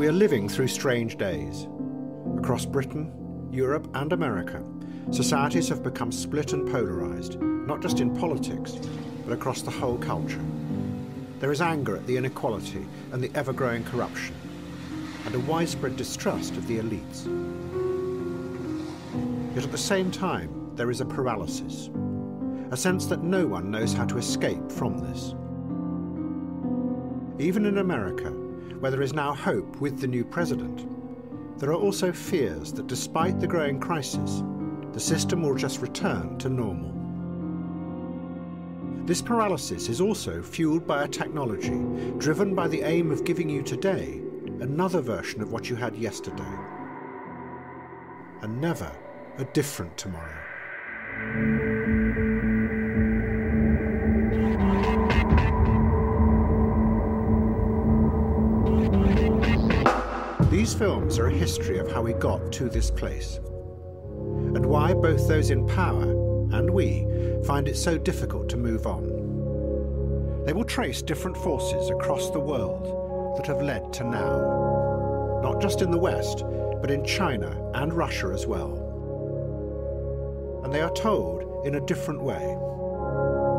We 0.00 0.08
are 0.08 0.12
living 0.12 0.48
through 0.48 0.68
strange 0.68 1.18
days. 1.18 1.68
Across 2.38 2.64
Britain, 2.64 3.12
Europe, 3.52 3.86
and 3.92 4.14
America, 4.14 4.64
societies 5.10 5.68
have 5.68 5.82
become 5.82 6.10
split 6.10 6.54
and 6.54 6.66
polarised, 6.66 7.38
not 7.38 7.82
just 7.82 8.00
in 8.00 8.16
politics, 8.16 8.78
but 9.26 9.34
across 9.34 9.60
the 9.60 9.70
whole 9.70 9.98
culture. 9.98 10.40
There 11.38 11.52
is 11.52 11.60
anger 11.60 11.96
at 11.96 12.06
the 12.06 12.16
inequality 12.16 12.86
and 13.12 13.22
the 13.22 13.30
ever 13.34 13.52
growing 13.52 13.84
corruption, 13.84 14.34
and 15.26 15.34
a 15.34 15.40
widespread 15.40 15.98
distrust 15.98 16.56
of 16.56 16.66
the 16.66 16.78
elites. 16.78 17.26
Yet 19.54 19.64
at 19.64 19.70
the 19.70 19.76
same 19.76 20.10
time, 20.10 20.72
there 20.76 20.90
is 20.90 21.02
a 21.02 21.04
paralysis, 21.04 21.90
a 22.70 22.76
sense 22.78 23.04
that 23.04 23.22
no 23.22 23.46
one 23.46 23.70
knows 23.70 23.92
how 23.92 24.06
to 24.06 24.16
escape 24.16 24.72
from 24.72 24.98
this. 24.98 25.34
Even 27.38 27.66
in 27.66 27.76
America, 27.76 28.34
where 28.80 28.90
there 28.90 29.02
is 29.02 29.12
now 29.12 29.34
hope 29.34 29.76
with 29.80 30.00
the 30.00 30.06
new 30.06 30.24
president, 30.24 30.88
there 31.58 31.70
are 31.70 31.74
also 31.74 32.10
fears 32.10 32.72
that 32.72 32.86
despite 32.86 33.38
the 33.38 33.46
growing 33.46 33.78
crisis, 33.78 34.42
the 34.92 35.00
system 35.00 35.42
will 35.42 35.54
just 35.54 35.80
return 35.80 36.38
to 36.38 36.48
normal. 36.48 36.96
This 39.06 39.20
paralysis 39.20 39.88
is 39.88 40.00
also 40.00 40.42
fueled 40.42 40.86
by 40.86 41.04
a 41.04 41.08
technology 41.08 41.84
driven 42.18 42.54
by 42.54 42.68
the 42.68 42.82
aim 42.82 43.10
of 43.10 43.24
giving 43.24 43.50
you 43.50 43.62
today 43.62 44.22
another 44.60 45.00
version 45.00 45.42
of 45.42 45.52
what 45.52 45.68
you 45.68 45.76
had 45.76 45.96
yesterday, 45.96 46.56
and 48.42 48.60
never 48.60 48.90
a 49.38 49.44
different 49.44 49.96
tomorrow. 49.96 50.39
Films 60.80 61.18
are 61.18 61.26
a 61.26 61.30
history 61.30 61.78
of 61.78 61.92
how 61.92 62.00
we 62.00 62.14
got 62.14 62.50
to 62.50 62.70
this 62.70 62.90
place, 62.90 63.36
and 63.36 64.64
why 64.64 64.94
both 64.94 65.28
those 65.28 65.50
in 65.50 65.66
power 65.66 66.04
and 66.56 66.70
we 66.70 67.06
find 67.44 67.68
it 67.68 67.76
so 67.76 67.98
difficult 67.98 68.48
to 68.48 68.56
move 68.56 68.86
on. 68.86 69.02
They 70.46 70.54
will 70.54 70.64
trace 70.64 71.02
different 71.02 71.36
forces 71.36 71.90
across 71.90 72.30
the 72.30 72.40
world 72.40 73.36
that 73.36 73.46
have 73.46 73.60
led 73.60 73.92
to 73.92 74.04
now, 74.04 75.40
not 75.42 75.60
just 75.60 75.82
in 75.82 75.90
the 75.90 75.98
West, 75.98 76.44
but 76.80 76.90
in 76.90 77.04
China 77.04 77.70
and 77.74 77.92
Russia 77.92 78.30
as 78.32 78.46
well. 78.46 78.72
And 80.64 80.72
they 80.72 80.80
are 80.80 80.94
told 80.94 81.66
in 81.66 81.74
a 81.74 81.84
different 81.84 82.22
way. 82.22 82.56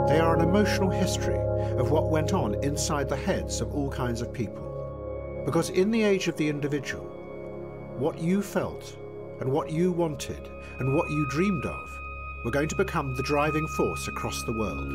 They 0.10 0.20
are 0.20 0.36
an 0.36 0.42
emotional 0.42 0.90
history 0.90 1.38
of 1.78 1.92
what 1.92 2.10
went 2.10 2.34
on 2.34 2.56
inside 2.64 3.10
the 3.10 3.16
heads 3.16 3.62
of 3.62 3.76
all 3.76 3.92
kinds 3.92 4.24
of 4.24 4.34
people. 4.34 4.70
Because 5.46 5.70
in 5.70 5.92
the 5.92 6.02
age 6.02 6.28
of 6.28 6.36
the 6.38 6.48
individual, 6.48 7.11
what 8.02 8.20
you 8.20 8.42
felt 8.42 8.98
and 9.42 9.52
what 9.52 9.72
you 9.72 9.92
wanted 9.92 10.50
and 10.80 10.96
what 10.96 11.08
you 11.12 11.24
dreamed 11.30 11.64
of 11.68 12.00
were 12.44 12.50
going 12.50 12.68
to 12.68 12.76
become 12.76 13.16
the 13.16 13.22
driving 13.22 13.68
force 13.78 14.08
across 14.08 14.44
the 14.44 14.52
world. 14.52 14.92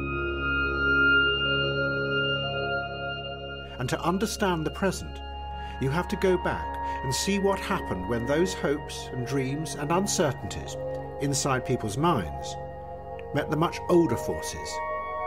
And 3.78 3.88
to 3.88 4.00
understand 4.00 4.66
the 4.66 4.72
present, 4.72 5.20
you 5.80 5.88
have 5.88 6.08
to 6.08 6.16
go 6.16 6.36
back 6.42 6.66
and 7.04 7.14
see 7.14 7.38
what 7.38 7.60
happened 7.60 8.08
when 8.08 8.26
those 8.26 8.54
hopes 8.54 9.08
and 9.12 9.24
dreams 9.24 9.76
and 9.76 9.92
uncertainties 9.92 10.76
inside 11.20 11.64
people's 11.64 11.96
minds 11.96 12.56
met 13.34 13.50
the 13.50 13.56
much 13.56 13.78
older 13.88 14.16
forces 14.16 14.68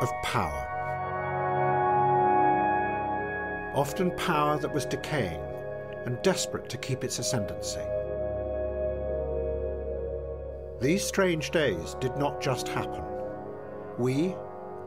of 0.01 0.09
power 0.21 0.65
often 3.75 4.11
power 4.17 4.57
that 4.59 4.73
was 4.73 4.85
decaying 4.85 5.39
and 6.09 6.19
desperate 6.23 6.67
to 6.67 6.77
keep 6.77 7.03
its 7.03 7.19
ascendancy. 7.19 7.85
These 10.81 11.05
strange 11.05 11.51
days 11.51 11.95
did 11.99 12.17
not 12.17 12.41
just 12.41 12.67
happen. 12.67 13.03
We, 13.99 14.35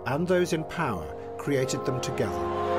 and 0.07 0.27
those 0.27 0.53
in 0.53 0.65
power, 0.65 1.15
created 1.39 1.87
them 1.87 2.01
together. 2.01 2.72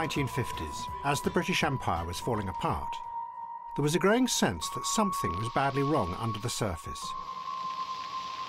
1950s, 0.00 0.88
as 1.04 1.20
the 1.20 1.28
British 1.28 1.62
Empire 1.62 2.06
was 2.06 2.18
falling 2.18 2.48
apart, 2.48 2.96
there 3.76 3.82
was 3.82 3.94
a 3.94 3.98
growing 3.98 4.26
sense 4.26 4.66
that 4.70 4.86
something 4.86 5.30
was 5.36 5.50
badly 5.54 5.82
wrong 5.82 6.16
under 6.18 6.38
the 6.38 6.48
surface. 6.48 7.06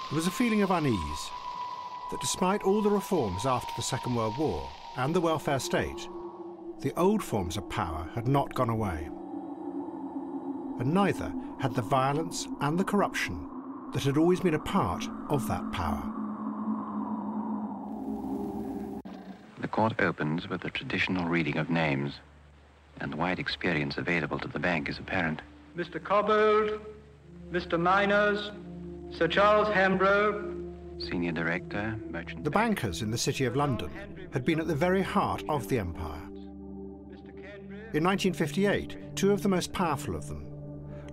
There 0.09 0.15
was 0.15 0.27
a 0.27 0.31
feeling 0.31 0.61
of 0.61 0.71
unease 0.71 1.29
that 2.09 2.21
despite 2.21 2.63
all 2.63 2.81
the 2.81 2.89
reforms 2.89 3.45
after 3.45 3.73
the 3.75 3.81
Second 3.81 4.15
World 4.15 4.37
War 4.37 4.69
and 4.95 5.13
the 5.13 5.19
welfare 5.19 5.59
state, 5.59 6.07
the 6.79 6.97
old 6.97 7.21
forms 7.21 7.57
of 7.57 7.69
power 7.69 8.09
had 8.15 8.29
not 8.29 8.53
gone 8.53 8.69
away. 8.69 9.09
And 10.79 10.93
neither 10.93 11.33
had 11.59 11.75
the 11.75 11.81
violence 11.81 12.47
and 12.61 12.79
the 12.79 12.85
corruption 12.85 13.45
that 13.91 14.03
had 14.03 14.15
always 14.15 14.39
been 14.39 14.53
a 14.53 14.59
part 14.59 15.05
of 15.29 15.45
that 15.49 15.69
power. 15.73 16.20
Court 19.71 19.93
opens 19.99 20.47
with 20.49 20.61
the 20.61 20.69
traditional 20.69 21.25
reading 21.25 21.57
of 21.57 21.69
names, 21.69 22.13
and 22.99 23.11
the 23.11 23.17
wide 23.17 23.39
experience 23.39 23.97
available 23.97 24.37
to 24.39 24.47
the 24.47 24.59
bank 24.59 24.89
is 24.89 24.99
apparent. 24.99 25.41
Mr. 25.75 25.99
Cobbold, 25.99 26.79
Mr. 27.51 27.79
Mynors, 27.79 28.51
Sir 29.15 29.27
Charles 29.27 29.67
Hambro, 29.69 30.57
Senior 31.01 31.31
Director, 31.31 31.97
Merchant. 32.09 32.43
The 32.43 32.51
bankers 32.51 33.01
in 33.01 33.11
the 33.11 33.17
City 33.17 33.45
of 33.45 33.55
London 33.55 33.89
had 34.31 34.45
been 34.45 34.59
at 34.59 34.67
the 34.67 34.75
very 34.75 35.01
heart 35.01 35.43
of 35.49 35.67
the 35.67 35.79
empire. 35.79 36.27
In 37.93 38.03
1958, 38.03 39.15
two 39.15 39.31
of 39.31 39.41
the 39.41 39.49
most 39.49 39.73
powerful 39.73 40.15
of 40.15 40.27
them, 40.27 40.45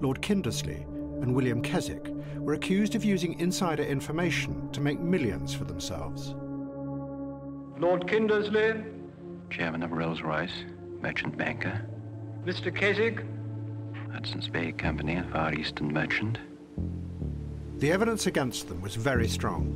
Lord 0.00 0.20
Kindersley, 0.20 0.84
and 1.22 1.34
William 1.34 1.62
Keswick 1.62 2.12
were 2.36 2.54
accused 2.54 2.94
of 2.94 3.04
using 3.04 3.38
insider 3.40 3.82
information 3.82 4.70
to 4.72 4.80
make 4.80 5.00
millions 5.00 5.54
for 5.54 5.64
themselves. 5.64 6.34
Lord 7.80 8.08
Kindersley, 8.08 8.84
Chairman 9.50 9.84
of 9.84 9.92
Rolls 9.92 10.20
Royce, 10.20 10.64
merchant 11.00 11.38
banker. 11.38 11.80
Mr. 12.44 12.74
Keswick, 12.74 13.24
Hudson's 14.12 14.48
Bay 14.48 14.72
Company 14.72 15.14
and 15.14 15.30
Far 15.30 15.54
Eastern 15.54 15.92
merchant. 15.92 16.38
The 17.76 17.92
evidence 17.92 18.26
against 18.26 18.66
them 18.66 18.80
was 18.80 18.96
very 18.96 19.28
strong. 19.28 19.72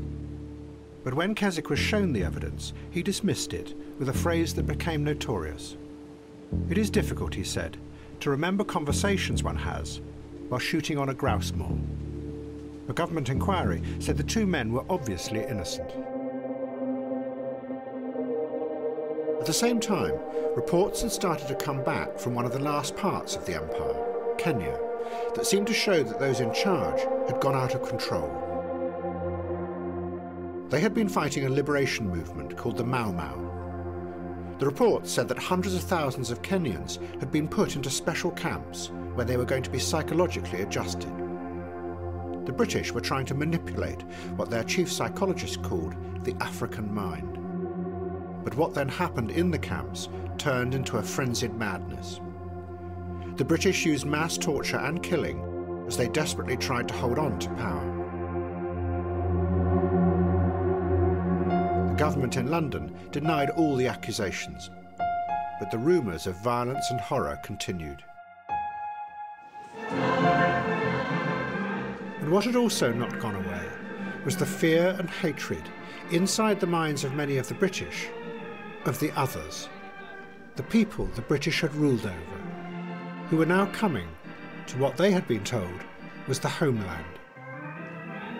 But 1.04 1.14
when 1.14 1.36
Keswick 1.36 1.70
was 1.70 1.78
shown 1.78 2.12
the 2.12 2.24
evidence, 2.24 2.72
he 2.90 3.04
dismissed 3.04 3.54
it 3.54 3.72
with 4.00 4.08
a 4.08 4.12
phrase 4.12 4.52
that 4.54 4.66
became 4.66 5.04
notorious. 5.04 5.76
It 6.68 6.78
is 6.78 6.90
difficult, 6.90 7.32
he 7.32 7.44
said, 7.44 7.76
to 8.18 8.30
remember 8.30 8.64
conversations 8.64 9.44
one 9.44 9.56
has 9.56 10.00
while 10.48 10.58
shooting 10.58 10.98
on 10.98 11.10
a 11.10 11.14
grouse 11.14 11.52
moor. 11.52 11.78
A 12.88 12.92
government 12.92 13.28
inquiry 13.28 13.80
said 14.00 14.16
the 14.16 14.24
two 14.24 14.44
men 14.44 14.72
were 14.72 14.84
obviously 14.90 15.44
innocent. 15.44 15.92
At 19.42 19.46
the 19.46 19.52
same 19.52 19.80
time, 19.80 20.14
reports 20.54 21.02
had 21.02 21.10
started 21.10 21.48
to 21.48 21.56
come 21.56 21.82
back 21.82 22.16
from 22.16 22.32
one 22.32 22.44
of 22.44 22.52
the 22.52 22.60
last 22.60 22.94
parts 22.94 23.34
of 23.34 23.44
the 23.44 23.56
empire, 23.56 24.36
Kenya, 24.38 24.78
that 25.34 25.48
seemed 25.48 25.66
to 25.66 25.74
show 25.74 26.04
that 26.04 26.20
those 26.20 26.38
in 26.38 26.54
charge 26.54 27.00
had 27.26 27.40
gone 27.40 27.56
out 27.56 27.74
of 27.74 27.82
control. 27.82 28.28
They 30.70 30.78
had 30.78 30.94
been 30.94 31.08
fighting 31.08 31.44
a 31.44 31.50
liberation 31.50 32.08
movement 32.08 32.56
called 32.56 32.76
the 32.76 32.84
Mau 32.84 33.10
Mau. 33.10 34.54
The 34.60 34.66
reports 34.66 35.10
said 35.10 35.26
that 35.26 35.38
hundreds 35.38 35.74
of 35.74 35.82
thousands 35.82 36.30
of 36.30 36.42
Kenyans 36.42 37.00
had 37.18 37.32
been 37.32 37.48
put 37.48 37.74
into 37.74 37.90
special 37.90 38.30
camps 38.30 38.92
where 39.14 39.26
they 39.26 39.36
were 39.36 39.44
going 39.44 39.64
to 39.64 39.70
be 39.70 39.80
psychologically 39.80 40.62
adjusted. 40.62 41.10
The 42.46 42.52
British 42.52 42.92
were 42.92 43.00
trying 43.00 43.26
to 43.26 43.34
manipulate 43.34 44.02
what 44.36 44.50
their 44.50 44.62
chief 44.62 44.90
psychologist 44.90 45.64
called 45.64 45.96
the 46.22 46.36
African 46.40 46.94
mind. 46.94 47.41
But 48.44 48.56
what 48.56 48.74
then 48.74 48.88
happened 48.88 49.30
in 49.30 49.50
the 49.50 49.58
camps 49.58 50.08
turned 50.38 50.74
into 50.74 50.98
a 50.98 51.02
frenzied 51.02 51.54
madness. 51.54 52.20
The 53.36 53.44
British 53.44 53.86
used 53.86 54.04
mass 54.04 54.36
torture 54.36 54.78
and 54.78 55.02
killing 55.02 55.84
as 55.86 55.96
they 55.96 56.08
desperately 56.08 56.56
tried 56.56 56.88
to 56.88 56.94
hold 56.94 57.18
on 57.18 57.38
to 57.38 57.48
power. 57.50 57.88
The 61.88 61.94
government 61.94 62.36
in 62.36 62.50
London 62.50 62.94
denied 63.10 63.50
all 63.50 63.76
the 63.76 63.86
accusations, 63.86 64.70
but 65.60 65.70
the 65.70 65.78
rumours 65.78 66.26
of 66.26 66.42
violence 66.42 66.90
and 66.90 67.00
horror 67.00 67.38
continued. 67.44 68.02
And 72.20 72.30
what 72.30 72.44
had 72.44 72.56
also 72.56 72.92
not 72.92 73.18
gone 73.18 73.36
away 73.36 73.68
was 74.24 74.36
the 74.36 74.46
fear 74.46 74.96
and 74.98 75.08
hatred 75.08 75.62
inside 76.10 76.60
the 76.60 76.66
minds 76.66 77.04
of 77.04 77.14
many 77.14 77.38
of 77.38 77.48
the 77.48 77.54
British 77.54 78.08
of 78.84 78.98
the 78.98 79.10
others, 79.12 79.68
the 80.56 80.62
people 80.64 81.06
the 81.14 81.22
British 81.22 81.60
had 81.60 81.74
ruled 81.74 82.04
over, 82.04 82.40
who 83.28 83.36
were 83.36 83.46
now 83.46 83.66
coming 83.66 84.08
to 84.66 84.78
what 84.78 84.96
they 84.96 85.10
had 85.10 85.26
been 85.26 85.44
told 85.44 85.80
was 86.28 86.38
the 86.38 86.48
homeland. 86.48 87.04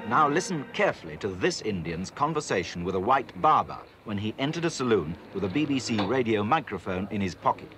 Now 0.08 0.28
listen 0.28 0.64
carefully 0.72 1.16
to 1.18 1.28
this 1.28 1.62
Indian's 1.62 2.10
conversation 2.10 2.84
with 2.84 2.94
a 2.96 3.00
white 3.00 3.40
barber 3.40 3.78
when 4.04 4.18
he 4.18 4.34
entered 4.38 4.64
a 4.64 4.70
saloon 4.70 5.16
with 5.32 5.44
a 5.44 5.48
BBC 5.48 6.06
radio 6.08 6.42
microphone 6.42 7.06
in 7.10 7.20
his 7.20 7.34
pocket. 7.34 7.70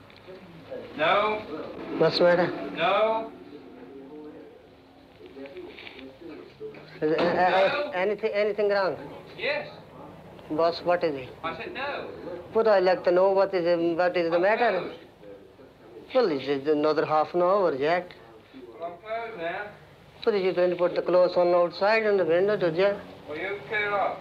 No, 0.97 1.43
What's 1.99 2.19
the 2.19 2.25
matter? 2.25 2.71
no, 2.77 3.31
Is, 7.03 7.13
uh, 7.13 7.15
uh, 7.23 7.91
anything, 7.95 8.31
anything 8.33 8.69
wrong? 8.71 8.97
yes. 9.39 9.69
Boss, 10.57 10.81
what 10.85 11.03
is 11.05 11.15
it? 11.15 11.29
I 11.43 11.57
said 11.57 11.75
no. 11.75 12.09
But 12.53 12.69
I 12.69 12.79
like 12.81 13.05
to 13.05 13.11
know 13.13 13.31
what 13.33 13.53
is, 13.55 13.65
what 13.97 14.17
is 14.17 14.31
the 14.31 14.39
matter. 14.39 14.81
Closed. 14.81 14.99
Well, 16.15 16.31
it's 16.31 16.69
another 16.69 17.05
half 17.05 17.35
an 17.35 17.43
hour 17.43 17.75
yet. 17.75 18.13
Well, 18.81 18.93
I'm 18.93 18.99
closed 19.03 19.41
now. 19.41 19.67
But 20.25 20.41
you're 20.41 20.55
going 20.55 20.71
to 20.71 20.77
put 20.77 20.95
the 20.95 21.03
clothes 21.03 21.37
on 21.37 21.49
outside 21.49 22.05
in 22.05 22.17
the 22.17 22.25
window, 22.25 22.57
did 22.57 22.77
you? 22.77 22.95
Will 23.29 23.37
you 23.37 23.59
clear 23.69 23.93
off? 23.93 24.19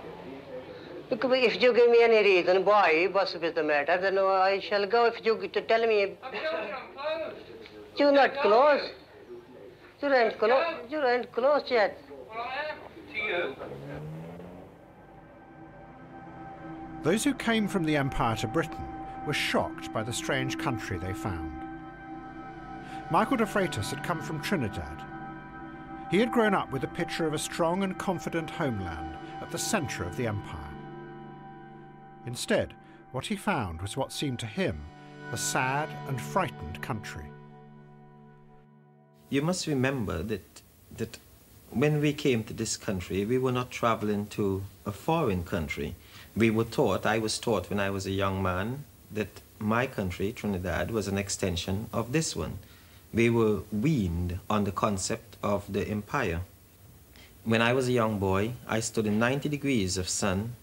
Look, 1.09 1.23
If 1.25 1.61
you 1.61 1.73
give 1.73 1.89
me 1.91 2.01
any 2.01 2.23
reason 2.23 2.65
why, 2.65 3.07
what 3.11 3.27
is 3.27 3.53
the 3.53 3.63
matter, 3.63 3.99
then 4.01 4.17
I 4.17 4.59
shall 4.67 4.87
go. 4.87 5.05
If 5.05 5.23
you 5.23 5.47
to 5.47 5.61
tell 5.61 5.85
me 5.85 6.01
I'm 6.23 6.33
you 6.33 6.47
I'm 6.47 6.71
closed. 6.97 7.45
you're 7.97 8.11
not 8.11 8.33
Go 8.35 8.41
close, 8.41 8.89
you 10.01 10.13
ain't 10.13 10.39
close, 10.39 10.73
you 10.89 11.05
ain't 11.05 11.31
close 11.31 11.63
yet. 11.69 11.97
Well, 12.29 12.39
I 12.39 12.71
am. 12.71 12.77
To 13.13 13.19
you. 13.19 14.12
Those 17.03 17.25
who 17.25 17.33
came 17.33 17.67
from 17.67 17.83
the 17.83 17.97
Empire 17.97 18.37
to 18.37 18.47
Britain 18.47 18.87
were 19.27 19.33
shocked 19.33 19.91
by 19.91 20.03
the 20.03 20.13
strange 20.13 20.57
country 20.57 20.97
they 20.97 21.13
found. 21.13 21.51
Michael 23.11 23.37
de 23.37 23.45
Freitas 23.45 23.89
had 23.89 24.03
come 24.03 24.21
from 24.21 24.41
Trinidad. 24.41 25.03
He 26.09 26.19
had 26.19 26.31
grown 26.31 26.53
up 26.53 26.71
with 26.71 26.85
a 26.85 26.87
picture 26.87 27.27
of 27.27 27.33
a 27.33 27.39
strong 27.39 27.83
and 27.83 27.97
confident 27.97 28.49
homeland 28.49 29.17
at 29.41 29.51
the 29.51 29.57
centre 29.57 30.05
of 30.05 30.15
the 30.15 30.27
empire. 30.27 30.73
Instead, 32.25 32.73
what 33.11 33.25
he 33.25 33.35
found 33.35 33.81
was 33.81 33.97
what 33.97 34.13
seemed 34.13 34.39
to 34.39 34.45
him 34.45 34.81
a 35.33 35.37
sad 35.37 35.89
and 36.07 36.21
frightened 36.21 36.81
country. 36.81 37.25
You 39.29 39.41
must 39.41 39.67
remember 39.67 40.23
that 40.23 40.61
that 40.97 41.17
when 41.71 41.99
we 41.99 42.13
came 42.13 42.43
to 42.43 42.53
this 42.53 42.77
country, 42.77 43.25
we 43.25 43.39
were 43.39 43.51
not 43.51 43.71
traveling 43.71 44.27
to 44.27 44.63
a 44.85 44.91
foreign 44.91 45.43
country. 45.43 45.95
We 46.35 46.49
were 46.49 46.63
taught, 46.63 47.05
I 47.05 47.19
was 47.19 47.37
taught 47.37 47.69
when 47.69 47.79
I 47.79 47.91
was 47.91 48.07
a 48.07 48.11
young 48.11 48.41
man, 48.41 48.85
that 49.11 49.41
my 49.59 49.85
country, 49.85 50.31
Trinidad, 50.31 50.89
was 50.89 51.07
an 51.07 51.17
extension 51.17 51.87
of 51.93 52.11
this 52.11 52.35
one. 52.35 52.57
We 53.13 53.29
were 53.29 53.61
weaned 53.71 54.39
on 54.49 54.63
the 54.63 54.71
concept 54.71 55.37
of 55.43 55.71
the 55.71 55.87
empire. 55.87 56.41
When 57.43 57.61
I 57.61 57.73
was 57.73 57.87
a 57.87 57.91
young 57.91 58.17
boy, 58.17 58.53
I 58.67 58.79
stood 58.79 59.05
in 59.05 59.19
90 59.19 59.47
degrees 59.49 59.97
of 59.97 60.09
sun 60.09 60.55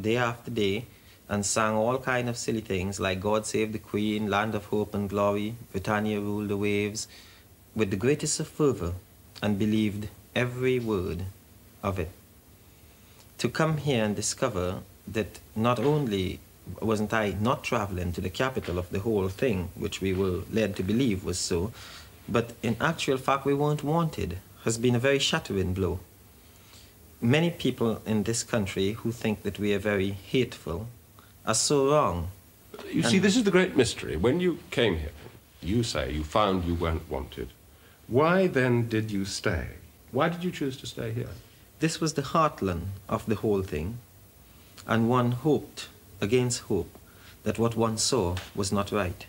day 0.00 0.16
after 0.16 0.52
day 0.52 0.86
and 1.28 1.44
sang 1.44 1.74
all 1.74 1.98
kind 1.98 2.28
of 2.28 2.36
silly 2.36 2.60
things 2.60 3.00
like 3.00 3.20
God 3.20 3.44
Save 3.44 3.72
the 3.72 3.78
Queen, 3.78 4.30
Land 4.30 4.54
of 4.54 4.66
Hope 4.66 4.94
and 4.94 5.10
Glory, 5.10 5.56
Britannia 5.72 6.20
Rule 6.20 6.46
the 6.46 6.56
Waves, 6.56 7.08
with 7.74 7.90
the 7.90 7.96
greatest 7.96 8.38
of 8.38 8.46
fervor 8.46 8.94
and 9.42 9.58
believed 9.58 10.08
every 10.34 10.78
word 10.78 11.24
of 11.82 11.98
it. 11.98 12.10
To 13.38 13.48
come 13.48 13.78
here 13.78 14.04
and 14.04 14.14
discover 14.14 14.82
that 15.12 15.38
not 15.56 15.78
only 15.78 16.40
wasn't 16.80 17.12
I 17.12 17.36
not 17.40 17.64
traveling 17.64 18.12
to 18.12 18.20
the 18.20 18.30
capital 18.30 18.78
of 18.78 18.90
the 18.90 19.00
whole 19.00 19.28
thing, 19.28 19.70
which 19.74 20.00
we 20.00 20.12
were 20.12 20.42
led 20.52 20.76
to 20.76 20.82
believe 20.82 21.24
was 21.24 21.38
so, 21.38 21.72
but 22.28 22.52
in 22.62 22.76
actual 22.80 23.16
fact 23.16 23.44
we 23.44 23.54
weren't 23.54 23.82
wanted, 23.82 24.38
has 24.64 24.76
been 24.76 24.94
a 24.94 24.98
very 24.98 25.18
shattering 25.18 25.72
blow. 25.72 26.00
Many 27.20 27.50
people 27.50 28.02
in 28.06 28.24
this 28.24 28.42
country 28.42 28.92
who 28.92 29.12
think 29.12 29.42
that 29.42 29.58
we 29.58 29.74
are 29.74 29.78
very 29.78 30.10
hateful 30.10 30.88
are 31.46 31.54
so 31.54 31.90
wrong. 31.90 32.28
You 32.92 33.02
see, 33.02 33.18
this 33.18 33.36
is 33.36 33.44
the 33.44 33.50
great 33.50 33.76
mystery. 33.76 34.16
When 34.16 34.40
you 34.40 34.58
came 34.70 34.98
here, 34.98 35.12
you 35.62 35.82
say 35.82 36.12
you 36.12 36.22
found 36.22 36.64
you 36.64 36.74
weren't 36.74 37.10
wanted. 37.10 37.48
Why 38.06 38.46
then 38.46 38.88
did 38.88 39.10
you 39.10 39.24
stay? 39.24 39.66
Why 40.12 40.28
did 40.28 40.44
you 40.44 40.50
choose 40.50 40.76
to 40.78 40.86
stay 40.86 41.12
here? 41.12 41.30
This 41.80 42.00
was 42.00 42.14
the 42.14 42.22
heartland 42.22 42.86
of 43.08 43.26
the 43.26 43.36
whole 43.36 43.62
thing, 43.62 43.98
and 44.88 45.08
one 45.08 45.32
hoped 45.32 45.88
against 46.20 46.62
hope 46.62 46.90
that 47.44 47.58
what 47.58 47.76
one 47.76 47.96
saw 47.96 48.34
was 48.54 48.72
not 48.72 48.90
right. 48.90 49.26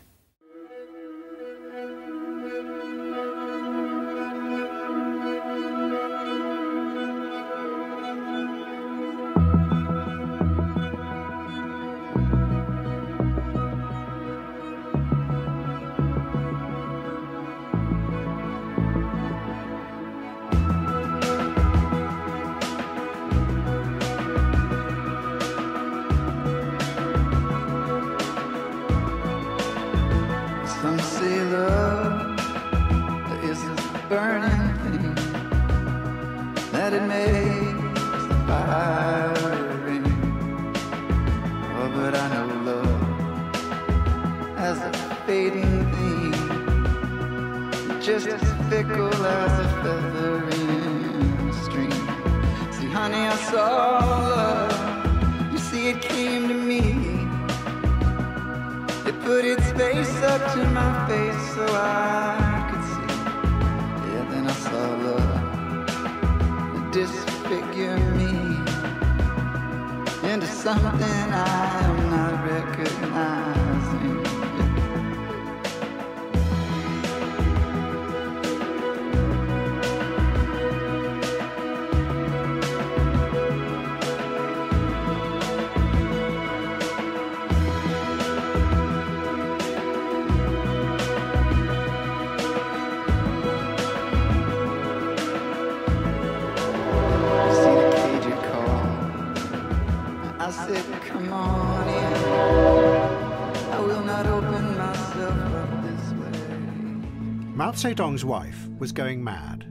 Mao 107.81 107.91
Zedong's 107.91 108.25
wife 108.25 108.67
was 108.77 108.91
going 108.91 109.23
mad. 109.23 109.63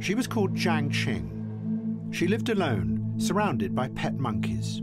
She 0.00 0.14
was 0.14 0.26
called 0.26 0.54
Jiang 0.54 0.90
Qing. 0.90 2.14
She 2.14 2.28
lived 2.28 2.50
alone, 2.50 3.14
surrounded 3.16 3.74
by 3.74 3.88
pet 3.88 4.18
monkeys, 4.18 4.78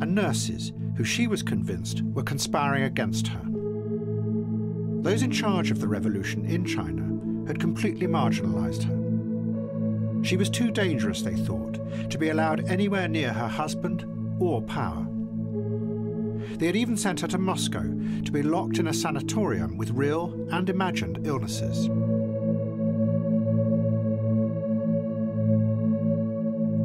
and 0.00 0.14
nurses 0.14 0.72
who 0.96 1.02
she 1.02 1.26
was 1.26 1.42
convinced 1.42 2.02
were 2.02 2.22
conspiring 2.22 2.84
against 2.84 3.26
her. 3.26 3.42
Those 5.02 5.22
in 5.22 5.32
charge 5.32 5.72
of 5.72 5.80
the 5.80 5.88
revolution 5.88 6.44
in 6.44 6.64
China 6.64 7.02
had 7.48 7.58
completely 7.58 8.06
marginalized 8.06 8.84
her. 8.84 10.22
She 10.24 10.36
was 10.36 10.48
too 10.48 10.70
dangerous, 10.70 11.22
they 11.22 11.34
thought, 11.34 11.80
to 12.08 12.18
be 12.18 12.28
allowed 12.28 12.68
anywhere 12.68 13.08
near 13.08 13.32
her 13.32 13.48
husband 13.48 14.04
or 14.38 14.62
power. 14.62 15.08
They 16.58 16.66
had 16.66 16.76
even 16.76 16.96
sent 16.96 17.20
her 17.20 17.28
to 17.28 17.38
Moscow 17.38 17.82
to 17.82 18.32
be 18.32 18.42
locked 18.42 18.78
in 18.78 18.86
a 18.86 18.94
sanatorium 18.94 19.76
with 19.76 19.90
real 19.90 20.46
and 20.50 20.68
imagined 20.68 21.26
illnesses. 21.26 21.88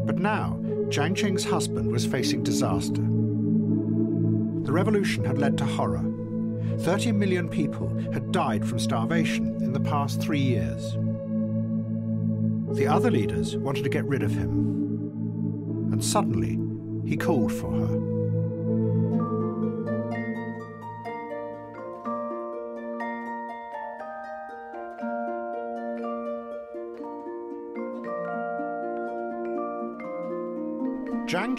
But 0.05 0.17
now, 0.17 0.59
Jiang 0.89 1.15
Qing's 1.15 1.45
husband 1.45 1.91
was 1.91 2.05
facing 2.05 2.43
disaster. 2.43 3.01
The 4.65 4.71
revolution 4.71 5.23
had 5.23 5.37
led 5.37 5.57
to 5.59 5.65
horror. 5.65 6.03
30 6.79 7.11
million 7.11 7.47
people 7.49 7.89
had 8.11 8.31
died 8.31 8.67
from 8.67 8.79
starvation 8.79 9.61
in 9.61 9.73
the 9.73 9.79
past 9.79 10.21
three 10.21 10.39
years. 10.39 10.93
The 12.75 12.87
other 12.87 13.11
leaders 13.11 13.57
wanted 13.57 13.83
to 13.83 13.89
get 13.89 14.05
rid 14.05 14.23
of 14.23 14.31
him. 14.31 15.89
And 15.91 16.03
suddenly, 16.03 16.59
he 17.07 17.17
called 17.17 17.51
for 17.51 17.71
her. 17.71 18.08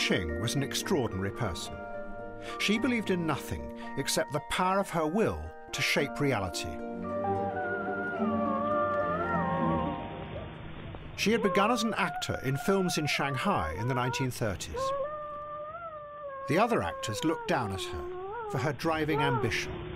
Qing 0.00 0.40
was 0.40 0.54
an 0.54 0.62
extraordinary 0.62 1.30
person. 1.30 1.74
She 2.58 2.78
believed 2.78 3.10
in 3.10 3.26
nothing 3.26 3.78
except 3.98 4.32
the 4.32 4.40
power 4.50 4.78
of 4.78 4.88
her 4.88 5.06
will 5.06 5.44
to 5.72 5.82
shape 5.82 6.18
reality. 6.18 6.70
She 11.16 11.32
had 11.32 11.42
begun 11.42 11.70
as 11.70 11.82
an 11.82 11.92
actor 11.98 12.40
in 12.44 12.56
films 12.56 12.96
in 12.96 13.06
Shanghai 13.06 13.76
in 13.78 13.88
the 13.88 13.94
1930s. 13.94 14.80
The 16.48 16.58
other 16.58 16.82
actors 16.82 17.22
looked 17.22 17.48
down 17.48 17.72
at 17.72 17.82
her 17.82 18.04
for 18.50 18.56
her 18.56 18.72
driving 18.72 19.20
ambition. 19.20 19.89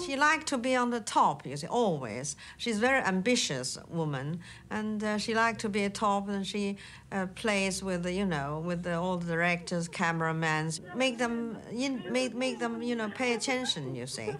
She 0.00 0.16
liked 0.16 0.46
to 0.48 0.58
be 0.58 0.74
on 0.76 0.90
the 0.90 1.00
top, 1.00 1.46
you 1.46 1.56
see, 1.56 1.66
always. 1.66 2.36
She's 2.56 2.78
a 2.78 2.80
very 2.80 3.02
ambitious 3.02 3.78
woman, 3.88 4.40
and 4.70 5.02
uh, 5.02 5.18
she 5.18 5.34
liked 5.34 5.60
to 5.60 5.68
be 5.68 5.84
a 5.84 5.90
top, 5.90 6.28
and 6.28 6.46
she 6.46 6.76
uh, 7.12 7.26
plays 7.34 7.82
with, 7.82 8.02
the, 8.02 8.12
you 8.12 8.26
know, 8.26 8.62
with 8.64 8.82
the, 8.82 8.94
all 8.94 9.16
the 9.16 9.26
directors, 9.26 9.88
cameramen, 9.88 10.70
make 10.94 11.18
them, 11.18 11.58
in, 11.72 12.02
make, 12.10 12.34
make 12.34 12.58
them, 12.58 12.82
you 12.82 12.96
know, 12.96 13.08
pay 13.10 13.34
attention, 13.34 13.94
you 13.94 14.06
see, 14.06 14.30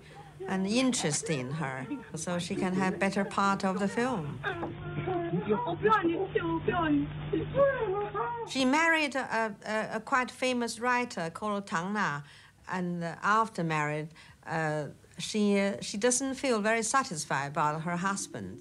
and 0.48 0.66
interest 0.66 1.30
in 1.30 1.50
her, 1.50 1.86
so 2.14 2.38
she 2.38 2.54
can 2.54 2.74
have 2.74 2.98
better 2.98 3.24
part 3.24 3.64
of 3.64 3.78
the 3.78 3.88
film. 3.88 4.38
She 8.48 8.64
married 8.64 9.14
a, 9.16 9.54
a, 9.66 9.96
a 9.96 10.00
quite 10.00 10.30
famous 10.30 10.80
writer 10.80 11.30
called 11.30 11.66
Tang 11.66 11.92
Na, 11.92 12.22
and 12.70 13.02
uh, 13.02 13.14
after 13.22 13.64
married, 13.64 14.08
uh, 14.46 14.84
she 15.18 15.58
uh, 15.58 15.76
she 15.80 15.96
doesn't 15.96 16.34
feel 16.34 16.60
very 16.60 16.82
satisfied 16.82 17.48
about 17.48 17.82
her 17.82 17.96
husband 17.96 18.58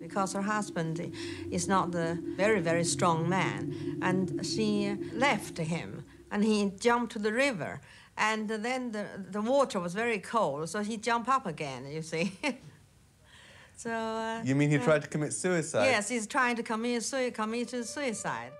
because 0.00 0.32
her 0.32 0.42
husband 0.42 1.12
is 1.50 1.68
not 1.68 1.92
the 1.92 2.18
very 2.36 2.60
very 2.60 2.84
strong 2.84 3.28
man, 3.28 3.98
and 4.02 4.44
she 4.44 4.96
left 5.12 5.58
him, 5.58 6.04
and 6.30 6.44
he 6.44 6.72
jumped 6.80 7.12
to 7.12 7.18
the 7.18 7.32
river, 7.32 7.80
and 8.16 8.48
then 8.48 8.92
the 8.92 9.04
the 9.30 9.40
water 9.42 9.78
was 9.80 9.94
very 9.94 10.18
cold, 10.18 10.68
so 10.68 10.80
he 10.82 10.96
jumped 10.96 11.28
up 11.28 11.46
again. 11.46 11.86
You 11.90 12.02
see. 12.02 12.32
so. 13.76 13.90
Uh, 13.90 14.42
You 14.44 14.54
mean 14.54 14.70
he 14.70 14.78
uh, 14.78 14.84
tried 14.84 15.02
to 15.02 15.08
commit 15.08 15.32
suicide? 15.32 15.84
Yes, 15.86 16.08
he's 16.08 16.26
trying 16.26 16.56
to 16.56 16.62
commit, 16.62 17.02
sui- 17.02 17.30
commit 17.30 17.70
suicide. 17.86 18.52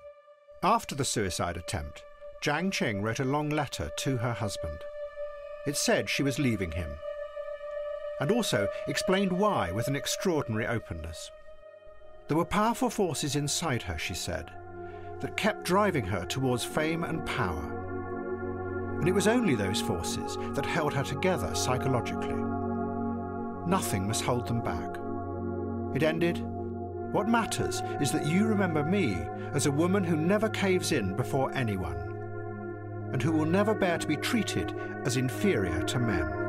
After 0.63 0.95
the 0.95 1.05
suicide 1.05 1.57
attempt, 1.57 2.03
Jiang 2.43 2.71
Qing 2.71 3.03
wrote 3.03 3.21
a 3.21 3.25
long 3.25 3.49
letter 3.51 3.91
to 3.99 4.17
her 4.19 4.35
husband. 4.35 4.79
It 5.67 5.77
said 5.77 6.09
she 6.09 6.23
was 6.23 6.39
leaving 6.39 6.73
him, 6.73 6.91
and 8.21 8.31
also 8.31 8.69
explained 8.87 9.33
why 9.33 9.73
with 9.73 9.89
an 9.89 9.97
extraordinary 9.97 10.67
openness. 10.67 11.31
There 12.29 12.37
were 12.37 12.45
powerful 12.45 12.91
forces 12.91 13.35
inside 13.35 13.83
her, 13.83 13.99
she 13.99 14.15
said, 14.15 14.53
that 15.21 15.37
kept 15.37 15.65
driving 15.65 16.05
her 16.05 16.25
towards 16.25 16.65
fame 16.65 17.03
and 17.03 17.27
power. 17.27 18.99
And 19.01 19.09
it 19.09 19.13
was 19.13 19.27
only 19.27 19.55
those 19.55 19.81
forces 19.81 20.37
that 20.55 20.65
held 20.65 20.95
her 20.95 21.03
together 21.03 21.55
psychologically. 21.55 22.37
Nothing 23.67 24.07
must 24.07 24.23
hold 24.23 24.47
them 24.47 24.63
back. 24.63 24.97
It 25.95 26.03
ended 26.03 26.45
What 27.13 27.29
matters 27.29 27.83
is 28.01 28.13
that 28.13 28.27
you 28.27 28.47
remember 28.47 28.85
me 28.85 29.17
as 29.53 29.67
a 29.67 29.73
woman 29.73 30.05
who 30.05 30.17
never 30.17 30.49
caves 30.49 30.93
in 30.93 31.17
before 31.17 31.53
anyone, 31.53 31.97
and 33.13 33.21
who 33.21 33.33
will 33.33 33.47
never 33.47 33.75
bear 33.75 33.99
to 33.99 34.07
be 34.07 34.17
treated 34.17 34.73
as 35.05 35.17
inferior 35.17 35.83
to 35.83 35.99
men. 35.99 36.40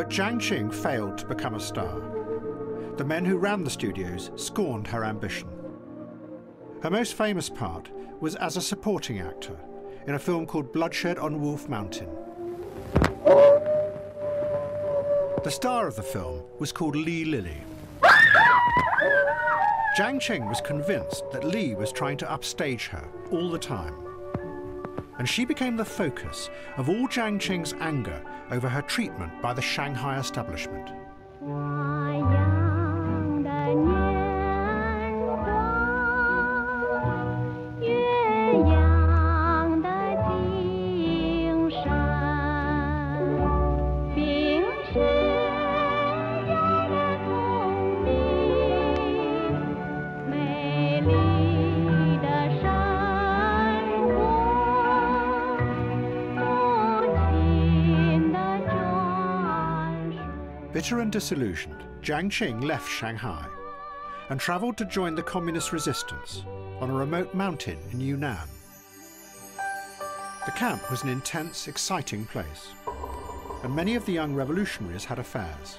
But 0.00 0.08
Jiang 0.08 0.40
Qing 0.40 0.72
failed 0.72 1.18
to 1.18 1.26
become 1.26 1.54
a 1.54 1.60
star. 1.60 2.00
The 2.96 3.04
men 3.04 3.22
who 3.22 3.36
ran 3.36 3.64
the 3.64 3.68
studios 3.68 4.30
scorned 4.34 4.86
her 4.86 5.04
ambition. 5.04 5.46
Her 6.82 6.88
most 6.88 7.12
famous 7.12 7.50
part 7.50 7.90
was 8.18 8.34
as 8.36 8.56
a 8.56 8.62
supporting 8.62 9.20
actor 9.20 9.58
in 10.06 10.14
a 10.14 10.18
film 10.18 10.46
called 10.46 10.72
Bloodshed 10.72 11.18
on 11.18 11.42
Wolf 11.42 11.68
Mountain. 11.68 12.08
The 15.44 15.50
star 15.50 15.86
of 15.86 15.96
the 15.96 16.02
film 16.02 16.44
was 16.58 16.72
called 16.72 16.96
Li 16.96 17.26
Lili. 17.26 17.62
Jiang 19.98 20.18
Qing 20.18 20.48
was 20.48 20.62
convinced 20.62 21.30
that 21.30 21.44
Li 21.44 21.74
was 21.74 21.92
trying 21.92 22.16
to 22.16 22.32
upstage 22.32 22.86
her 22.86 23.06
all 23.30 23.50
the 23.50 23.58
time. 23.58 24.09
And 25.20 25.28
she 25.28 25.44
became 25.44 25.76
the 25.76 25.84
focus 25.84 26.48
of 26.78 26.88
all 26.88 27.06
Jiang 27.06 27.38
Qing's 27.38 27.74
anger 27.74 28.22
over 28.50 28.70
her 28.70 28.80
treatment 28.80 29.42
by 29.42 29.52
the 29.52 29.60
Shanghai 29.60 30.18
establishment. 30.18 30.88
Bitter 60.90 61.02
and 61.02 61.12
disillusioned, 61.12 61.84
Jiang 62.02 62.30
Qing 62.30 62.64
left 62.64 62.90
Shanghai 62.90 63.46
and 64.28 64.40
travelled 64.40 64.76
to 64.78 64.84
join 64.84 65.14
the 65.14 65.22
communist 65.22 65.72
resistance 65.72 66.42
on 66.80 66.90
a 66.90 66.92
remote 66.92 67.32
mountain 67.32 67.78
in 67.92 68.00
Yenan. 68.00 68.48
The 70.46 70.50
camp 70.50 70.90
was 70.90 71.04
an 71.04 71.08
intense, 71.08 71.68
exciting 71.68 72.24
place, 72.24 72.72
and 73.62 73.72
many 73.72 73.94
of 73.94 74.04
the 74.04 74.12
young 74.12 74.34
revolutionaries 74.34 75.04
had 75.04 75.20
affairs. 75.20 75.78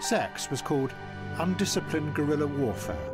Sex 0.00 0.50
was 0.50 0.62
called 0.62 0.94
undisciplined 1.36 2.14
guerrilla 2.14 2.46
warfare. 2.46 3.10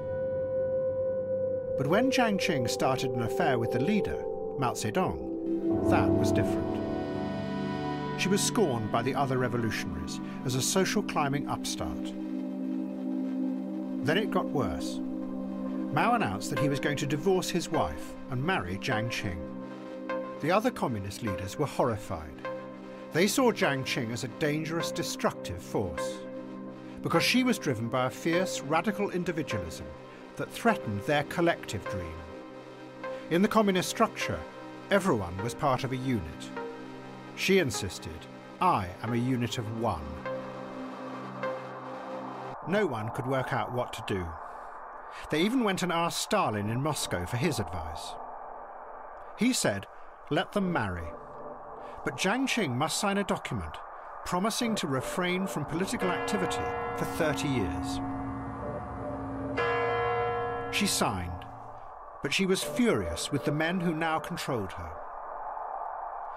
But 1.78 1.88
when 1.88 2.12
Jiang 2.12 2.38
Qing 2.38 2.70
started 2.70 3.10
an 3.10 3.22
affair 3.22 3.58
with 3.58 3.72
the 3.72 3.80
leader, 3.80 4.22
Mao 4.56 4.74
Zedong, 4.74 5.90
that 5.90 6.08
was 6.08 6.30
different. 6.30 6.79
She 8.20 8.28
was 8.28 8.42
scorned 8.42 8.92
by 8.92 9.00
the 9.00 9.14
other 9.14 9.38
revolutionaries 9.38 10.20
as 10.44 10.54
a 10.54 10.60
social 10.60 11.02
climbing 11.02 11.48
upstart. 11.48 12.12
Then 14.04 14.18
it 14.18 14.30
got 14.30 14.44
worse. 14.44 15.00
Mao 15.94 16.16
announced 16.16 16.50
that 16.50 16.58
he 16.58 16.68
was 16.68 16.80
going 16.80 16.98
to 16.98 17.06
divorce 17.06 17.48
his 17.48 17.70
wife 17.70 18.12
and 18.30 18.44
marry 18.44 18.76
Jiang 18.76 19.08
Qing. 19.08 19.40
The 20.42 20.50
other 20.50 20.70
communist 20.70 21.22
leaders 21.22 21.58
were 21.58 21.64
horrified. 21.64 22.46
They 23.14 23.26
saw 23.26 23.52
Jiang 23.52 23.84
Qing 23.84 24.12
as 24.12 24.24
a 24.24 24.28
dangerous, 24.38 24.92
destructive 24.92 25.62
force 25.62 26.18
because 27.02 27.22
she 27.22 27.42
was 27.42 27.58
driven 27.58 27.88
by 27.88 28.04
a 28.04 28.10
fierce, 28.10 28.60
radical 28.60 29.08
individualism 29.12 29.86
that 30.36 30.52
threatened 30.52 31.00
their 31.04 31.22
collective 31.24 31.88
dream. 31.88 32.12
In 33.30 33.40
the 33.40 33.48
communist 33.48 33.88
structure, 33.88 34.38
everyone 34.90 35.38
was 35.38 35.54
part 35.54 35.84
of 35.84 35.92
a 35.92 35.96
unit. 35.96 36.59
She 37.40 37.58
insisted, 37.58 38.26
I 38.60 38.90
am 39.02 39.14
a 39.14 39.16
unit 39.16 39.56
of 39.56 39.80
one. 39.80 40.04
No 42.68 42.84
one 42.86 43.08
could 43.14 43.26
work 43.26 43.54
out 43.54 43.72
what 43.72 43.94
to 43.94 44.04
do. 44.06 44.26
They 45.30 45.40
even 45.40 45.64
went 45.64 45.82
and 45.82 45.90
asked 45.90 46.20
Stalin 46.20 46.68
in 46.68 46.82
Moscow 46.82 47.24
for 47.24 47.38
his 47.38 47.58
advice. 47.58 48.12
He 49.38 49.54
said, 49.54 49.86
let 50.28 50.52
them 50.52 50.70
marry. 50.70 51.08
But 52.04 52.18
Jiang 52.18 52.44
Qing 52.44 52.76
must 52.76 53.00
sign 53.00 53.16
a 53.16 53.24
document 53.24 53.74
promising 54.26 54.74
to 54.74 54.86
refrain 54.86 55.46
from 55.46 55.64
political 55.64 56.10
activity 56.10 56.60
for 56.98 57.06
30 57.06 57.48
years. 57.48 58.00
She 60.76 60.86
signed, 60.86 61.46
but 62.22 62.34
she 62.34 62.44
was 62.44 62.62
furious 62.62 63.32
with 63.32 63.46
the 63.46 63.50
men 63.50 63.80
who 63.80 63.94
now 63.94 64.18
controlled 64.18 64.72
her. 64.72 64.99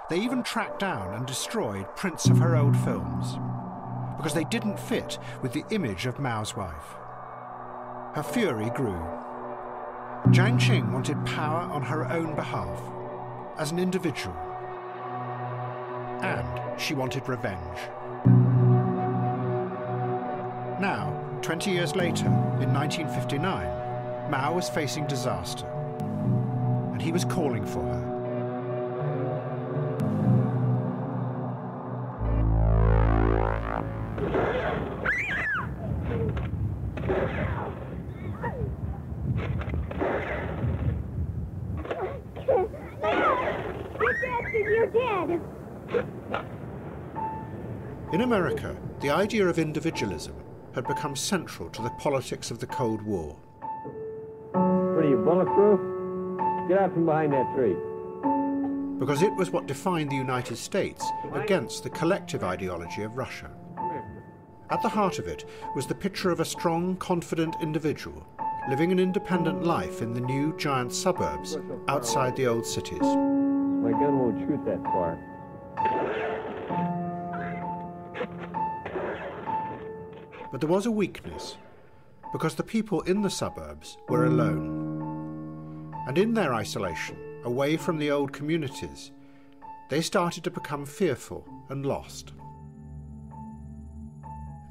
They 0.09 0.19
even 0.19 0.43
tracked 0.43 0.79
down 0.79 1.13
and 1.13 1.25
destroyed 1.25 1.95
prints 1.95 2.25
of 2.27 2.37
her 2.39 2.57
old 2.57 2.75
films 2.77 3.37
because 4.17 4.33
they 4.33 4.43
didn't 4.43 4.79
fit 4.79 5.17
with 5.41 5.53
the 5.53 5.63
image 5.69 6.05
of 6.05 6.19
Mao's 6.19 6.55
wife. 6.55 6.95
Her 8.13 8.23
fury 8.23 8.69
grew. 8.71 9.01
Jiang 10.27 10.59
Qing 10.59 10.91
wanted 10.91 11.25
power 11.25 11.61
on 11.71 11.81
her 11.81 12.09
own 12.11 12.35
behalf, 12.35 12.79
as 13.57 13.71
an 13.71 13.79
individual, 13.79 14.35
and 16.21 16.79
she 16.79 16.93
wanted 16.93 17.27
revenge. 17.27 17.79
Now, 20.79 21.13
20 21.41 21.71
years 21.71 21.95
later, 21.95 22.27
in 22.27 22.73
1959, 22.73 24.31
Mao 24.31 24.53
was 24.53 24.69
facing 24.69 25.07
disaster, 25.07 25.67
and 26.91 27.01
he 27.01 27.11
was 27.11 27.25
calling 27.25 27.65
for 27.65 27.83
her. 27.83 28.02
America, 48.33 48.75
the 48.99 49.11
idea 49.11 49.47
of 49.47 49.59
individualism 49.59 50.33
had 50.73 50.87
become 50.87 51.15
central 51.15 51.69
to 51.69 51.83
the 51.83 51.91
politics 51.99 52.49
of 52.49 52.57
the 52.57 52.65
Cold 52.65 52.99
War. 53.03 53.35
What 54.53 55.05
are 55.05 55.07
you, 55.07 55.17
bulletproof? 55.17 55.79
Get 56.67 56.79
out 56.79 56.93
from 56.93 57.05
behind 57.05 57.31
that 57.33 57.53
tree. 57.53 57.75
Because 58.97 59.21
it 59.21 59.35
was 59.35 59.51
what 59.51 59.67
defined 59.67 60.09
the 60.09 60.15
United 60.15 60.55
States 60.55 61.05
against 61.35 61.83
the 61.83 61.91
collective 61.91 62.43
ideology 62.43 63.03
of 63.03 63.17
Russia. 63.17 63.51
At 64.71 64.81
the 64.81 64.89
heart 64.89 65.19
of 65.19 65.27
it 65.27 65.45
was 65.75 65.85
the 65.85 65.93
picture 65.93 66.31
of 66.31 66.39
a 66.39 66.45
strong, 66.45 66.95
confident 66.95 67.55
individual 67.61 68.25
living 68.67 68.91
an 68.91 68.97
independent 68.97 69.63
life 69.63 70.01
in 70.01 70.11
the 70.11 70.21
new 70.21 70.57
giant 70.57 70.91
suburbs 70.91 71.59
outside 71.87 72.35
the 72.35 72.47
old 72.47 72.65
cities. 72.65 73.01
My 73.01 73.91
gun 73.91 74.17
won't 74.17 74.39
shoot 74.39 74.65
that 74.65 74.81
far. 74.85 76.32
But 80.51 80.61
there 80.61 80.69
was 80.69 80.85
a 80.85 80.91
weakness, 80.91 81.57
because 82.31 82.55
the 82.55 82.63
people 82.63 83.01
in 83.01 83.21
the 83.21 83.29
suburbs 83.29 83.97
were 84.09 84.25
alone. 84.25 85.93
And 86.07 86.17
in 86.17 86.33
their 86.33 86.53
isolation, 86.53 87.17
away 87.43 87.77
from 87.77 87.97
the 87.97 88.11
old 88.11 88.33
communities, 88.33 89.11
they 89.89 90.01
started 90.01 90.43
to 90.43 90.51
become 90.51 90.85
fearful 90.85 91.47
and 91.69 91.85
lost. 91.85 92.33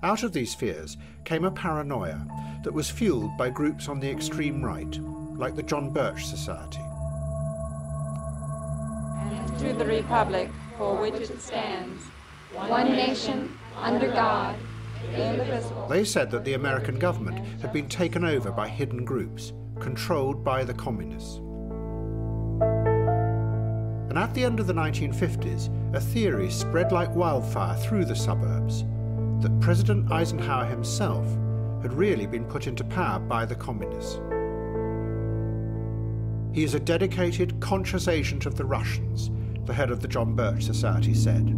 Out 0.02 0.24
of 0.24 0.32
these 0.32 0.54
fears 0.54 0.96
came 1.24 1.44
a 1.44 1.50
paranoia 1.50 2.26
that 2.64 2.72
was 2.72 2.90
fueled 2.90 3.36
by 3.38 3.50
groups 3.50 3.88
on 3.88 4.00
the 4.00 4.10
extreme 4.10 4.62
right, 4.62 4.98
like 5.36 5.54
the 5.54 5.62
John 5.62 5.90
Birch 5.90 6.26
Society. 6.26 6.82
And 9.20 9.58
to 9.60 9.72
the 9.74 9.84
republic 9.84 10.50
for 10.76 10.96
which 10.96 11.14
it 11.14 11.40
stands, 11.40 12.02
one 12.54 12.92
nation, 12.92 13.58
under 13.76 14.08
God, 14.08 14.56
indivisible. 15.14 15.86
They 15.88 16.04
said 16.04 16.30
that 16.30 16.44
the 16.44 16.54
American 16.54 16.98
government 16.98 17.38
had 17.60 17.72
been 17.72 17.88
taken 17.88 18.24
over 18.24 18.50
by 18.50 18.68
hidden 18.68 19.04
groups, 19.04 19.52
controlled 19.80 20.44
by 20.44 20.64
the 20.64 20.74
communists. 20.74 21.38
And 24.10 24.18
at 24.18 24.34
the 24.34 24.44
end 24.44 24.60
of 24.60 24.66
the 24.66 24.74
1950s, 24.74 25.70
a 25.94 26.00
theory 26.00 26.50
spread 26.50 26.92
like 26.92 27.14
wildfire 27.14 27.76
through 27.78 28.04
the 28.04 28.16
suburbs 28.16 28.84
that 29.40 29.58
President 29.60 30.12
Eisenhower 30.12 30.66
himself 30.66 31.26
had 31.80 31.94
really 31.94 32.26
been 32.26 32.44
put 32.44 32.66
into 32.66 32.84
power 32.84 33.18
by 33.18 33.44
the 33.46 33.54
communists. 33.54 34.20
He 36.54 36.62
is 36.64 36.74
a 36.74 36.80
dedicated, 36.80 37.58
conscious 37.60 38.08
agent 38.08 38.44
of 38.44 38.56
the 38.56 38.64
Russians, 38.64 39.30
the 39.64 39.72
head 39.72 39.90
of 39.90 40.00
the 40.00 40.08
John 40.08 40.34
Birch 40.36 40.64
Society 40.64 41.14
said. 41.14 41.56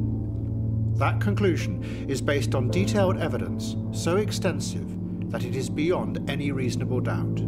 That 0.96 1.20
conclusion 1.20 1.82
is 2.08 2.22
based 2.22 2.54
on 2.54 2.70
detailed 2.70 3.18
evidence 3.18 3.74
so 3.92 4.16
extensive 4.16 4.86
that 5.30 5.44
it 5.44 5.56
is 5.56 5.68
beyond 5.68 6.30
any 6.30 6.52
reasonable 6.52 7.00
doubt. 7.00 7.42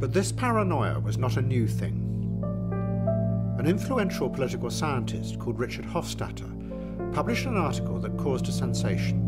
But 0.00 0.12
this 0.12 0.32
paranoia 0.32 0.98
was 0.98 1.16
not 1.16 1.36
a 1.36 1.42
new 1.42 1.68
thing. 1.68 2.06
An 3.58 3.66
influential 3.66 4.28
political 4.28 4.70
scientist 4.70 5.38
called 5.38 5.60
Richard 5.60 5.84
Hofstadter 5.84 7.12
published 7.12 7.46
an 7.46 7.56
article 7.56 8.00
that 8.00 8.16
caused 8.16 8.48
a 8.48 8.52
sensation. 8.52 9.26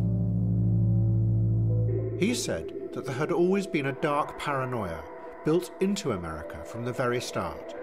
He 2.18 2.35
said 2.35 2.73
that 2.92 3.05
there 3.05 3.14
had 3.14 3.31
always 3.31 3.66
been 3.66 3.87
a 3.87 3.92
dark 3.92 4.38
paranoia 4.38 5.05
built 5.45 5.71
into 5.81 6.12
America 6.12 6.64
from 6.64 6.85
the 6.85 6.92
very 6.92 7.21
start. 7.21 7.75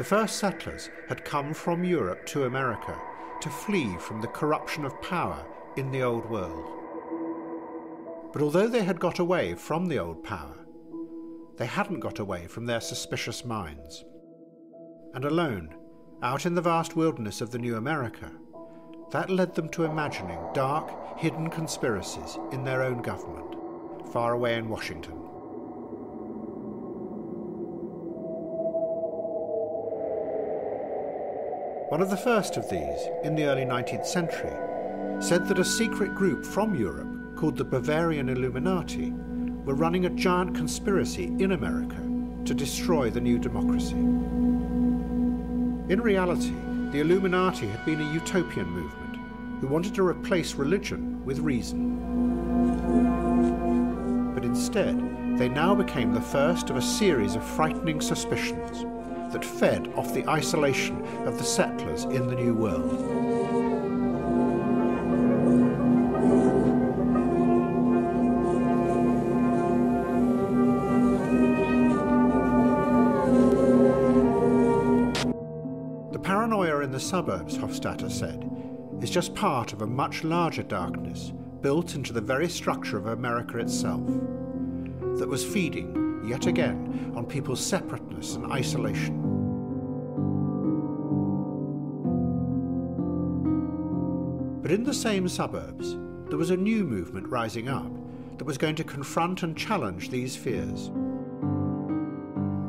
The 0.00 0.04
first 0.04 0.38
settlers 0.38 0.88
had 1.10 1.26
come 1.26 1.52
from 1.52 1.84
Europe 1.84 2.24
to 2.28 2.44
America 2.44 2.98
to 3.42 3.50
flee 3.50 3.98
from 3.98 4.22
the 4.22 4.28
corruption 4.28 4.86
of 4.86 5.02
power 5.02 5.44
in 5.76 5.90
the 5.90 6.02
Old 6.02 6.24
World. 6.30 6.70
But 8.32 8.40
although 8.40 8.66
they 8.66 8.82
had 8.82 8.98
got 8.98 9.18
away 9.18 9.54
from 9.56 9.84
the 9.84 9.98
old 9.98 10.24
power, 10.24 10.56
they 11.58 11.66
hadn't 11.66 12.00
got 12.00 12.18
away 12.18 12.46
from 12.46 12.64
their 12.64 12.80
suspicious 12.80 13.44
minds. 13.44 14.02
And 15.12 15.26
alone, 15.26 15.74
out 16.22 16.46
in 16.46 16.54
the 16.54 16.62
vast 16.62 16.96
wilderness 16.96 17.42
of 17.42 17.50
the 17.50 17.58
new 17.58 17.76
America, 17.76 18.32
that 19.10 19.28
led 19.28 19.54
them 19.54 19.68
to 19.68 19.84
imagining 19.84 20.40
dark, 20.54 21.18
hidden 21.18 21.50
conspiracies 21.50 22.38
in 22.52 22.64
their 22.64 22.82
own 22.82 23.02
government, 23.02 23.54
far 24.10 24.32
away 24.32 24.56
in 24.56 24.70
Washington. 24.70 25.19
One 31.90 32.00
of 32.00 32.08
the 32.08 32.16
first 32.16 32.56
of 32.56 32.70
these, 32.70 33.08
in 33.24 33.34
the 33.34 33.46
early 33.46 33.64
19th 33.64 34.06
century, 34.06 34.52
said 35.20 35.48
that 35.48 35.58
a 35.58 35.64
secret 35.64 36.14
group 36.14 36.46
from 36.46 36.76
Europe 36.76 37.34
called 37.34 37.56
the 37.56 37.64
Bavarian 37.64 38.28
Illuminati 38.28 39.10
were 39.64 39.74
running 39.74 40.06
a 40.06 40.10
giant 40.10 40.54
conspiracy 40.54 41.24
in 41.40 41.50
America 41.50 41.96
to 42.44 42.54
destroy 42.54 43.10
the 43.10 43.20
new 43.20 43.40
democracy. 43.40 43.96
In 43.96 46.00
reality, 46.00 46.54
the 46.92 47.00
Illuminati 47.00 47.66
had 47.66 47.84
been 47.84 48.00
a 48.00 48.12
utopian 48.12 48.68
movement 48.68 49.16
who 49.60 49.66
wanted 49.66 49.92
to 49.96 50.06
replace 50.06 50.54
religion 50.54 51.24
with 51.24 51.40
reason. 51.40 51.96
But 54.32 54.44
instead, 54.44 54.96
they 55.36 55.48
now 55.48 55.74
became 55.74 56.14
the 56.14 56.20
first 56.20 56.70
of 56.70 56.76
a 56.76 56.82
series 56.82 57.34
of 57.34 57.42
frightening 57.42 58.00
suspicions 58.00 58.86
that 59.32 59.44
fed 59.44 59.92
off 59.96 60.12
the 60.12 60.28
isolation 60.28 61.04
of 61.26 61.38
the 61.38 61.44
settlers 61.44 62.04
in 62.04 62.26
the 62.26 62.34
New 62.34 62.54
World. 62.54 63.20
The 76.12 76.18
paranoia 76.18 76.80
in 76.80 76.90
the 76.90 77.00
suburbs, 77.00 77.56
Hofstadter 77.56 78.10
said, 78.10 78.50
is 79.00 79.10
just 79.10 79.34
part 79.34 79.72
of 79.72 79.82
a 79.82 79.86
much 79.86 80.24
larger 80.24 80.62
darkness 80.62 81.32
built 81.60 81.94
into 81.94 82.12
the 82.12 82.20
very 82.20 82.48
structure 82.48 82.96
of 82.96 83.06
America 83.06 83.58
itself 83.58 84.06
that 85.18 85.28
was 85.28 85.44
feeding, 85.44 86.22
yet 86.24 86.46
again, 86.46 87.12
on 87.16 87.26
people's 87.26 87.64
separateness 87.64 88.34
and 88.34 88.50
isolation. 88.50 89.19
But 94.70 94.78
in 94.78 94.84
the 94.84 94.94
same 94.94 95.28
suburbs, 95.28 95.96
there 96.28 96.38
was 96.38 96.50
a 96.50 96.56
new 96.56 96.84
movement 96.84 97.26
rising 97.26 97.68
up 97.68 97.90
that 98.38 98.44
was 98.44 98.56
going 98.56 98.76
to 98.76 98.84
confront 98.84 99.42
and 99.42 99.56
challenge 99.56 100.10
these 100.10 100.36
fears. 100.36 100.92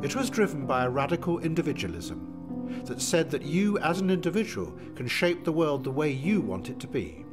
It 0.02 0.16
was 0.16 0.28
driven 0.28 0.66
by 0.66 0.84
a 0.84 0.90
radical 0.90 1.38
individualism 1.38 2.82
that 2.86 3.00
said 3.00 3.30
that 3.30 3.42
you 3.42 3.78
as 3.78 4.00
an 4.00 4.10
individual 4.10 4.76
can 4.96 5.06
shape 5.06 5.44
the 5.44 5.52
world 5.52 5.84
the 5.84 5.92
way 5.92 6.10
you 6.10 6.40
want 6.40 6.70
it 6.70 6.80
to 6.80 6.88
be, 6.88 7.24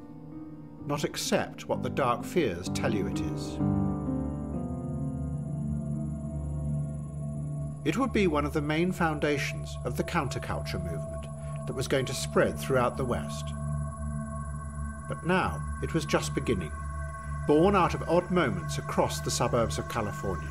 not 0.85 1.03
accept 1.03 1.67
what 1.67 1.81
the 1.81 1.89
dark 1.89 2.23
fears 2.23 2.69
tell 2.69 2.93
you 2.93 3.07
it 3.07 3.21
is. 3.21 3.55
It 7.85 7.97
would 7.97 8.13
be 8.13 8.27
one 8.27 8.45
of 8.45 8.53
the 8.53 8.61
main 8.61 8.91
foundations 8.91 9.75
of 9.83 9.97
the 9.97 10.03
counterculture 10.03 10.79
movement 10.79 11.25
that 11.65 11.75
was 11.75 11.87
going 11.87 12.05
to 12.05 12.13
spread 12.13 12.59
throughout 12.59 12.97
the 12.97 13.05
West. 13.05 13.51
But 15.09 15.25
now 15.25 15.61
it 15.81 15.93
was 15.93 16.05
just 16.05 16.35
beginning, 16.35 16.71
born 17.47 17.75
out 17.75 17.95
of 17.95 18.07
odd 18.07 18.31
moments 18.31 18.77
across 18.77 19.19
the 19.19 19.31
suburbs 19.31 19.79
of 19.79 19.89
California. 19.89 20.47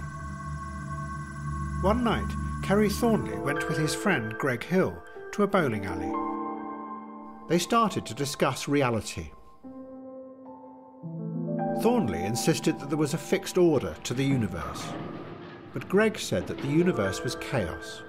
One 1.81 2.03
night, 2.03 2.31
Kerry 2.65 2.91
Thornley 2.91 3.39
went 3.39 3.69
with 3.69 3.79
his 3.79 3.95
friend 3.95 4.35
Greg 4.37 4.65
Hill 4.65 5.01
to 5.33 5.45
a 5.45 5.47
bowling 5.47 5.87
alley. 5.87 6.13
They 7.49 7.59
started 7.59 8.05
to 8.07 8.15
discuss 8.15 8.69
reality. 8.69 9.31
Thornley 11.81 12.25
insisted 12.25 12.81
that 12.81 12.89
there 12.89 12.99
was 12.99 13.15
a 13.15 13.19
fixed 13.19 13.57
order 13.57 13.95
to 14.03 14.13
the 14.13 14.25
universe, 14.25 14.89
but 15.73 15.89
Greg 15.89 16.19
said 16.19 16.49
that 16.49 16.59
the 16.59 16.67
universe 16.67 17.23
was 17.23 17.37
chaos, 17.37 18.03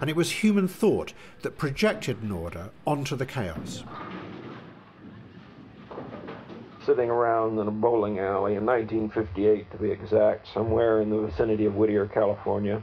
and 0.00 0.08
it 0.08 0.14
was 0.14 0.30
human 0.30 0.68
thought 0.68 1.12
that 1.42 1.58
projected 1.58 2.22
an 2.22 2.30
order 2.30 2.70
onto 2.86 3.16
the 3.16 3.26
chaos. 3.26 3.82
Sitting 6.84 7.10
around 7.10 7.58
in 7.58 7.68
a 7.68 7.70
bowling 7.70 8.18
alley 8.18 8.56
in 8.56 8.66
1958, 8.66 9.70
to 9.70 9.78
be 9.78 9.90
exact, 9.90 10.46
somewhere 10.52 11.00
in 11.00 11.10
the 11.10 11.20
vicinity 11.20 11.64
of 11.66 11.74
Whittier, 11.76 12.06
California 12.06 12.82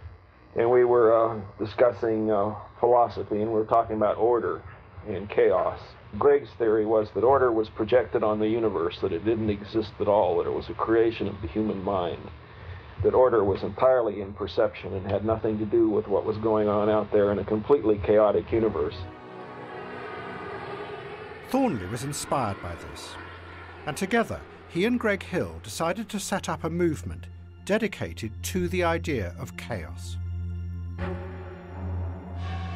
and 0.56 0.70
we 0.70 0.84
were 0.84 1.14
uh, 1.14 1.40
discussing 1.58 2.32
uh, 2.32 2.56
philosophy, 2.80 3.42
and 3.42 3.48
we 3.48 3.60
were 3.60 3.66
talking 3.66 3.96
about 3.96 4.18
order 4.18 4.62
and 5.08 5.30
chaos. 5.30 5.80
Greg's 6.18 6.50
theory 6.58 6.86
was 6.86 7.10
that 7.14 7.24
order 7.24 7.52
was 7.52 7.70
projected 7.70 8.24
on 8.24 8.40
the 8.40 8.48
universe, 8.48 8.98
that 9.02 9.14
it 9.14 9.24
didn't 9.24 9.50
exist 9.50 9.92
at 10.00 10.08
all, 10.08 10.38
that 10.38 10.50
it 10.50 10.54
was 10.54 10.70
a 10.70 10.74
creation 10.74 11.28
of 11.28 11.40
the 11.42 11.48
human 11.48 11.82
mind, 11.84 12.22
that 13.04 13.14
order 13.14 13.44
was 13.44 13.62
entirely 13.64 14.22
in 14.22 14.34
perception 14.34 14.94
and 14.94 15.10
had 15.10 15.24
nothing 15.24 15.58
to 15.60 15.66
do 15.66 15.90
with 15.90 16.08
what 16.08 16.26
was 16.26 16.38
going 16.38 16.68
on 16.68 16.90
out 16.90 17.12
there 17.12 17.32
in 17.32 17.40
a 17.40 17.46
completely 17.46 18.00
chaotic 18.00 18.52
universe. 18.52 18.96
Thornley 21.50 21.88
was 21.88 22.04
inspired 22.04 22.62
by 22.62 22.76
this, 22.76 23.16
and 23.90 23.98
together 23.98 24.40
he 24.68 24.86
and 24.86 25.00
Greg 25.00 25.24
Hill 25.24 25.60
decided 25.64 26.10
to 26.10 26.20
set 26.20 26.48
up 26.48 26.64
a 26.64 26.70
movement 26.70 27.26
dedicated 27.66 28.32
to 28.44 28.68
the 28.68 28.84
idea 28.84 29.34
of 29.40 29.58
chaos. 29.58 30.16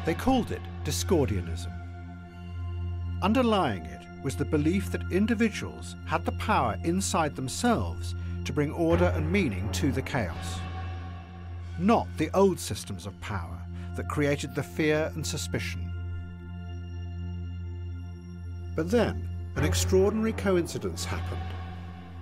They 0.04 0.14
called 0.14 0.50
it 0.50 0.60
Discordianism. 0.82 1.72
Underlying 3.22 3.84
it 3.84 4.04
was 4.24 4.34
the 4.34 4.44
belief 4.44 4.90
that 4.90 5.12
individuals 5.12 5.94
had 6.04 6.24
the 6.24 6.32
power 6.32 6.76
inside 6.82 7.36
themselves 7.36 8.16
to 8.44 8.52
bring 8.52 8.72
order 8.72 9.12
and 9.14 9.30
meaning 9.30 9.70
to 9.70 9.92
the 9.92 10.02
chaos. 10.02 10.58
Not 11.78 12.08
the 12.18 12.30
old 12.34 12.58
systems 12.58 13.06
of 13.06 13.20
power 13.20 13.64
that 13.94 14.08
created 14.08 14.56
the 14.56 14.64
fear 14.64 15.12
and 15.14 15.24
suspicion. 15.24 15.92
But 18.74 18.90
then, 18.90 19.28
an 19.56 19.64
extraordinary 19.64 20.32
coincidence 20.32 21.04
happened 21.04 21.40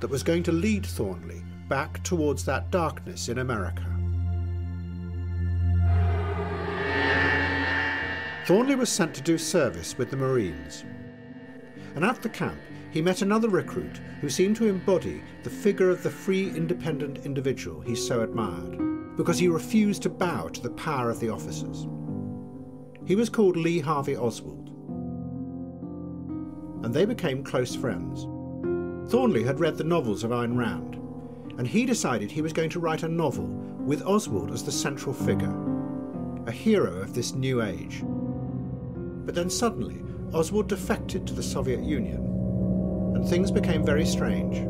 that 0.00 0.10
was 0.10 0.22
going 0.22 0.42
to 0.42 0.52
lead 0.52 0.84
Thornley 0.84 1.42
back 1.68 2.02
towards 2.02 2.44
that 2.44 2.70
darkness 2.70 3.28
in 3.28 3.38
America. 3.38 3.86
Thornley 8.46 8.74
was 8.74 8.90
sent 8.90 9.14
to 9.14 9.22
do 9.22 9.38
service 9.38 9.96
with 9.96 10.10
the 10.10 10.16
Marines. 10.16 10.84
And 11.94 12.04
at 12.04 12.20
the 12.22 12.28
camp, 12.28 12.58
he 12.90 13.00
met 13.00 13.22
another 13.22 13.48
recruit 13.48 13.98
who 14.20 14.28
seemed 14.28 14.56
to 14.56 14.66
embody 14.66 15.22
the 15.44 15.50
figure 15.50 15.90
of 15.90 16.02
the 16.02 16.10
free, 16.10 16.48
independent 16.48 17.24
individual 17.24 17.80
he 17.80 17.94
so 17.94 18.22
admired, 18.22 19.16
because 19.16 19.38
he 19.38 19.48
refused 19.48 20.02
to 20.02 20.10
bow 20.10 20.48
to 20.48 20.60
the 20.60 20.70
power 20.70 21.08
of 21.08 21.20
the 21.20 21.28
officers. 21.28 21.86
He 23.06 23.14
was 23.14 23.30
called 23.30 23.56
Lee 23.56 23.78
Harvey 23.78 24.16
Oswald. 24.16 24.71
And 26.82 26.92
they 26.92 27.04
became 27.04 27.44
close 27.44 27.74
friends. 27.74 28.26
Thornley 29.10 29.44
had 29.44 29.60
read 29.60 29.76
the 29.76 29.84
novels 29.84 30.24
of 30.24 30.30
Ayn 30.30 30.56
Rand, 30.56 30.96
and 31.58 31.66
he 31.66 31.84
decided 31.84 32.30
he 32.30 32.42
was 32.42 32.52
going 32.52 32.70
to 32.70 32.80
write 32.80 33.02
a 33.02 33.08
novel 33.08 33.46
with 33.84 34.06
Oswald 34.06 34.52
as 34.52 34.64
the 34.64 34.72
central 34.72 35.12
figure, 35.12 35.54
a 36.46 36.52
hero 36.52 36.94
of 37.00 37.14
this 37.14 37.34
new 37.34 37.62
age. 37.62 38.02
But 38.04 39.34
then 39.34 39.50
suddenly, 39.50 40.02
Oswald 40.32 40.68
defected 40.68 41.26
to 41.26 41.34
the 41.34 41.42
Soviet 41.42 41.82
Union, 41.82 42.22
and 43.14 43.28
things 43.28 43.50
became 43.50 43.84
very 43.84 44.06
strange. 44.06 44.66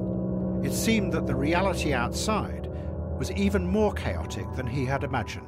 It 0.66 0.72
seemed 0.72 1.12
that 1.12 1.27
the 1.27 1.35
reality 1.35 1.92
outside 1.92 2.68
was 3.18 3.31
even 3.33 3.66
more 3.66 3.92
chaotic 3.92 4.46
than 4.55 4.66
he 4.66 4.85
had 4.85 5.05
imagined. 5.05 5.46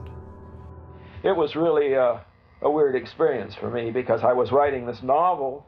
It 1.22 1.34
was 1.36 1.56
really 1.56 1.96
uh, 1.96 2.18
a 2.62 2.70
weird 2.70 2.94
experience 2.94 3.54
for 3.54 3.70
me 3.70 3.90
because 3.90 4.22
I 4.22 4.32
was 4.32 4.52
writing 4.52 4.86
this 4.86 5.02
novel 5.02 5.66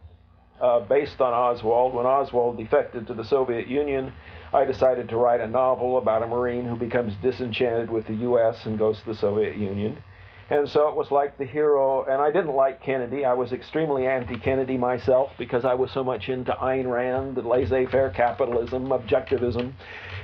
uh, 0.60 0.80
based 0.80 1.20
on 1.20 1.32
Oswald. 1.32 1.94
When 1.94 2.06
Oswald 2.06 2.56
defected 2.56 3.06
to 3.06 3.14
the 3.14 3.24
Soviet 3.24 3.66
Union, 3.66 4.12
I 4.52 4.64
decided 4.64 5.08
to 5.10 5.16
write 5.16 5.40
a 5.40 5.46
novel 5.46 5.98
about 5.98 6.22
a 6.22 6.26
Marine 6.26 6.64
who 6.64 6.76
becomes 6.76 7.14
disenchanted 7.22 7.90
with 7.90 8.06
the 8.06 8.14
U.S. 8.14 8.64
and 8.64 8.78
goes 8.78 8.98
to 9.00 9.06
the 9.06 9.14
Soviet 9.14 9.56
Union. 9.56 10.02
And 10.48 10.68
so 10.68 10.88
it 10.88 10.94
was 10.94 11.10
like 11.10 11.38
the 11.38 11.44
hero, 11.44 12.04
and 12.04 12.22
I 12.22 12.30
didn't 12.30 12.54
like 12.54 12.80
Kennedy. 12.80 13.24
I 13.24 13.32
was 13.32 13.52
extremely 13.52 14.06
anti 14.06 14.38
Kennedy 14.38 14.76
myself 14.76 15.32
because 15.38 15.64
I 15.64 15.74
was 15.74 15.90
so 15.90 16.04
much 16.04 16.28
into 16.28 16.52
Ayn 16.52 16.88
Rand, 16.88 17.36
laissez 17.44 17.86
faire 17.86 18.10
capitalism, 18.10 18.86
objectivism. 18.86 19.72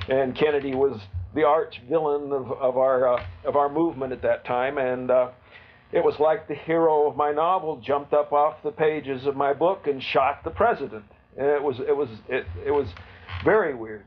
And 0.09 0.37
Kennedy 0.37 0.75
was 0.75 1.01
the 1.35 1.43
arch 1.43 1.81
villain 1.89 2.33
of, 2.33 2.53
of, 2.53 2.77
our, 2.77 3.09
uh, 3.09 3.25
of 3.45 3.57
our 3.57 3.69
movement 3.69 4.13
at 4.13 4.23
that 4.23 4.45
time. 4.45 4.79
And 4.79 5.11
uh, 5.11 5.31
it 5.93 6.03
was 6.03 6.15
like 6.19 6.49
the 6.49 6.55
hero 6.55 7.09
of 7.09 7.17
my 7.17 7.33
novel 7.33 7.81
jumped 7.81 8.13
up 8.13 8.33
off 8.33 8.57
the 8.63 8.73
pages 8.73 9.27
of 9.27 9.37
my 9.37 9.53
book 9.53 9.87
and 9.87 10.03
shot 10.03 10.43
the 10.45 10.51
president. 10.51 11.05
And 11.37 11.47
it 11.47 11.63
was, 11.63 11.79
it 11.81 11.97
was, 11.97 12.09
it, 12.29 12.47
it 12.67 12.71
was 12.71 12.89
very 13.45 13.75
weird. 13.75 14.05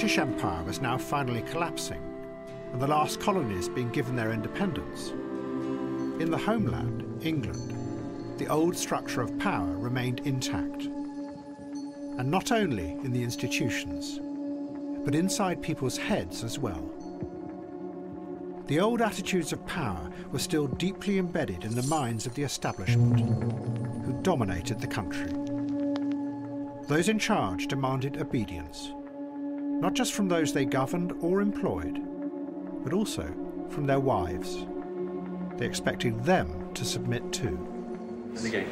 British 0.00 0.16
Empire 0.16 0.64
was 0.64 0.80
now 0.80 0.96
finally 0.96 1.42
collapsing 1.42 2.00
and 2.72 2.80
the 2.80 2.86
last 2.86 3.20
colonies 3.20 3.68
being 3.68 3.90
given 3.90 4.16
their 4.16 4.32
independence, 4.32 5.10
in 6.22 6.30
the 6.30 6.38
homeland, 6.38 7.22
England, 7.22 8.38
the 8.38 8.48
old 8.48 8.74
structure 8.74 9.20
of 9.20 9.38
power 9.38 9.76
remained 9.76 10.20
intact. 10.20 10.84
And 12.16 12.30
not 12.30 12.50
only 12.50 12.92
in 12.92 13.12
the 13.12 13.22
institutions, 13.22 14.20
but 15.04 15.14
inside 15.14 15.60
people's 15.60 15.98
heads 15.98 16.44
as 16.44 16.58
well. 16.58 16.90
The 18.68 18.80
old 18.80 19.02
attitudes 19.02 19.52
of 19.52 19.66
power 19.66 20.10
were 20.32 20.38
still 20.38 20.66
deeply 20.66 21.18
embedded 21.18 21.64
in 21.64 21.74
the 21.74 21.86
minds 21.88 22.24
of 22.24 22.34
the 22.34 22.44
establishment, 22.44 23.20
who 24.06 24.18
dominated 24.22 24.80
the 24.80 24.86
country. 24.86 25.30
Those 26.88 27.10
in 27.10 27.18
charge 27.18 27.66
demanded 27.66 28.16
obedience, 28.16 28.94
not 29.80 29.94
just 29.94 30.12
from 30.12 30.28
those 30.28 30.52
they 30.52 30.64
governed 30.64 31.12
or 31.20 31.40
employed, 31.40 31.98
but 32.84 32.92
also 32.92 33.34
from 33.70 33.86
their 33.86 34.00
wives. 34.00 34.66
They 35.56 35.66
expected 35.66 36.22
them 36.24 36.72
to 36.74 36.84
submit 36.84 37.32
too. 37.32 37.66
And 38.36 38.44
again, 38.46 38.68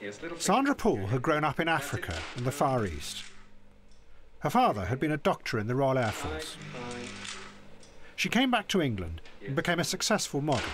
Yes, 0.00 0.22
little 0.22 0.38
Sandra 0.38 0.74
Paul 0.76 1.08
had 1.08 1.20
grown 1.20 1.42
up 1.42 1.58
in 1.58 1.66
Africa 1.66 2.14
and 2.36 2.46
the 2.46 2.52
Far 2.52 2.86
East. 2.86 3.24
Her 4.40 4.50
father 4.50 4.84
had 4.84 5.00
been 5.00 5.10
a 5.10 5.16
doctor 5.16 5.58
in 5.58 5.66
the 5.66 5.74
Royal 5.74 5.98
Air 5.98 6.12
Force. 6.12 6.56
She 8.14 8.28
came 8.28 8.50
back 8.50 8.68
to 8.68 8.80
England 8.80 9.20
and 9.44 9.56
became 9.56 9.80
a 9.80 9.84
successful 9.84 10.40
model. 10.40 10.68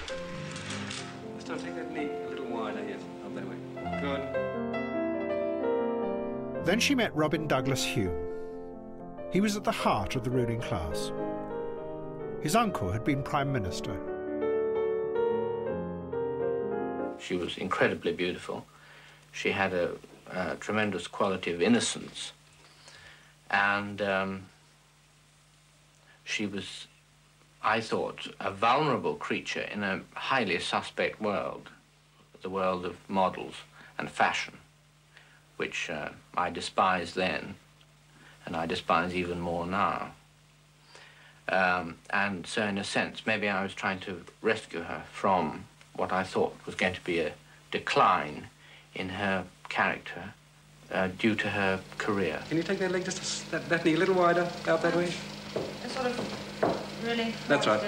Then 6.64 6.78
she 6.78 6.94
met 6.94 7.14
Robin 7.14 7.48
Douglas-Home. 7.48 8.16
He 9.32 9.40
was 9.40 9.56
at 9.56 9.64
the 9.64 9.72
heart 9.72 10.14
of 10.14 10.22
the 10.22 10.30
ruling 10.30 10.60
class. 10.60 11.10
His 12.40 12.54
uncle 12.54 12.90
had 12.90 13.02
been 13.02 13.22
Prime 13.22 13.52
Minister. 13.52 13.98
She 17.18 17.36
was 17.36 17.58
incredibly 17.58 18.12
beautiful. 18.12 18.64
She 19.32 19.50
had 19.50 19.72
a, 19.72 19.92
a 20.30 20.56
tremendous 20.56 21.06
quality 21.08 21.52
of 21.52 21.60
innocence. 21.60 22.32
And 23.50 24.00
um, 24.00 24.46
she 26.24 26.46
was, 26.46 26.86
I 27.62 27.80
thought, 27.80 28.28
a 28.38 28.52
vulnerable 28.52 29.16
creature 29.16 29.62
in 29.62 29.82
a 29.82 30.02
highly 30.14 30.58
suspect 30.60 31.20
world, 31.20 31.70
the 32.40 32.50
world 32.50 32.84
of 32.84 32.96
models 33.08 33.54
and 33.98 34.10
fashion, 34.10 34.54
which 35.56 35.90
uh, 35.90 36.10
I 36.36 36.50
despised 36.50 37.14
then, 37.14 37.54
and 38.46 38.56
I 38.56 38.66
despise 38.66 39.14
even 39.14 39.40
more 39.40 39.66
now. 39.66 40.12
Um, 41.48 41.98
and 42.10 42.46
so, 42.46 42.64
in 42.64 42.78
a 42.78 42.84
sense, 42.84 43.26
maybe 43.26 43.48
I 43.48 43.62
was 43.62 43.74
trying 43.74 44.00
to 44.00 44.24
rescue 44.40 44.82
her 44.82 45.04
from 45.12 45.64
what 45.94 46.12
I 46.12 46.22
thought 46.22 46.54
was 46.66 46.74
going 46.74 46.94
to 46.94 47.04
be 47.04 47.20
a 47.20 47.32
decline 47.70 48.48
in 48.94 49.10
her 49.10 49.44
character 49.68 50.34
uh, 50.90 51.08
due 51.18 51.34
to 51.34 51.48
her 51.50 51.80
career. 51.98 52.40
Can 52.48 52.56
you 52.56 52.62
take 52.62 52.78
that 52.78 52.92
leg 52.92 53.04
just 53.04 53.18
a 53.18 53.22
s 53.22 53.44
that, 53.50 53.68
that 53.68 53.84
knee 53.84 53.94
a 53.94 53.96
little 53.96 54.14
wider, 54.14 54.48
out 54.68 54.82
that 54.82 54.94
way? 54.94 55.10
Sort 55.88 56.06
of 56.06 57.02
really. 57.04 57.34
That's 57.48 57.66
right. 57.66 57.82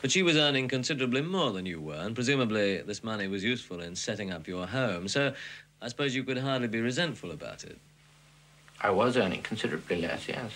But 0.00 0.10
she 0.10 0.22
was 0.22 0.36
earning 0.36 0.68
considerably 0.68 1.22
more 1.22 1.52
than 1.52 1.66
you 1.66 1.80
were, 1.80 1.94
and 1.94 2.14
presumably 2.14 2.82
this 2.82 3.02
money 3.02 3.26
was 3.28 3.44
useful 3.44 3.80
in 3.80 3.96
setting 3.96 4.30
up 4.30 4.46
your 4.46 4.66
home. 4.66 5.08
So 5.08 5.34
I 5.82 5.88
suppose 5.88 6.14
you 6.14 6.24
could 6.24 6.38
hardly 6.38 6.68
be 6.68 6.80
resentful 6.80 7.30
about 7.30 7.64
it. 7.64 7.78
I 8.80 8.90
was 8.90 9.16
earning 9.16 9.42
considerably 9.42 10.02
less, 10.02 10.28
yes. 10.28 10.52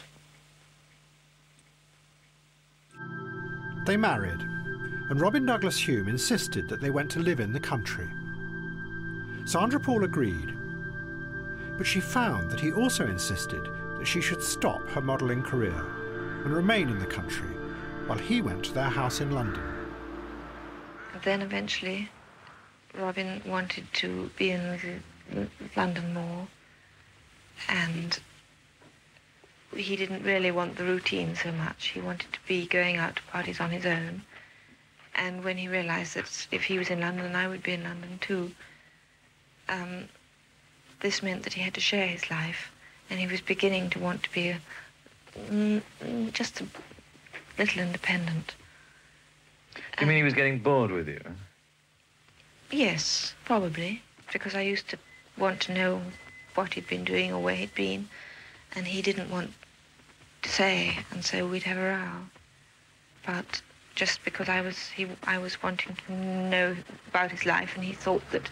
They 3.87 3.97
married, 3.97 4.41
and 5.11 5.21
Robin 5.21 5.45
Douglas-Home 5.45 6.09
insisted 6.09 6.69
that 6.69 6.81
they 6.81 6.91
went 6.91 7.11
to 7.13 7.21
live 7.21 7.41
in 7.41 7.53
the 7.53 7.61
country. 7.61 8.09
Sandra 9.45 9.79
Paul 9.79 10.05
agreed, 10.05 10.55
but 11.77 11.87
she 11.87 12.01
found 12.01 12.51
that 12.51 12.61
he 12.61 12.73
also 12.73 13.07
insisted 13.07 13.63
that 13.99 14.07
she 14.07 14.21
should 14.21 14.43
stop 14.43 14.87
her 14.89 15.01
modelling 15.03 15.43
career 15.43 15.85
and 16.45 16.55
remain 16.55 16.89
in 16.89 16.99
the 16.99 17.07
country 17.07 17.51
while 18.07 18.19
he 18.19 18.41
went 18.41 18.65
to 18.65 18.73
their 18.73 18.85
house 18.85 19.21
in 19.21 19.33
London. 19.33 19.63
Then 21.25 21.43
eventually, 21.43 22.09
Robin 22.95 23.43
wanted 23.47 23.87
to 23.95 24.31
be 24.37 24.51
in 24.51 24.63
the 24.63 24.79
London 25.77 26.15
more, 26.15 26.49
and 27.69 28.19
he 29.77 29.97
didn't 29.97 30.23
really 30.23 30.51
want 30.51 30.77
the 30.77 30.85
routine 30.85 31.35
so 31.35 31.51
much. 31.53 31.89
He 31.89 32.01
wanted 32.01 32.33
to 32.33 32.39
be 32.47 32.67
going 32.67 32.97
out 32.97 33.17
to 33.17 33.23
parties 33.23 33.61
on 33.61 33.71
his 33.71 33.87
own. 33.87 34.23
And 35.15 35.45
when 35.45 35.57
he 35.57 35.69
realized 35.69 36.15
that 36.15 36.47
if 36.51 36.65
he 36.65 36.79
was 36.79 36.91
in 36.91 37.01
London, 37.01 37.37
I 37.37 37.49
would 37.49 37.63
be 37.63 37.73
in 37.73 37.85
London 37.85 38.19
too, 38.21 38.53
um, 39.69 40.09
this 41.01 41.23
meant 41.23 41.45
that 41.45 41.55
he 41.55 41.63
had 41.63 41.75
to 41.75 41.81
share 41.81 42.07
his 42.07 42.31
life, 42.31 42.73
and 43.11 43.21
he 43.21 43.27
was 43.27 43.41
beginning 43.41 43.91
to 43.91 43.99
want 43.99 44.23
to 44.25 44.33
be 44.33 44.49
a, 44.49 44.61
mm, 45.51 45.83
mm, 46.03 46.33
just 46.33 46.61
a 46.61 46.67
little 47.59 47.83
independent. 47.83 48.55
You 50.01 50.07
mean 50.07 50.17
he 50.17 50.23
was 50.23 50.35
getting 50.35 50.59
bored 50.59 50.91
with 50.91 51.09
you? 51.09 51.21
Yes, 52.71 53.35
probably, 53.45 54.03
because 54.33 54.55
I 54.55 54.63
used 54.63 54.89
to 54.89 54.99
want 55.37 55.61
to 55.61 55.75
know 55.75 56.03
what 56.55 56.75
he'd 56.75 56.87
been 56.87 57.05
doing 57.05 57.33
or 57.33 57.42
where 57.42 57.57
he'd 57.57 57.75
been, 57.75 58.09
and 58.75 58.87
he 58.87 59.03
didn't 59.03 59.31
want 59.31 59.53
to 60.42 60.49
say, 60.49 60.99
and 61.11 61.25
so 61.25 61.47
we'd 61.47 61.64
have 61.64 61.77
a 61.77 61.83
row. 61.83 62.27
But 63.27 63.62
just 63.94 64.25
because 64.25 64.49
I 64.49 64.61
was 64.61 64.90
he, 64.90 65.07
I 65.25 65.38
was 65.38 65.62
wanting 65.62 65.97
to 66.07 66.12
know 66.12 66.77
about 67.09 67.31
his 67.31 67.47
life, 67.47 67.75
and 67.75 67.85
he 67.85 67.92
thought 67.92 68.31
that 68.31 68.51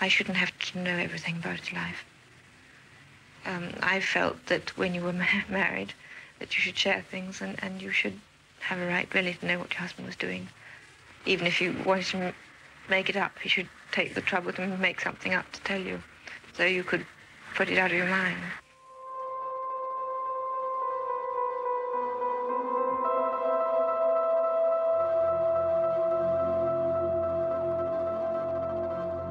I 0.00 0.08
shouldn't 0.08 0.36
have 0.36 0.56
to 0.58 0.78
know 0.78 0.96
everything 0.96 1.36
about 1.36 1.60
his 1.60 1.72
life. 1.72 2.04
Um, 3.44 3.74
I 3.82 4.00
felt 4.00 4.46
that 4.46 4.76
when 4.76 4.94
you 4.94 5.02
were 5.02 5.12
ma- 5.24 5.48
married, 5.48 5.94
that 6.38 6.54
you 6.54 6.60
should 6.60 6.78
share 6.78 7.02
things, 7.02 7.40
and, 7.40 7.62
and 7.62 7.80
you 7.80 7.90
should 7.90 8.18
have 8.60 8.78
a 8.78 8.86
right 8.86 9.12
really 9.14 9.34
to 9.34 9.46
know 9.46 9.58
what 9.58 9.72
your 9.72 9.80
husband 9.80 10.06
was 10.06 10.16
doing. 10.16 10.48
Even 11.24 11.46
if 11.46 11.60
you 11.60 11.74
wanted 11.84 12.06
to 12.06 12.34
make 12.88 13.08
it 13.08 13.16
up, 13.16 13.38
he 13.38 13.48
should 13.48 13.68
take 13.92 14.14
the 14.14 14.20
trouble 14.20 14.52
to 14.52 14.66
make 14.78 15.00
something 15.00 15.34
up 15.34 15.50
to 15.52 15.60
tell 15.62 15.80
you, 15.80 16.02
so 16.56 16.64
you 16.64 16.82
could 16.82 17.04
put 17.54 17.68
it 17.68 17.78
out 17.78 17.90
of 17.90 17.96
your 17.96 18.06
mind. 18.06 18.38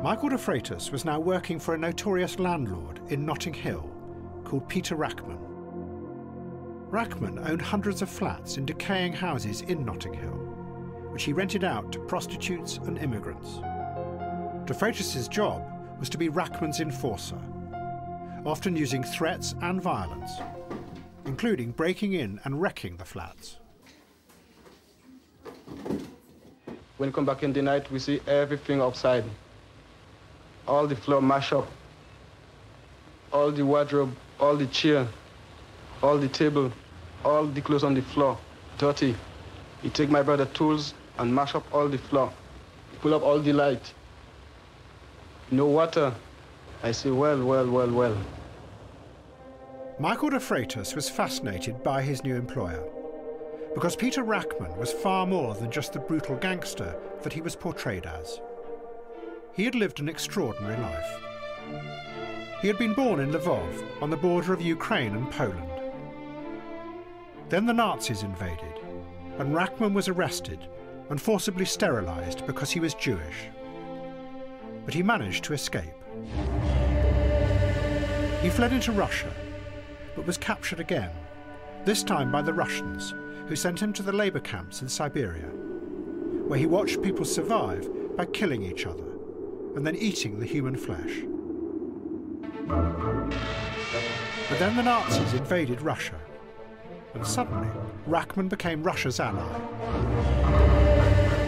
Michael 0.04 0.30
de 0.30 0.38
Freitas 0.38 0.92
was 0.92 1.04
now 1.04 1.20
working 1.20 1.60
for 1.60 1.74
a 1.74 1.78
notorious 1.78 2.38
landlord 2.38 3.02
in 3.08 3.26
Notting 3.26 3.56
Hill 3.56 3.90
called 4.44 4.70
Peter 4.70 4.96
Rachman. 4.96 5.40
Rachman 6.92 7.50
owned 7.50 7.62
hundreds 7.62 8.04
of 8.04 8.10
flats 8.10 8.58
in 8.58 8.66
decaying 8.68 9.14
houses 9.14 9.62
in 9.62 9.84
Notting 9.84 10.14
Hill, 10.14 10.38
which 11.10 11.24
he 11.24 11.34
rented 11.34 11.64
out 11.64 11.92
to 11.92 12.00
prostitutes 12.02 12.78
and 12.78 13.00
immigrants. 13.00 13.56
De 14.68 14.74
Freitas's 14.76 15.28
job 15.28 15.64
was 16.00 16.10
to 16.10 16.18
be 16.18 16.30
Rachman's 16.30 16.80
enforcer, 16.80 17.40
often 18.46 18.76
using 18.76 19.04
threats 19.04 19.56
and 19.62 19.82
violence, 19.82 20.32
including 21.26 21.72
breaking 21.72 22.14
in 22.14 22.40
and 22.44 22.62
wrecking 22.62 22.98
the 22.98 23.06
flats. 23.06 23.58
When 26.98 27.10
we 27.10 27.14
come 27.14 27.26
back 27.26 27.44
in 27.44 27.52
the 27.52 27.62
night, 27.62 27.92
we 27.92 28.00
see 28.00 28.22
everything 28.28 28.82
outside. 28.82 29.26
All 30.68 30.88
the 30.88 30.96
floor 30.96 31.22
mash 31.22 31.52
up. 31.52 31.68
All 33.34 33.52
the 33.52 33.66
wardrobe, 33.66 34.16
all 34.40 34.56
the 34.56 34.68
chair, 34.68 35.08
all 36.02 36.18
the 36.18 36.30
table, 36.30 36.72
all 37.26 37.46
the 37.46 37.62
clothes 37.62 37.84
on 37.84 37.94
the 37.94 38.02
floor, 38.02 38.38
dirty. 38.78 39.16
He 39.82 39.90
take 39.90 40.10
my 40.10 40.22
brother 40.22 40.46
tools 40.46 40.94
and 41.18 41.34
mash 41.34 41.54
up 41.54 41.66
all 41.74 41.90
the 41.90 41.98
floor. 41.98 42.32
Pull 43.02 43.14
up 43.14 43.24
all 43.24 43.40
the 43.40 43.54
light. 43.54 43.94
No 45.52 45.68
water. 45.68 46.06
Uh, 46.06 46.14
I 46.84 46.92
say, 46.92 47.12
well, 47.12 47.44
well, 47.44 47.70
well, 47.70 47.92
well. 47.92 48.18
Michael 50.00 50.32
de 50.32 50.40
Freitas 50.40 50.96
was 50.96 51.10
fascinated 51.10 51.84
by 51.84 52.02
his 52.02 52.24
new 52.24 52.36
employer 52.36 52.84
because 53.76 53.96
Peter 53.96 54.24
Rachman 54.24 54.76
was 54.78 54.92
far 54.92 55.28
more 55.28 55.54
than 55.54 55.70
just 55.70 55.94
the 55.94 56.00
brutal 56.00 56.36
gangster 56.38 56.96
that 57.22 57.34
he 57.34 57.42
was 57.42 57.56
portrayed 57.56 58.06
as. 58.06 58.40
He 59.54 59.66
had 59.66 59.76
lived 59.76 60.00
an 60.00 60.10
extraordinary 60.10 60.78
life. 60.82 61.22
He 62.62 62.68
had 62.68 62.78
been 62.78 62.94
born 62.94 63.20
in 63.20 63.32
Lvov, 63.32 63.86
on 64.02 64.10
the 64.10 64.18
border 64.18 64.54
of 64.54 64.62
Ukraine 64.62 65.14
and 65.14 65.30
Poland. 65.30 65.70
Then 67.50 67.66
the 67.66 67.74
Nazis 67.74 68.24
invaded, 68.24 68.80
and 69.38 69.54
Rachman 69.54 69.94
was 69.94 70.08
arrested 70.08 70.68
and 71.10 71.22
forcibly 71.22 71.66
sterilized 71.66 72.48
because 72.48 72.72
he 72.72 72.80
was 72.80 72.94
Jewish. 72.96 73.50
But 74.86 74.94
he 74.94 75.04
managed 75.04 75.44
to 75.46 75.54
escape. 75.54 75.84
He 78.42 78.50
fled 78.50 78.72
into 78.72 78.92
Russia, 78.92 79.32
but 80.16 80.26
was 80.28 80.38
captured 80.38 80.80
again, 80.80 81.10
this 81.84 82.04
time 82.04 82.32
by 82.32 82.44
the 82.44 82.54
Russians, 82.54 83.14
who 83.48 83.56
sent 83.56 83.82
him 83.82 83.92
to 83.94 84.04
the 84.04 84.12
labour 84.12 84.40
camps 84.40 84.82
in 84.82 84.88
Siberia, 84.88 85.50
where 86.48 86.60
he 86.60 86.68
watched 86.68 87.02
people 87.02 87.26
survive 87.26 87.90
by 88.16 88.26
killing 88.26 88.64
each 88.64 88.86
other 88.86 89.04
and 89.76 89.86
then 89.86 89.96
eating 89.96 90.40
the 90.40 90.46
human 90.46 90.78
flesh. 90.78 91.24
But 94.50 94.60
then 94.60 94.76
the 94.76 94.84
Nazis 94.84 95.34
invaded 95.34 95.82
Russia, 95.82 96.20
and 97.14 97.26
suddenly 97.26 97.68
Rachman 98.08 98.48
became 98.48 98.84
Russia's 98.84 99.20
ally. 99.20 99.60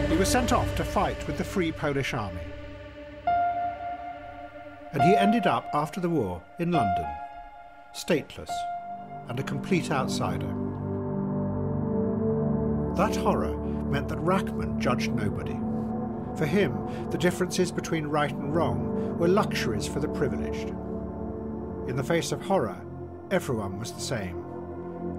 He 0.09 0.17
was 0.17 0.27
sent 0.27 0.51
off 0.51 0.75
to 0.75 0.83
fight 0.83 1.25
with 1.27 1.37
the 1.37 1.43
Free 1.43 1.71
Polish 1.71 2.13
Army. 2.13 2.41
And 4.97 5.07
he 5.07 5.15
ended 5.15 5.45
up 5.45 5.69
after 5.75 5.99
the 5.99 6.09
war 6.09 6.41
in 6.57 6.71
London, 6.71 7.05
stateless 7.93 8.49
and 9.29 9.39
a 9.39 9.43
complete 9.43 9.91
outsider. 9.91 10.47
That 12.95 13.15
horror 13.15 13.55
meant 13.55 14.09
that 14.09 14.17
Rachman 14.17 14.79
judged 14.79 15.11
nobody. 15.11 15.55
For 16.35 16.47
him, 16.47 16.73
the 17.11 17.17
differences 17.19 17.71
between 17.71 18.07
right 18.07 18.31
and 18.31 18.55
wrong 18.55 19.19
were 19.19 19.27
luxuries 19.27 19.87
for 19.87 19.99
the 19.99 20.07
privileged. 20.07 20.69
In 21.87 21.95
the 21.95 22.03
face 22.03 22.31
of 22.31 22.41
horror, 22.41 22.81
everyone 23.29 23.77
was 23.77 23.91
the 23.91 24.01
same, 24.01 24.43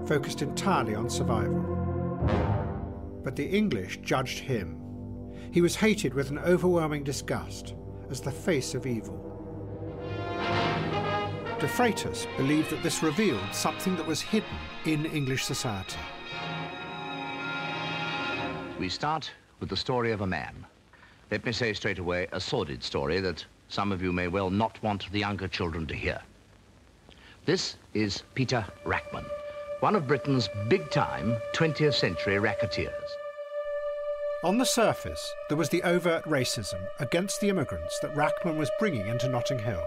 focused 0.05 0.41
entirely 0.41 0.93
on 0.93 1.09
survival. 1.09 1.61
But 3.23 3.37
the 3.37 3.47
English 3.47 3.99
judged 4.01 4.39
him. 4.39 4.77
He 5.53 5.61
was 5.61 5.77
hated 5.77 6.13
with 6.13 6.31
an 6.31 6.39
overwhelming 6.39 7.05
disgust 7.05 7.75
as 8.09 8.19
the 8.19 8.29
face 8.29 8.75
of 8.75 8.85
evil. 8.85 9.28
De 11.59 11.67
Freitas 11.67 12.25
believed 12.37 12.69
that 12.69 12.81
this 12.81 13.03
revealed 13.03 13.53
something 13.53 13.97
that 13.97 14.07
was 14.07 14.21
hidden 14.21 14.47
in 14.85 15.05
English 15.07 15.43
society. 15.43 15.99
We 18.79 18.87
start 18.87 19.29
with 19.59 19.67
the 19.67 19.75
story 19.75 20.13
of 20.13 20.21
a 20.21 20.27
man. 20.27 20.65
Let 21.29 21.45
me 21.45 21.51
say 21.51 21.73
straight 21.73 21.99
away, 21.99 22.27
a 22.31 22.39
sordid 22.39 22.81
story 22.81 23.19
that 23.19 23.43
some 23.67 23.91
of 23.91 24.01
you 24.01 24.13
may 24.13 24.29
well 24.29 24.49
not 24.49 24.81
want 24.81 25.11
the 25.11 25.19
younger 25.19 25.49
children 25.49 25.85
to 25.87 25.95
hear. 25.95 26.21
This 27.43 27.75
is 27.93 28.23
Peter 28.35 28.65
Rachman, 28.85 29.25
one 29.81 29.97
of 29.97 30.07
Britain's 30.07 30.47
big-time 30.69 31.35
20th 31.53 31.95
century 31.95 32.39
racketeers. 32.39 33.11
On 34.45 34.57
the 34.57 34.65
surface, 34.65 35.33
there 35.49 35.57
was 35.57 35.67
the 35.67 35.83
overt 35.83 36.23
racism 36.23 36.79
against 37.01 37.41
the 37.41 37.49
immigrants 37.49 37.99
that 37.99 38.15
Rachman 38.15 38.57
was 38.57 38.71
bringing 38.79 39.07
into 39.07 39.27
Notting 39.27 39.59
Hill. 39.59 39.83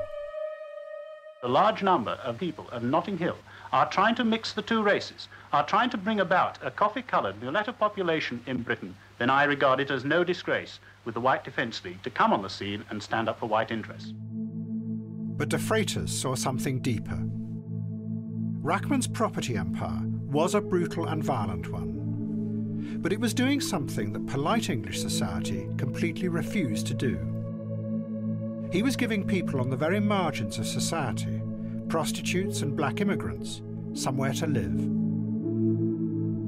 A 1.45 1.49
large 1.49 1.83
number 1.83 2.13
of 2.23 2.39
people 2.39 2.69
of 2.71 2.85
Notting 2.85 3.19
Hill 3.19 3.37
are 3.73 3.91
trying 3.91 4.15
to 4.15 4.23
mix 4.23 4.53
the 4.53 4.63
two 4.63 4.81
races, 4.81 5.27
are 5.53 5.67
trying 5.67 5.91
to 5.91 5.97
bring 5.97 6.21
about 6.21 6.57
a 6.65 6.71
coffee-coloured 6.71 7.43
mulatto 7.43 7.73
population 7.73 8.41
in 8.47 8.63
Britain, 8.63 8.95
then 9.19 9.29
I 9.29 9.43
regard 9.43 9.81
it 9.81 9.91
as 9.91 10.05
no 10.05 10.23
disgrace 10.23 10.79
with 11.05 11.15
the 11.15 11.21
White 11.21 11.43
Defence 11.43 11.85
League 11.85 12.01
to 12.05 12.11
come 12.11 12.33
on 12.33 12.43
the 12.43 12.49
scene 12.49 12.85
and 12.91 13.03
stand 13.03 13.29
up 13.29 13.41
for 13.41 13.47
white 13.47 13.73
interests. 13.73 14.13
But 14.15 15.49
De 15.49 15.59
Freitas 15.59 16.11
saw 16.11 16.37
something 16.37 16.79
deeper. 16.79 17.19
Rachman's 18.63 19.09
property 19.09 19.57
empire 19.57 20.03
was 20.05 20.55
a 20.55 20.61
brutal 20.61 21.09
and 21.09 21.25
violent 21.25 21.73
one, 21.73 23.01
but 23.03 23.13
it 23.13 23.19
was 23.19 23.35
doing 23.35 23.61
something 23.61 24.13
that 24.13 24.29
polite 24.29 24.71
English 24.71 25.01
society 25.01 25.67
completely 25.77 26.29
refused 26.29 26.87
to 26.87 26.95
do. 26.95 27.32
He 28.73 28.83
was 28.83 28.97
giving 28.97 29.27
people 29.27 29.61
on 29.61 29.69
the 29.69 29.77
very 29.77 30.01
margins 30.01 30.59
of 30.59 30.67
society, 30.67 31.43
prostitutes 31.89 32.63
and 32.63 32.75
black 32.75 33.03
immigrants, 33.03 33.61
somewhere 33.93 34.33
to 34.33 34.47
live. 34.47 34.73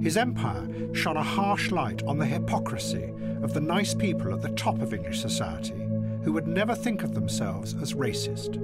His 0.02 0.16
empire 0.16 0.66
shone 0.94 1.18
a 1.18 1.22
harsh 1.22 1.70
light 1.70 2.02
on 2.04 2.16
the 2.16 2.24
hypocrisy 2.24 3.12
of 3.42 3.52
the 3.52 3.60
nice 3.60 3.92
people 3.92 4.32
at 4.32 4.40
the 4.40 4.48
top 4.54 4.80
of 4.80 4.94
English 4.94 5.20
society 5.20 5.86
who 6.22 6.32
would 6.32 6.46
never 6.46 6.74
think 6.74 7.02
of 7.02 7.12
themselves 7.12 7.74
as 7.82 7.92
racist, 7.92 8.54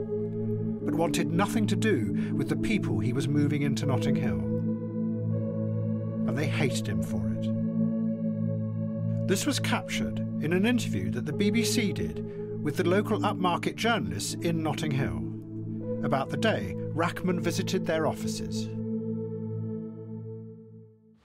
but 0.83 0.95
wanted 0.95 1.31
nothing 1.31 1.67
to 1.67 1.77
do 1.77 2.33
with 2.35 2.49
the 2.49 2.57
people 2.57 2.99
he 2.99 3.13
was 3.13 3.29
moving 3.29 3.61
into 3.61 3.85
Notting 3.85 4.17
Hill. 4.17 4.41
And 6.27 6.39
they 6.39 6.47
hated 6.47 6.87
him 6.87 7.03
for 7.03 7.29
it. 7.33 9.29
This 9.29 9.45
was 9.45 9.61
captured 9.61 10.21
in 10.43 10.55
an 10.55 10.65
interview 10.65 11.11
that 11.11 11.27
the 11.27 11.33
BBC 11.33 11.93
did 11.93 12.40
with 12.63 12.77
the 12.77 12.89
local 12.89 13.19
upmarket 13.21 13.75
journalists 13.75 14.35
in 14.35 14.63
Notting 14.63 14.91
Hill 14.91 15.25
about 16.05 16.29
the 16.29 16.37
day 16.37 16.75
Rachman 16.95 17.41
visited 17.41 17.87
their 17.87 18.07
offices. 18.07 18.69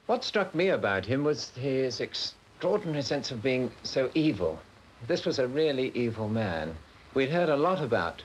What 0.05 0.23
struck 0.23 0.55
me 0.55 0.69
about 0.69 1.05
him 1.05 1.25
was 1.25 1.49
his 1.49 1.99
extraordinary 1.99 3.01
sense 3.01 3.31
of 3.31 3.43
being 3.43 3.69
so 3.83 4.09
evil. 4.13 4.59
This 5.07 5.25
was 5.25 5.39
a 5.39 5.47
really 5.47 5.91
evil 5.93 6.29
man. 6.29 6.73
We'd 7.13 7.29
heard 7.29 7.49
a 7.49 7.57
lot 7.57 7.81
about 7.81 8.23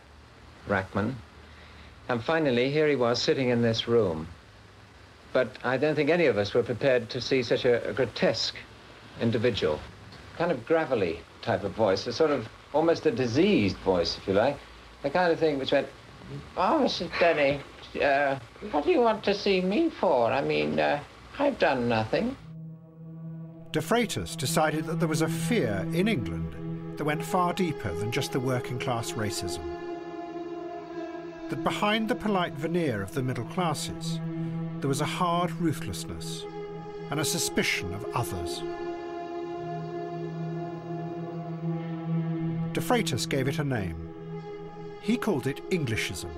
Rachman, 0.69 1.15
and 2.09 2.23
finally 2.23 2.71
here 2.71 2.87
he 2.87 2.97
was 2.97 3.21
sitting 3.21 3.49
in 3.49 3.61
this 3.61 3.89
room. 3.89 4.29
But 5.33 5.57
I 5.65 5.79
don't 5.79 5.97
think 5.97 6.11
any 6.11 6.27
of 6.27 6.39
us 6.39 6.55
were 6.55 6.63
prepared 6.63 7.11
to 7.11 7.21
see 7.21 7.43
such 7.43 7.65
a, 7.65 7.89
a 7.89 7.93
grotesque 7.93 8.57
individual. 9.21 9.81
Kind 10.37 10.53
of 10.53 10.65
gravelly 10.65 11.21
type 11.43 11.65
of 11.65 11.73
voice, 11.73 12.07
a 12.07 12.13
sort 12.13 12.31
of 12.31 12.49
almost 12.73 13.07
a 13.07 13.11
diseased 13.11 13.77
voice, 13.79 14.17
if 14.19 14.27
you 14.29 14.35
like. 14.35 14.59
The 15.03 15.11
kind 15.11 15.33
of 15.33 15.39
thing 15.39 15.59
which 15.59 15.73
went, 15.73 15.89
oh, 16.57 16.81
Mrs. 16.83 17.11
Denny, 17.19 17.61
uh, 18.03 18.39
what 18.71 18.85
do 18.85 18.91
you 18.91 19.01
want 19.01 19.25
to 19.25 19.35
see 19.35 19.61
me 19.61 19.91
for? 19.91 20.31
I 20.31 20.41
mean, 20.41 20.79
uh, 20.79 21.01
I've 21.39 21.59
done 21.59 21.89
nothing. 21.89 22.37
De 23.73 23.81
Freitas 23.81 24.37
decided 24.37 24.85
that 24.87 24.99
there 24.99 25.09
was 25.09 25.23
a 25.23 25.29
fear 25.29 25.87
in 25.93 26.09
England 26.09 26.99
that 26.99 27.05
went 27.05 27.25
far 27.25 27.53
deeper 27.53 27.93
than 27.95 28.13
just 28.13 28.33
the 28.33 28.41
working 28.41 28.79
class 28.79 29.13
racism. 29.13 29.63
That 31.49 31.65
behind 31.65 32.09
the 32.09 32.15
polite 32.15 32.53
veneer 32.55 33.01
of 33.03 33.15
the 33.15 33.23
middle 33.23 33.47
classes, 33.47 34.21
there 34.81 34.89
was 34.89 35.01
a 35.01 35.07
hard 35.07 35.51
ruthlessness 35.53 36.45
and 37.11 37.21
a 37.21 37.25
suspicion 37.25 37.93
of 37.95 38.05
others. 38.15 38.63
De 42.73 42.81
Freitas 42.81 43.29
gave 43.29 43.49
it 43.49 43.59
a 43.59 43.65
name. 43.65 43.97
He 45.01 45.17
called 45.17 45.49
it 45.49 45.61
Englishism. 45.73 46.31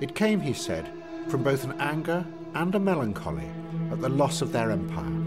It 0.00 0.14
came, 0.14 0.38
he 0.38 0.52
said, 0.52 0.86
from 1.28 1.42
both 1.42 1.64
an 1.64 1.80
anger 1.80 2.26
and 2.54 2.74
a 2.74 2.78
melancholy 2.78 3.48
at 3.90 4.02
the 4.02 4.08
loss 4.10 4.42
of 4.42 4.52
their 4.52 4.70
empire. 4.70 5.22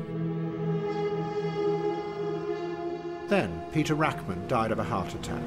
Then 3.27 3.61
Peter 3.73 3.95
Rachman 3.95 4.47
died 4.47 4.71
of 4.71 4.77
a 4.77 4.83
heart 4.83 5.15
attack. 5.15 5.41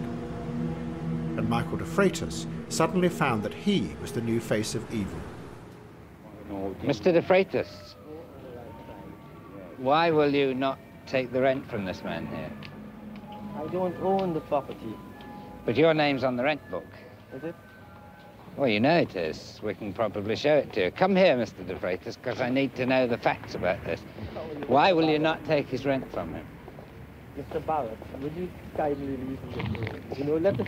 And 1.37 1.49
Michael 1.49 1.79
de 1.79 1.85
Freitas 1.85 2.47
suddenly 2.69 3.09
found 3.09 3.45
that 3.45 3.55
he 3.55 3.95
was 4.03 4.11
the 4.11 4.21
new 4.21 4.41
face 4.41 4.75
of 4.75 4.93
evil. 4.93 5.21
Mr. 6.83 7.13
de 7.13 7.23
Freitas, 7.23 7.95
why 9.77 10.11
will 10.11 10.35
you 10.35 10.55
not 10.55 10.79
take 11.07 11.33
the 11.33 11.41
rent 11.41 11.69
from 11.71 11.85
this 11.85 12.03
man 12.03 12.27
here? 12.27 12.70
I 13.61 13.67
don't 13.67 13.97
own 14.03 14.33
the 14.33 14.41
property. 14.41 14.95
But 15.67 15.77
your 15.77 15.93
name's 15.93 16.25
on 16.25 16.37
the 16.37 16.43
rent 16.43 16.63
book. 16.71 16.87
Is 17.35 17.45
it? 17.45 17.55
Well, 18.57 18.69
you 18.69 18.81
know 18.81 18.97
it 18.97 19.15
is. 19.15 19.61
We 19.63 19.75
can 19.75 19.93
probably 19.93 20.35
show 20.35 20.57
it 20.57 20.73
to 20.73 20.85
you. 20.85 20.91
Come 20.91 21.15
here, 21.15 21.37
Mr. 21.37 21.67
De 21.67 21.75
Freitas, 21.77 22.17
because 22.17 22.41
I 22.41 22.49
need 22.49 22.75
to 22.77 22.87
know 22.87 23.07
the 23.07 23.19
facts 23.19 23.55
about 23.55 23.85
this. 23.85 24.01
Why 24.67 24.93
will 24.93 25.09
you 25.09 25.19
not 25.19 25.45
take 25.45 25.69
his 25.69 25.85
rent 25.85 26.11
from 26.11 26.33
him? 26.33 26.47
Mr. 27.39 27.65
Barrett, 27.65 27.99
would 28.21 28.35
you 28.35 28.49
kindly 28.77 29.07
leave 29.07 29.45
me? 29.45 30.01
You 30.17 30.25
know, 30.25 30.37
let 30.37 30.59
us... 30.59 30.67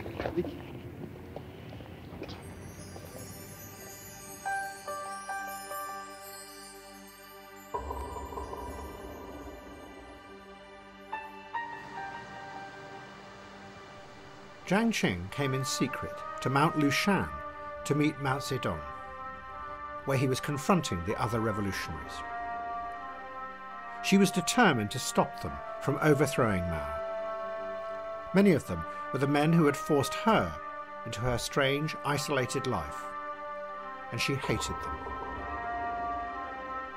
Jiang 14.73 14.89
Qing 14.89 15.29
came 15.29 15.53
in 15.53 15.63
secret 15.63 16.15
to 16.41 16.49
Mount 16.49 16.79
Lushan 16.79 17.29
to 17.85 17.93
meet 17.93 18.19
Mao 18.21 18.39
Zedong, 18.39 18.81
where 20.05 20.17
he 20.17 20.25
was 20.25 20.39
confronting 20.39 20.99
the 21.05 21.15
other 21.21 21.39
revolutionaries. 21.39 22.13
She 24.03 24.17
was 24.17 24.31
determined 24.31 24.89
to 24.89 24.97
stop 24.97 25.43
them 25.43 25.51
from 25.83 25.99
overthrowing 26.01 26.63
Mao. 26.63 28.31
Many 28.33 28.53
of 28.53 28.65
them 28.65 28.83
were 29.11 29.19
the 29.19 29.27
men 29.27 29.53
who 29.53 29.67
had 29.67 29.77
forced 29.77 30.15
her 30.15 30.51
into 31.05 31.19
her 31.19 31.37
strange, 31.37 31.95
isolated 32.03 32.65
life, 32.65 33.03
and 34.11 34.19
she 34.19 34.33
hated 34.33 34.75
them. 34.81 34.97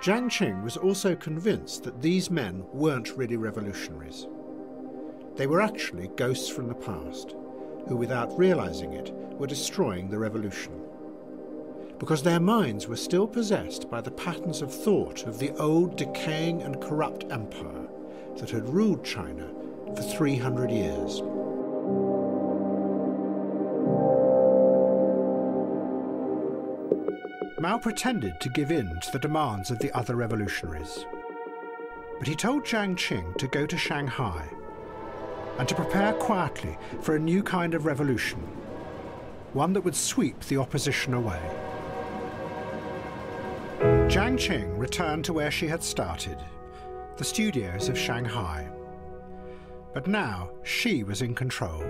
Jiang 0.00 0.30
Qing 0.30 0.64
was 0.64 0.78
also 0.78 1.14
convinced 1.14 1.84
that 1.84 2.00
these 2.00 2.30
men 2.30 2.64
weren't 2.72 3.18
really 3.18 3.36
revolutionaries. 3.36 4.28
They 5.34 5.46
were 5.46 5.60
actually 5.60 6.08
ghosts 6.16 6.48
from 6.48 6.68
the 6.68 6.74
past, 6.74 7.36
who, 7.88 7.96
without 7.96 8.36
realizing 8.38 8.92
it, 8.92 9.12
were 9.38 9.46
destroying 9.46 10.08
the 10.08 10.18
revolution. 10.18 10.72
Because 11.98 12.22
their 12.22 12.40
minds 12.40 12.86
were 12.86 12.96
still 12.96 13.26
possessed 13.26 13.90
by 13.90 14.00
the 14.00 14.10
patterns 14.10 14.60
of 14.60 14.74
thought 14.74 15.24
of 15.26 15.38
the 15.38 15.50
old 15.52 15.96
decaying 15.96 16.62
and 16.62 16.80
corrupt 16.80 17.24
empire 17.30 17.88
that 18.36 18.50
had 18.50 18.68
ruled 18.68 19.04
China 19.04 19.48
for 19.94 20.02
300 20.02 20.70
years. 20.70 21.22
Mao 27.58 27.78
pretended 27.78 28.38
to 28.40 28.50
give 28.50 28.70
in 28.70 29.00
to 29.00 29.12
the 29.12 29.18
demands 29.18 29.70
of 29.70 29.78
the 29.78 29.90
other 29.96 30.14
revolutionaries. 30.14 31.06
But 32.18 32.28
he 32.28 32.36
told 32.36 32.64
Jiang 32.64 32.94
Qing 32.96 33.36
to 33.38 33.48
go 33.48 33.66
to 33.66 33.78
Shanghai 33.78 34.46
and 35.58 35.68
to 35.68 35.74
prepare 35.74 36.12
quietly 36.14 36.76
for 37.00 37.16
a 37.16 37.20
new 37.20 37.42
kind 37.42 37.74
of 37.74 37.86
revolution, 37.86 38.40
one 39.52 39.72
that 39.72 39.80
would 39.82 39.96
sweep 39.96 40.38
the 40.44 40.56
opposition 40.56 41.14
away. 41.14 41.40
Jiang 44.08 44.36
Qing 44.36 44.78
returned 44.78 45.24
to 45.24 45.32
where 45.32 45.50
she 45.50 45.66
had 45.66 45.82
started, 45.82 46.38
the 47.16 47.24
studios 47.24 47.88
of 47.88 47.98
Shanghai. 47.98 48.68
But 49.94 50.06
now 50.06 50.50
she 50.62 51.04
was 51.04 51.22
in 51.22 51.34
control. 51.34 51.82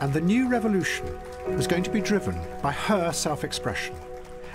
And 0.00 0.12
the 0.12 0.20
new 0.20 0.48
revolution 0.48 1.06
was 1.54 1.68
going 1.68 1.84
to 1.84 1.90
be 1.90 2.00
driven 2.00 2.40
by 2.60 2.72
her 2.72 3.12
self 3.12 3.44
expression 3.44 3.94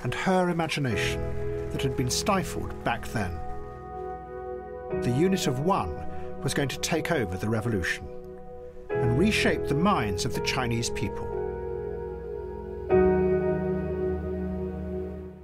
and 0.03 0.13
her 0.13 0.49
imagination 0.49 1.21
that 1.71 1.81
had 1.81 1.95
been 1.95 2.09
stifled 2.09 2.83
back 2.83 3.07
then. 3.09 3.39
The 5.01 5.11
unit 5.11 5.47
of 5.47 5.61
one 5.61 6.06
was 6.43 6.53
going 6.53 6.69
to 6.69 6.79
take 6.79 7.11
over 7.11 7.37
the 7.37 7.49
revolution 7.49 8.07
and 8.89 9.17
reshape 9.17 9.67
the 9.67 9.75
minds 9.75 10.25
of 10.25 10.33
the 10.33 10.41
Chinese 10.41 10.89
people. 10.91 11.27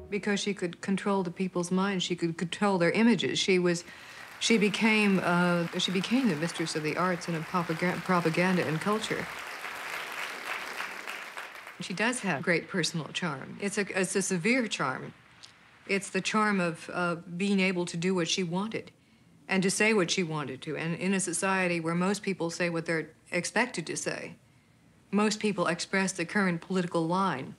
Because 0.10 0.40
she 0.40 0.54
could 0.54 0.82
control 0.82 1.24
the 1.24 1.32
people's 1.32 1.72
minds, 1.72 2.04
she 2.04 2.16
could 2.16 2.38
control 2.38 2.78
their 2.78 2.92
images. 2.92 3.40
She 3.40 3.58
was, 3.58 3.84
she 4.40 4.58
became, 4.58 5.20
uh, 5.24 5.68
she 5.80 5.92
became 5.92 6.30
the 6.30 6.36
mistress 6.36 6.76
of 6.76 6.84
the 6.84 6.96
arts 6.98 7.28
and 7.28 7.36
of 7.36 7.44
propaganda 7.46 8.66
and 8.66 8.80
culture. 8.80 9.26
She 11.82 11.94
does 11.94 12.20
have 12.20 12.44
great 12.44 12.70
personal 12.70 13.08
charm. 13.08 13.58
It's 13.60 13.78
a, 13.78 14.00
it's 14.00 14.16
a 14.16 14.22
severe 14.22 14.68
charm. 14.68 15.14
It's 15.88 16.12
the 16.12 16.22
charm 16.22 16.62
of 16.62 16.90
uh, 16.94 17.16
being 17.16 17.60
able 17.60 17.86
to 17.88 17.98
do 17.98 18.16
what 18.16 18.28
she 18.28 18.44
wanted 18.44 18.92
and 19.54 19.62
to 19.62 19.70
say 19.70 19.94
what 19.94 20.10
she 20.10 20.24
wanted 20.24 20.64
to. 20.64 20.76
And 20.76 20.96
in 20.96 21.14
a 21.14 21.20
society 21.20 21.80
where 21.80 21.94
most 21.94 22.24
people 22.24 22.50
say 22.50 22.72
what 22.72 22.88
they're 22.88 23.12
expected 23.32 23.86
to 23.86 23.96
say, 23.96 24.34
most 25.12 25.40
people 25.40 25.68
express 25.68 26.12
the 26.12 26.26
current 26.26 26.60
political 26.60 27.06
line. 27.06 27.54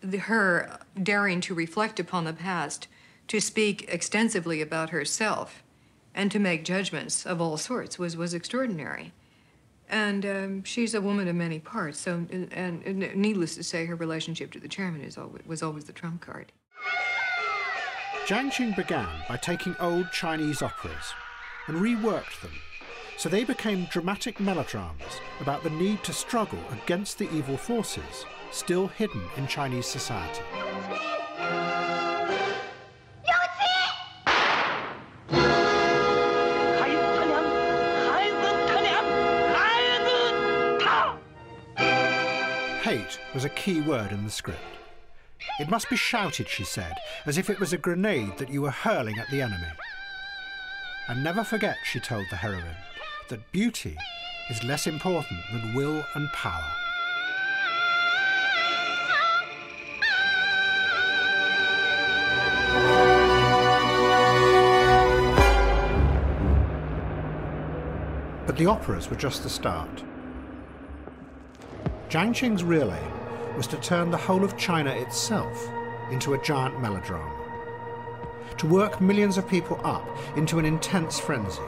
The, 0.00 0.18
her 0.18 0.80
daring 1.00 1.40
to 1.42 1.54
reflect 1.54 2.00
upon 2.00 2.24
the 2.24 2.32
past, 2.32 2.88
to 3.28 3.40
speak 3.40 3.84
extensively 3.86 4.60
about 4.60 4.90
herself, 4.90 5.62
and 6.16 6.32
to 6.32 6.40
make 6.40 6.64
judgments 6.64 7.24
of 7.24 7.40
all 7.40 7.56
sorts 7.56 7.96
was, 7.96 8.16
was 8.16 8.34
extraordinary. 8.34 9.12
And 9.88 10.26
um, 10.26 10.64
she's 10.64 10.94
a 10.94 11.00
woman 11.00 11.28
of 11.28 11.36
many 11.36 11.60
parts, 11.60 12.00
so, 12.00 12.26
and, 12.32 12.52
and, 12.52 13.14
needless 13.14 13.54
to 13.54 13.62
say, 13.62 13.86
her 13.86 13.94
relationship 13.94 14.50
to 14.50 14.58
the 14.58 14.66
chairman 14.66 15.02
is 15.02 15.16
always, 15.16 15.46
was 15.46 15.62
always 15.62 15.84
the 15.84 15.92
trump 15.92 16.22
card. 16.22 16.50
Jiang 18.30 18.52
Qing 18.52 18.76
began 18.76 19.08
by 19.28 19.36
taking 19.36 19.74
old 19.80 20.12
Chinese 20.12 20.62
operas 20.62 21.14
and 21.66 21.78
reworked 21.78 22.40
them 22.42 22.52
so 23.16 23.28
they 23.28 23.42
became 23.42 23.86
dramatic 23.86 24.38
melodramas 24.38 25.18
about 25.40 25.64
the 25.64 25.70
need 25.70 26.04
to 26.04 26.12
struggle 26.12 26.60
against 26.70 27.18
the 27.18 27.28
evil 27.34 27.56
forces 27.56 28.24
still 28.52 28.86
hidden 28.86 29.20
in 29.36 29.48
Chinese 29.48 29.86
society. 29.86 30.44
Hate 42.84 43.18
was 43.34 43.44
a 43.44 43.50
key 43.56 43.80
word 43.80 44.12
in 44.12 44.22
the 44.22 44.30
script. 44.30 44.79
It 45.60 45.68
must 45.68 45.90
be 45.90 45.96
shouted, 45.96 46.48
she 46.48 46.64
said, 46.64 46.94
as 47.26 47.36
if 47.36 47.50
it 47.50 47.60
was 47.60 47.74
a 47.74 47.78
grenade 47.78 48.38
that 48.38 48.48
you 48.48 48.62
were 48.62 48.70
hurling 48.70 49.18
at 49.18 49.28
the 49.28 49.42
enemy. 49.42 49.68
And 51.06 51.22
never 51.22 51.44
forget, 51.44 51.76
she 51.84 52.00
told 52.00 52.24
the 52.30 52.36
heroine, 52.36 52.76
that 53.28 53.52
beauty 53.52 53.98
is 54.48 54.64
less 54.64 54.86
important 54.86 55.38
than 55.52 55.74
will 55.74 56.02
and 56.14 56.30
power. 56.32 56.64
But 68.46 68.56
the 68.56 68.64
operas 68.64 69.10
were 69.10 69.16
just 69.16 69.42
the 69.42 69.50
start. 69.50 70.02
Jiang 72.08 72.30
Qing's 72.30 72.64
real 72.64 72.90
aim 72.90 73.19
was 73.60 73.66
to 73.66 73.76
turn 73.76 74.10
the 74.10 74.16
whole 74.16 74.42
of 74.42 74.56
China 74.56 74.90
itself 74.90 75.70
into 76.10 76.32
a 76.32 76.38
giant 76.38 76.80
melodrama, 76.80 77.30
to 78.56 78.66
work 78.66 79.02
millions 79.02 79.36
of 79.36 79.46
people 79.46 79.78
up 79.84 80.08
into 80.34 80.58
an 80.58 80.64
intense 80.64 81.20
frenzy 81.20 81.60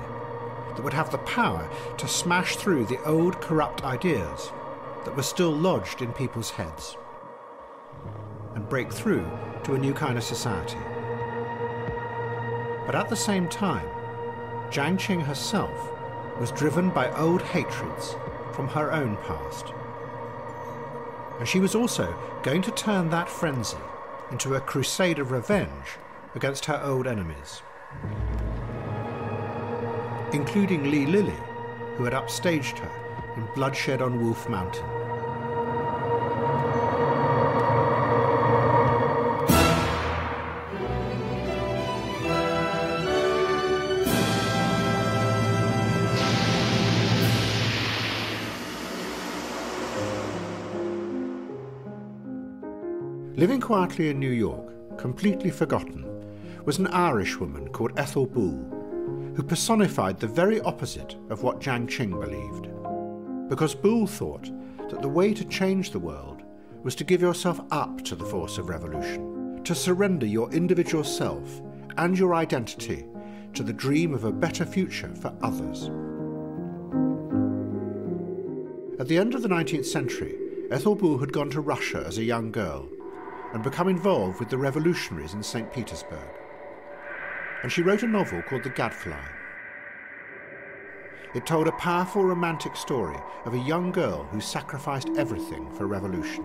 that 0.74 0.82
would 0.82 0.94
have 0.94 1.12
the 1.12 1.18
power 1.18 1.68
to 1.98 2.08
smash 2.08 2.56
through 2.56 2.86
the 2.86 2.98
old 3.04 3.38
corrupt 3.42 3.84
ideas 3.84 4.50
that 5.04 5.14
were 5.14 5.22
still 5.22 5.50
lodged 5.50 6.00
in 6.00 6.10
people's 6.14 6.48
heads 6.52 6.96
and 8.54 8.66
break 8.70 8.90
through 8.90 9.30
to 9.62 9.74
a 9.74 9.78
new 9.78 9.92
kind 9.92 10.16
of 10.16 10.24
society. 10.24 10.80
But 12.86 12.94
at 12.94 13.10
the 13.10 13.16
same 13.16 13.50
time, 13.50 13.86
Jiang 14.70 14.96
Qing 14.96 15.22
herself 15.22 15.92
was 16.40 16.52
driven 16.52 16.88
by 16.88 17.14
old 17.18 17.42
hatreds 17.42 18.16
from 18.54 18.66
her 18.68 18.90
own 18.92 19.18
past 19.18 19.74
and 21.42 21.48
she 21.48 21.58
was 21.58 21.74
also 21.74 22.16
going 22.44 22.62
to 22.62 22.70
turn 22.70 23.10
that 23.10 23.28
frenzy 23.28 23.76
into 24.30 24.54
a 24.54 24.60
crusade 24.60 25.18
of 25.18 25.32
revenge 25.32 25.98
against 26.36 26.66
her 26.66 26.80
old 26.84 27.04
enemies, 27.04 27.62
including 30.32 30.88
Li 30.88 31.04
Lili, 31.04 31.34
who 31.96 32.04
had 32.04 32.12
upstaged 32.12 32.78
her 32.78 33.34
in 33.36 33.44
Bloodshed 33.56 34.00
on 34.00 34.22
Wolf 34.24 34.48
Mountain. 34.48 35.01
Living 53.42 53.60
quietly 53.60 54.08
in 54.08 54.20
New 54.20 54.30
York, 54.30 54.96
completely 54.96 55.50
forgotten, 55.50 56.06
was 56.64 56.78
an 56.78 56.86
Irish 56.86 57.40
woman 57.40 57.68
called 57.70 57.90
Ethel 57.98 58.24
Boole, 58.24 59.34
who 59.34 59.42
personified 59.42 60.20
the 60.20 60.28
very 60.28 60.60
opposite 60.60 61.16
of 61.28 61.42
what 61.42 61.58
Jiang 61.58 61.88
Qing 61.88 62.10
believed. 62.20 62.68
Because 63.48 63.74
Boole 63.74 64.06
thought 64.06 64.48
that 64.88 65.02
the 65.02 65.08
way 65.08 65.34
to 65.34 65.44
change 65.46 65.90
the 65.90 65.98
world 65.98 66.44
was 66.84 66.94
to 66.94 67.02
give 67.02 67.20
yourself 67.20 67.60
up 67.72 68.04
to 68.04 68.14
the 68.14 68.24
force 68.24 68.58
of 68.58 68.68
revolution, 68.68 69.60
to 69.64 69.74
surrender 69.74 70.24
your 70.24 70.48
individual 70.52 71.02
self 71.02 71.62
and 71.96 72.16
your 72.16 72.36
identity 72.36 73.06
to 73.54 73.64
the 73.64 73.72
dream 73.72 74.14
of 74.14 74.22
a 74.22 74.30
better 74.30 74.64
future 74.64 75.12
for 75.16 75.34
others. 75.42 75.90
At 79.00 79.08
the 79.08 79.18
end 79.18 79.34
of 79.34 79.42
the 79.42 79.48
19th 79.48 79.86
century, 79.86 80.36
Ethel 80.70 80.94
Boole 80.94 81.18
had 81.18 81.32
gone 81.32 81.50
to 81.50 81.60
Russia 81.60 82.04
as 82.06 82.18
a 82.18 82.22
young 82.22 82.52
girl 82.52 82.88
and 83.52 83.62
become 83.62 83.88
involved 83.88 84.38
with 84.38 84.48
the 84.48 84.58
revolutionaries 84.58 85.34
in 85.34 85.42
St. 85.42 85.72
Petersburg. 85.72 86.28
And 87.62 87.70
she 87.70 87.82
wrote 87.82 88.02
a 88.02 88.06
novel 88.06 88.42
called 88.42 88.64
The 88.64 88.70
Gadfly. 88.70 89.24
It 91.34 91.46
told 91.46 91.66
a 91.66 91.72
powerful 91.72 92.24
romantic 92.24 92.76
story 92.76 93.18
of 93.44 93.54
a 93.54 93.58
young 93.58 93.90
girl 93.90 94.24
who 94.24 94.40
sacrificed 94.40 95.08
everything 95.16 95.70
for 95.72 95.86
revolution. 95.86 96.44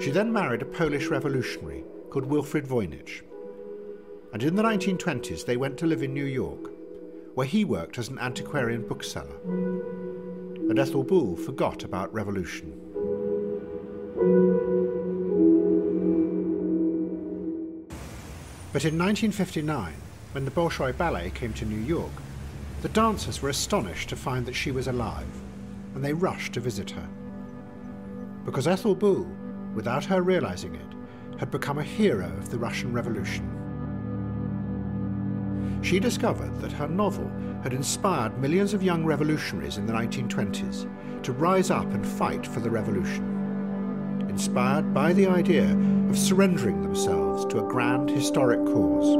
She 0.00 0.10
then 0.10 0.32
married 0.32 0.62
a 0.62 0.66
Polish 0.66 1.08
revolutionary 1.08 1.84
called 2.10 2.24
Wilfrid 2.24 2.66
Voynich. 2.66 3.22
And 4.32 4.42
in 4.42 4.54
the 4.54 4.62
1920s, 4.62 5.44
they 5.44 5.56
went 5.56 5.76
to 5.78 5.86
live 5.86 6.02
in 6.02 6.14
New 6.14 6.24
York, 6.24 6.70
where 7.34 7.46
he 7.46 7.64
worked 7.64 7.98
as 7.98 8.08
an 8.08 8.18
antiquarian 8.18 8.86
bookseller. 8.86 9.40
And 9.44 10.78
Ethel 10.78 11.04
Boole 11.04 11.36
forgot 11.36 11.84
about 11.84 12.12
revolution. 12.14 12.89
But 18.72 18.84
in 18.84 18.98
1959, 18.98 19.94
when 20.32 20.44
the 20.44 20.50
Bolshoi 20.50 20.96
Ballet 20.96 21.30
came 21.30 21.52
to 21.54 21.64
New 21.64 21.80
York, 21.80 22.12
the 22.82 22.90
dancers 22.90 23.40
were 23.40 23.48
astonished 23.48 24.08
to 24.10 24.16
find 24.16 24.44
that 24.44 24.54
she 24.54 24.70
was 24.70 24.88
alive, 24.88 25.26
and 25.94 26.04
they 26.04 26.12
rushed 26.12 26.52
to 26.52 26.60
visit 26.60 26.90
her. 26.90 27.08
Because 28.44 28.66
Ethel 28.66 28.94
Boole, 28.94 29.26
without 29.74 30.04
her 30.04 30.22
realizing 30.22 30.74
it, 30.74 31.38
had 31.38 31.50
become 31.50 31.78
a 31.78 31.82
hero 31.82 32.30
of 32.38 32.50
the 32.50 32.58
Russian 32.58 32.92
Revolution. 32.92 33.48
She 35.82 35.98
discovered 35.98 36.60
that 36.60 36.72
her 36.72 36.88
novel 36.88 37.30
had 37.62 37.72
inspired 37.72 38.38
millions 38.38 38.74
of 38.74 38.82
young 38.82 39.04
revolutionaries 39.04 39.78
in 39.78 39.86
the 39.86 39.94
1920s 39.94 41.22
to 41.22 41.32
rise 41.32 41.70
up 41.70 41.90
and 41.92 42.06
fight 42.06 42.46
for 42.46 42.60
the 42.60 42.70
revolution, 42.70 43.39
inspired 44.40 44.94
by 44.94 45.12
the 45.12 45.26
idea 45.26 45.70
of 46.08 46.16
surrendering 46.16 46.80
themselves 46.80 47.44
to 47.44 47.58
a 47.58 47.68
grand 47.68 48.08
historic 48.08 48.58
cause. 48.64 49.14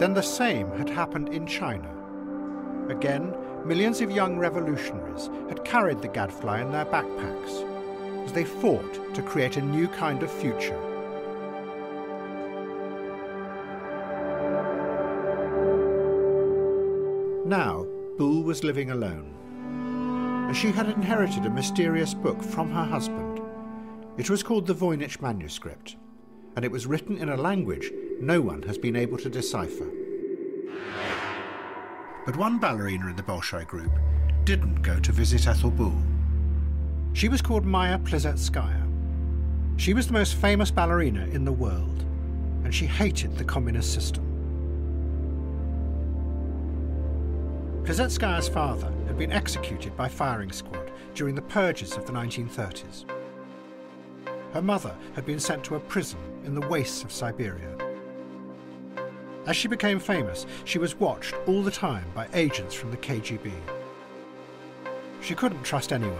Then 0.00 0.14
the 0.14 0.20
same 0.20 0.68
had 0.72 0.90
happened 0.90 1.28
in 1.28 1.46
China. 1.46 1.88
Again, 2.88 3.32
millions 3.64 4.00
of 4.00 4.10
young 4.10 4.36
revolutionaries 4.36 5.30
had 5.48 5.64
carried 5.64 6.02
the 6.02 6.08
gadfly 6.08 6.60
in 6.60 6.72
their 6.72 6.86
backpacks 6.86 8.24
as 8.24 8.32
they 8.32 8.44
fought 8.44 9.14
to 9.14 9.22
create 9.22 9.56
a 9.56 9.62
new 9.62 9.86
kind 9.86 10.24
of 10.24 10.32
future. 10.32 10.93
Now, 17.44 17.86
Boole 18.16 18.42
was 18.42 18.64
living 18.64 18.90
alone, 18.90 19.34
and 20.46 20.56
she 20.56 20.70
had 20.70 20.88
inherited 20.88 21.44
a 21.44 21.50
mysterious 21.50 22.14
book 22.14 22.42
from 22.42 22.70
her 22.70 22.84
husband. 22.84 23.42
It 24.16 24.30
was 24.30 24.42
called 24.42 24.66
the 24.66 24.74
Voynich 24.74 25.20
Manuscript, 25.20 25.96
and 26.56 26.64
it 26.64 26.70
was 26.70 26.86
written 26.86 27.18
in 27.18 27.28
a 27.28 27.36
language 27.36 27.92
no 28.18 28.40
one 28.40 28.62
has 28.62 28.78
been 28.78 28.96
able 28.96 29.18
to 29.18 29.28
decipher. 29.28 29.90
But 32.24 32.38
one 32.38 32.58
ballerina 32.58 33.08
in 33.08 33.16
the 33.16 33.22
Bolshoi 33.22 33.66
group 33.66 33.92
didn't 34.44 34.80
go 34.80 34.98
to 35.00 35.12
visit 35.12 35.46
Ethel 35.46 35.70
Boole. 35.70 36.02
She 37.12 37.28
was 37.28 37.42
called 37.42 37.66
Maya 37.66 37.98
Plisetskaya. 37.98 38.88
She 39.76 39.92
was 39.92 40.06
the 40.06 40.14
most 40.14 40.36
famous 40.36 40.70
ballerina 40.70 41.26
in 41.26 41.44
the 41.44 41.52
world, 41.52 42.06
and 42.64 42.74
she 42.74 42.86
hated 42.86 43.36
the 43.36 43.44
communist 43.44 43.92
system. 43.92 44.23
Plisetskaya's 47.84 48.48
father 48.48 48.90
had 49.06 49.18
been 49.18 49.30
executed 49.30 49.94
by 49.94 50.08
firing 50.08 50.50
squad 50.50 50.90
during 51.14 51.34
the 51.34 51.42
purges 51.42 51.98
of 51.98 52.06
the 52.06 52.14
1930s. 52.14 53.04
Her 54.54 54.62
mother 54.62 54.96
had 55.14 55.26
been 55.26 55.38
sent 55.38 55.62
to 55.64 55.74
a 55.74 55.80
prison 55.80 56.18
in 56.46 56.54
the 56.54 56.66
wastes 56.66 57.04
of 57.04 57.12
Siberia. 57.12 57.76
As 59.46 59.54
she 59.54 59.68
became 59.68 59.98
famous, 59.98 60.46
she 60.64 60.78
was 60.78 60.98
watched 60.98 61.34
all 61.46 61.62
the 61.62 61.70
time 61.70 62.06
by 62.14 62.26
agents 62.32 62.74
from 62.74 62.90
the 62.90 62.96
KGB. 62.96 63.52
She 65.20 65.34
couldn't 65.34 65.62
trust 65.62 65.92
anyone. 65.92 66.16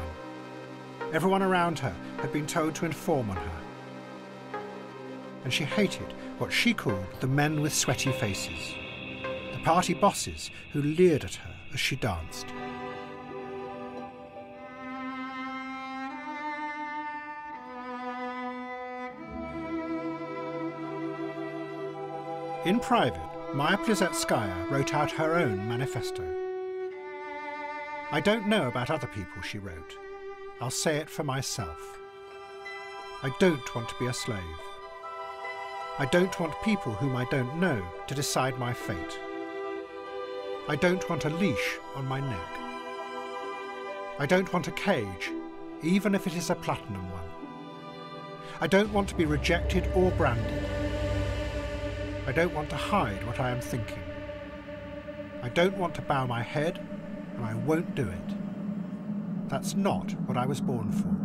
Everyone 1.14 1.42
around 1.42 1.78
her 1.78 1.96
had 2.18 2.30
been 2.30 2.46
told 2.46 2.74
to 2.74 2.84
inform 2.84 3.30
on 3.30 3.36
her. 3.36 4.60
And 5.44 5.52
she 5.52 5.64
hated 5.64 6.12
what 6.36 6.52
she 6.52 6.74
called 6.74 7.06
the 7.20 7.26
men 7.26 7.62
with 7.62 7.72
sweaty 7.72 8.12
faces, 8.12 8.74
the 9.54 9.60
party 9.64 9.94
bosses 9.94 10.50
who 10.72 10.82
leered 10.82 11.24
at 11.24 11.36
her 11.36 11.53
as 11.74 11.80
she 11.80 11.96
danced. 11.96 12.46
In 22.64 22.80
private, 22.80 23.20
Maya 23.54 23.76
Plisetskaya 23.76 24.70
wrote 24.70 24.94
out 24.94 25.10
her 25.10 25.34
own 25.34 25.68
manifesto. 25.68 26.24
I 28.10 28.20
don't 28.20 28.48
know 28.48 28.68
about 28.68 28.90
other 28.90 29.06
people, 29.08 29.42
she 29.42 29.58
wrote. 29.58 29.98
I'll 30.60 30.70
say 30.70 30.96
it 30.96 31.10
for 31.10 31.24
myself. 31.24 31.98
I 33.22 33.30
don't 33.38 33.74
want 33.74 33.88
to 33.90 33.94
be 33.98 34.06
a 34.06 34.14
slave. 34.14 34.38
I 35.98 36.06
don't 36.06 36.40
want 36.40 36.54
people 36.62 36.92
whom 36.92 37.16
I 37.16 37.24
don't 37.26 37.60
know 37.60 37.84
to 38.06 38.14
decide 38.14 38.58
my 38.58 38.72
fate. 38.72 39.18
I 40.66 40.76
don't 40.76 41.06
want 41.10 41.26
a 41.26 41.28
leash 41.28 41.76
on 41.94 42.06
my 42.06 42.20
neck. 42.20 42.58
I 44.18 44.24
don't 44.24 44.50
want 44.50 44.66
a 44.66 44.70
cage, 44.70 45.30
even 45.82 46.14
if 46.14 46.26
it 46.26 46.34
is 46.34 46.48
a 46.48 46.54
platinum 46.54 47.10
one. 47.10 47.24
I 48.62 48.66
don't 48.66 48.90
want 48.90 49.10
to 49.10 49.14
be 49.14 49.26
rejected 49.26 49.86
or 49.94 50.10
branded. 50.12 50.64
I 52.26 52.32
don't 52.32 52.54
want 52.54 52.70
to 52.70 52.76
hide 52.76 53.26
what 53.26 53.40
I 53.40 53.50
am 53.50 53.60
thinking. 53.60 54.02
I 55.42 55.50
don't 55.50 55.76
want 55.76 55.94
to 55.96 56.02
bow 56.02 56.26
my 56.26 56.42
head, 56.42 56.78
and 57.36 57.44
I 57.44 57.52
won't 57.52 57.94
do 57.94 58.08
it. 58.08 59.48
That's 59.50 59.74
not 59.74 60.12
what 60.26 60.38
I 60.38 60.46
was 60.46 60.62
born 60.62 60.90
for. 60.90 61.23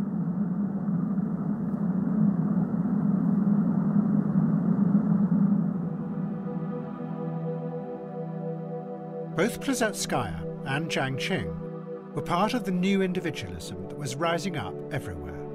Both 9.40 9.62
Plisetskaya 9.62 10.66
and 10.66 10.90
Jiang 10.90 11.16
Qing 11.16 12.12
were 12.12 12.20
part 12.20 12.52
of 12.52 12.64
the 12.64 12.70
new 12.70 13.00
individualism 13.00 13.88
that 13.88 13.96
was 13.96 14.14
rising 14.14 14.58
up 14.58 14.74
everywhere, 14.92 15.46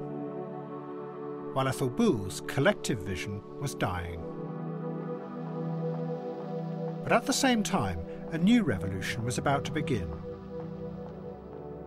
while 1.54 1.68
Ethel 1.68 1.92
Boole's 1.92 2.42
collective 2.48 3.04
vision 3.04 3.44
was 3.62 3.76
dying. 3.76 4.24
But 7.04 7.12
at 7.12 7.28
the 7.28 7.32
same 7.32 7.62
time, 7.62 8.00
a 8.32 8.40
new 8.40 8.64
revolution 8.64 9.24
was 9.24 9.38
about 9.38 9.64
to 9.66 9.72
begin. 9.72 10.12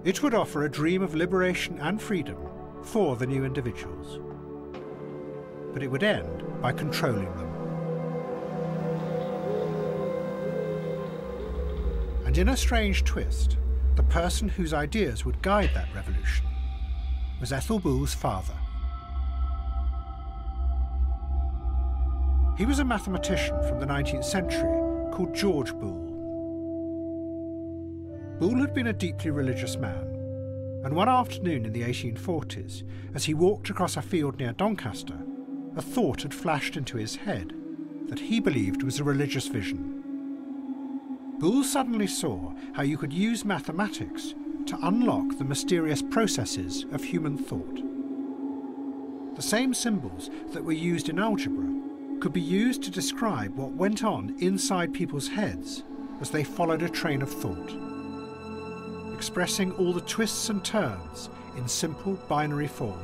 It 0.05 0.23
would 0.23 0.35
offer 0.35 0.67
a 0.67 0.71
dream 0.71 1.03
of 1.03 1.17
liberation 1.17 1.81
and 1.81 2.01
freedom 2.01 2.39
for 2.85 3.17
the 3.17 3.27
new 3.27 3.45
individuals. 3.45 4.21
But 5.73 5.83
it 5.83 5.91
would 5.91 6.05
end 6.05 6.45
by 6.63 6.71
controlling 6.71 7.35
them. 7.35 7.48
And 12.29 12.37
in 12.37 12.51
a 12.51 12.57
strange 12.59 13.05
twist, 13.05 13.57
the 13.97 14.03
person 14.03 14.51
whose 14.51 14.75
ideas 14.75 15.25
would 15.25 15.41
guide 15.41 15.71
that 15.73 15.89
revolution 15.95 16.45
was 17.41 17.55
Ethel 17.55 17.79
Boole's 17.79 18.13
father. 18.13 18.53
He 22.59 22.67
was 22.67 22.81
a 22.81 22.85
mathematician 22.85 23.59
from 23.67 23.81
the 23.81 23.87
19th 23.87 24.27
century 24.27 24.69
called 25.11 25.35
George 25.35 25.73
Boole. 25.73 26.05
Boole 28.39 28.61
had 28.61 28.75
been 28.75 28.89
a 28.89 28.93
deeply 28.93 29.31
religious 29.31 29.79
man, 29.79 30.05
and 30.85 30.95
one 30.95 31.09
afternoon 31.09 31.65
in 31.65 31.73
the 31.73 31.81
1840s, 31.81 32.83
as 33.15 33.25
he 33.25 33.33
walked 33.33 33.71
across 33.71 33.97
a 33.97 34.03
field 34.03 34.39
near 34.39 34.53
Doncaster, 34.53 35.19
a 35.77 35.81
thought 35.81 36.25
had 36.25 36.35
flashed 36.35 36.77
into 36.77 36.99
his 36.99 37.17
head 37.17 37.55
that 38.09 38.21
he 38.21 38.39
believed 38.39 38.83
was 38.83 39.01
a 39.01 39.05
religious 39.05 39.49
vision. 39.49 39.88
Boole 41.39 41.63
suddenly 41.63 42.09
saw 42.09 42.53
how 42.73 42.83
you 42.83 42.99
could 42.99 43.13
use 43.13 43.45
mathematics 43.45 44.35
to 44.67 44.79
unlock 44.83 45.39
the 45.39 45.45
mysterious 45.45 46.03
processes 46.03 46.85
of 46.91 47.05
human 47.05 47.39
thought. 47.39 47.83
The 49.37 49.43
same 49.43 49.73
symbols 49.73 50.31
that 50.53 50.65
were 50.65 50.73
used 50.73 51.09
in 51.09 51.21
algebra 51.21 51.73
could 52.19 52.33
be 52.33 52.41
used 52.41 52.83
to 52.83 52.91
describe 52.91 53.55
what 53.55 53.71
went 53.71 54.03
on 54.03 54.35
inside 54.41 54.93
people's 54.93 55.29
heads 55.29 55.85
as 56.21 56.31
they 56.31 56.43
followed 56.43 56.83
a 56.83 56.89
train 56.89 57.23
of 57.23 57.31
thought, 57.31 57.73
expressing 59.15 59.71
all 59.75 59.93
the 59.93 60.01
twists 60.01 60.49
and 60.49 60.65
turns 60.65 61.31
in 61.57 61.69
simple 61.69 62.15
binary 62.29 62.67
form. 62.67 62.99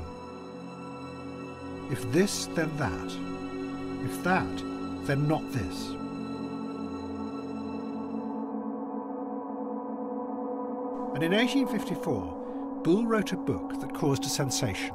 If 1.88 2.10
this, 2.10 2.46
then 2.46 2.76
that. 2.78 3.14
If 4.04 4.24
that, 4.24 5.06
then 5.06 5.28
not 5.28 5.52
this. 5.52 5.94
In 11.24 11.32
1854, 11.32 12.82
Boole 12.84 13.06
wrote 13.06 13.32
a 13.32 13.36
book 13.38 13.80
that 13.80 13.94
caused 13.94 14.26
a 14.26 14.28
sensation. 14.28 14.94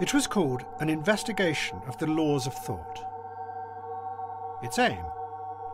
It 0.00 0.14
was 0.14 0.26
called 0.26 0.64
An 0.80 0.88
Investigation 0.88 1.82
of 1.86 1.98
the 1.98 2.06
Laws 2.06 2.46
of 2.46 2.54
Thought. 2.54 3.04
Its 4.62 4.78
aim? 4.78 5.04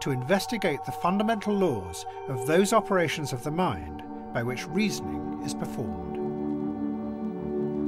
To 0.01 0.11
investigate 0.11 0.83
the 0.85 0.91
fundamental 0.91 1.55
laws 1.55 2.05
of 2.27 2.49
those 2.49 2.73
operations 2.73 3.33
of 3.33 3.45
the 3.45 3.53
mind 3.53 4.03
by 4.35 4.43
which 4.43 4.67
reasoning 4.67 5.41
is 5.45 5.55
performed. 5.55 6.17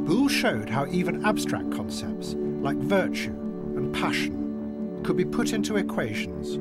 Boole 0.06 0.28
showed 0.28 0.70
how 0.70 0.86
even 0.86 1.24
abstract 1.24 1.72
concepts 1.72 2.34
like 2.36 2.76
virtue 2.76 3.34
and 3.76 3.92
passion 3.92 5.00
could 5.02 5.16
be 5.16 5.24
put 5.24 5.52
into 5.52 5.78
equations, 5.78 6.60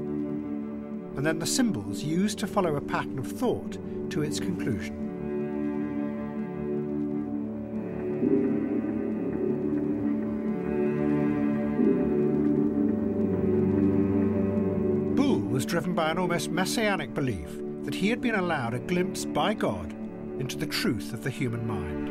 and 1.16 1.26
then 1.26 1.40
the 1.40 1.46
symbols 1.46 2.04
used 2.04 2.40
to 2.40 2.48
follow 2.48 2.76
a 2.76 2.82
pattern 2.82 3.20
of 3.20 3.28
thought 3.28 3.78
to 4.10 4.24
its 4.24 4.40
conclusion. 4.40 5.00
Boole 15.16 15.40
was 15.40 15.66
driven 15.66 15.94
by 15.94 16.12
an 16.12 16.18
almost 16.18 16.50
messianic 16.50 17.14
belief 17.14 17.50
that 17.84 17.96
he 17.96 18.10
had 18.10 18.22
been 18.22 18.36
allowed 18.36 18.74
a 18.74 18.80
glimpse 18.80 19.26
by 19.26 19.54
God 19.54 19.94
into 20.40 20.58
the 20.58 20.66
truth 20.66 21.14
of 21.14 21.24
the 21.24 21.30
human 21.30 21.68
mind. 21.68 22.10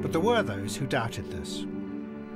But 0.00 0.12
there 0.12 0.20
were 0.20 0.42
those 0.42 0.76
who 0.76 0.86
doubted 0.86 1.30
this. 1.30 1.66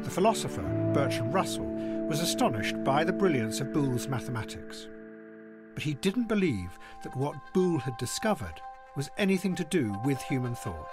The 0.02 0.10
philosopher 0.10 0.62
Bertrand 0.92 1.32
Russell 1.32 1.66
was 2.08 2.20
astonished 2.20 2.82
by 2.84 3.04
the 3.04 3.12
brilliance 3.12 3.60
of 3.60 3.72
Boole's 3.72 4.08
mathematics. 4.08 4.88
But 5.74 5.82
he 5.82 5.92
didn't 5.92 6.26
believe 6.26 6.78
that 7.04 7.14
what 7.14 7.36
Boole 7.52 7.78
had 7.78 7.98
discovered 7.98 8.62
was 8.96 9.10
anything 9.18 9.54
to 9.56 9.64
do 9.64 9.94
with 10.06 10.20
human 10.22 10.54
thought. 10.54 10.90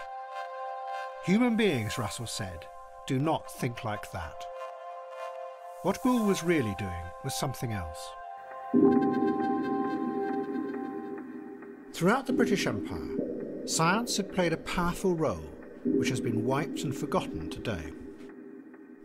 Human 1.25 1.55
beings, 1.55 1.97
Russell 1.97 2.27
said, 2.27 2.65
do 3.07 3.17
not 3.17 3.49
think 3.49 3.85
like 3.85 4.11
that. 4.11 4.43
What 5.83 6.03
Boole 6.03 6.25
was 6.25 6.43
really 6.43 6.75
doing 6.77 7.03
was 7.23 7.33
something 7.33 7.71
else. 7.71 8.09
Throughout 11.93 12.25
the 12.25 12.33
British 12.33 12.67
Empire, 12.67 13.63
science 13.65 14.17
had 14.17 14.33
played 14.33 14.51
a 14.51 14.57
powerful 14.57 15.15
role 15.15 15.49
which 15.85 16.09
has 16.09 16.19
been 16.19 16.43
wiped 16.43 16.83
and 16.83 16.93
forgotten 16.93 17.49
today. 17.49 17.93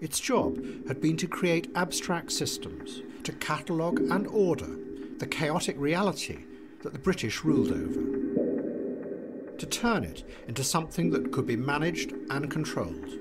Its 0.01 0.19
job 0.19 0.59
had 0.89 1.01
been 1.01 1.17
to 1.19 1.27
create 1.27 1.71
abstract 1.75 2.33
systems, 2.33 3.03
to 3.23 3.33
catalogue 3.33 4.01
and 4.11 4.27
order 4.29 4.79
the 5.19 5.27
chaotic 5.27 5.77
reality 5.79 6.45
that 6.83 6.95
the 6.95 6.99
British 6.99 7.45
ruled 7.45 7.71
over, 7.71 9.57
to 9.59 9.67
turn 9.67 10.03
it 10.03 10.25
into 10.49 10.65
something 10.65 11.11
that 11.11 11.31
could 11.33 11.45
be 11.45 11.57
managed 11.57 12.13
and 12.31 12.51
controlled. 12.51 13.19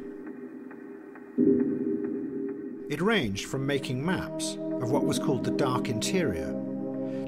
It 2.89 3.01
ranged 3.01 3.47
from 3.47 3.67
making 3.67 4.03
maps 4.05 4.53
of 4.53 4.89
what 4.89 5.03
was 5.03 5.19
called 5.19 5.43
the 5.43 5.51
dark 5.51 5.89
interior 5.89 6.55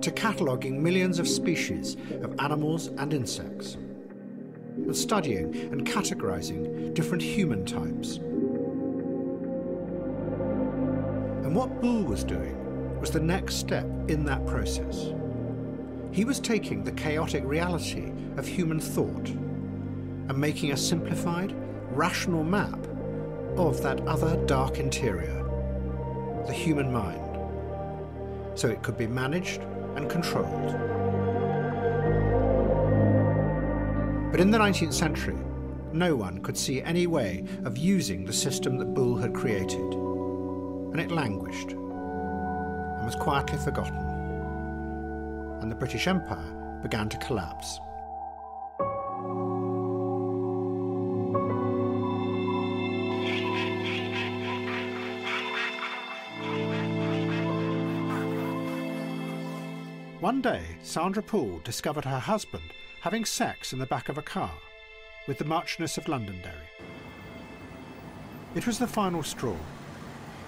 to 0.01 0.11
cataloguing 0.11 0.81
millions 0.81 1.19
of 1.19 1.27
species 1.27 1.97
of 2.21 2.39
animals 2.39 2.87
and 2.87 3.13
insects, 3.13 3.73
and 3.73 4.95
studying 4.95 5.53
and 5.73 5.85
categorizing 5.85 6.93
different 6.93 7.21
human 7.21 7.65
types. 7.65 8.21
And 11.51 11.57
what 11.57 11.81
Boole 11.81 12.03
was 12.03 12.23
doing 12.23 12.57
was 13.01 13.11
the 13.11 13.19
next 13.19 13.55
step 13.55 13.85
in 14.07 14.23
that 14.23 14.47
process. 14.47 15.07
He 16.13 16.23
was 16.23 16.39
taking 16.39 16.81
the 16.81 16.93
chaotic 16.93 17.43
reality 17.43 18.13
of 18.37 18.47
human 18.47 18.79
thought 18.79 19.27
and 19.27 20.37
making 20.37 20.71
a 20.71 20.77
simplified, 20.77 21.53
rational 21.91 22.45
map 22.45 22.79
of 23.57 23.83
that 23.83 23.99
other 24.07 24.37
dark 24.45 24.79
interior, 24.79 25.43
the 26.47 26.53
human 26.53 26.89
mind, 26.89 27.37
so 28.55 28.69
it 28.69 28.81
could 28.81 28.97
be 28.97 29.07
managed 29.07 29.59
and 29.97 30.09
controlled. 30.09 30.71
But 34.31 34.39
in 34.39 34.51
the 34.51 34.57
19th 34.57 34.93
century, 34.93 35.35
no 35.91 36.15
one 36.15 36.41
could 36.43 36.57
see 36.57 36.81
any 36.81 37.07
way 37.07 37.43
of 37.65 37.77
using 37.77 38.23
the 38.23 38.31
system 38.31 38.77
that 38.77 38.93
Boole 38.93 39.17
had 39.17 39.33
created 39.33 40.00
and 40.91 40.99
it 40.99 41.11
languished 41.11 41.71
and 41.71 43.05
was 43.05 43.15
quietly 43.15 43.57
forgotten. 43.57 43.97
And 45.61 45.71
the 45.71 45.75
British 45.75 46.07
Empire 46.07 46.79
began 46.81 47.09
to 47.09 47.17
collapse. 47.17 47.79
One 60.19 60.39
day, 60.39 60.61
Sandra 60.83 61.23
Paul 61.23 61.59
discovered 61.63 62.05
her 62.05 62.19
husband 62.19 62.63
having 63.01 63.25
sex 63.25 63.73
in 63.73 63.79
the 63.79 63.87
back 63.87 64.07
of 64.07 64.17
a 64.17 64.21
car 64.21 64.51
with 65.27 65.39
the 65.39 65.45
Marchioness 65.45 65.97
of 65.97 66.07
Londonderry. 66.07 66.53
It 68.53 68.67
was 68.67 68.77
the 68.77 68.87
final 68.87 69.23
straw, 69.23 69.55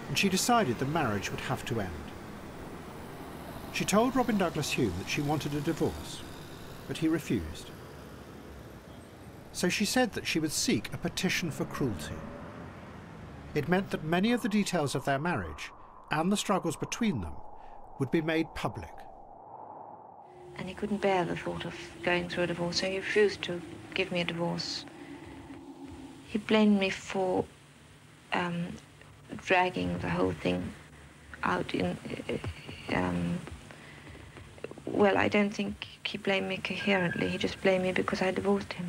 and 0.07 0.17
she 0.17 0.29
decided 0.29 0.79
the 0.79 0.85
marriage 0.85 1.31
would 1.31 1.41
have 1.41 1.65
to 1.65 1.79
end. 1.79 1.89
She 3.73 3.85
told 3.85 4.15
Robin 4.15 4.37
Douglas-Home 4.37 4.93
that 4.99 5.09
she 5.09 5.21
wanted 5.21 5.55
a 5.55 5.61
divorce, 5.61 6.21
but 6.87 6.97
he 6.97 7.07
refused. 7.07 7.71
So 9.51 9.69
she 9.69 9.85
said 9.85 10.13
that 10.13 10.27
she 10.27 10.39
would 10.39 10.51
seek 10.51 10.93
a 10.93 10.97
petition 10.97 11.51
for 11.51 11.65
cruelty. 11.65 12.15
It 13.55 13.69
meant 13.69 13.91
that 13.91 14.03
many 14.03 14.31
of 14.31 14.41
the 14.41 14.49
details 14.49 14.95
of 14.95 15.05
their 15.05 15.19
marriage 15.19 15.71
and 16.11 16.31
the 16.31 16.37
struggles 16.37 16.75
between 16.75 17.21
them 17.21 17.33
would 17.99 18.11
be 18.11 18.21
made 18.21 18.53
public. 18.55 18.89
And 20.57 20.67
he 20.67 20.75
couldn't 20.75 21.01
bear 21.01 21.25
the 21.25 21.35
thought 21.35 21.65
of 21.65 21.73
going 22.03 22.29
through 22.29 22.43
a 22.43 22.47
divorce, 22.47 22.79
so 22.79 22.87
he 22.87 22.97
refused 22.97 23.41
to 23.43 23.61
give 23.93 24.11
me 24.11 24.21
a 24.21 24.25
divorce. 24.25 24.85
He 26.27 26.37
blamed 26.37 26.79
me 26.79 26.89
for 26.89 27.45
um, 28.33 28.67
dragging 29.37 29.97
the 29.99 30.09
whole 30.09 30.33
thing 30.33 30.73
out 31.43 31.73
in. 31.73 31.97
uh, 32.29 32.37
Um, 32.95 33.39
well, 34.85 35.17
I 35.17 35.27
don't 35.27 35.49
think 35.49 35.87
he 36.03 36.17
blamed 36.17 36.47
me 36.47 36.57
coherently. 36.57 37.27
He 37.29 37.37
just 37.37 37.59
blamed 37.61 37.83
me 37.83 37.91
because 37.91 38.21
I 38.21 38.31
divorced 38.31 38.73
him. 38.73 38.87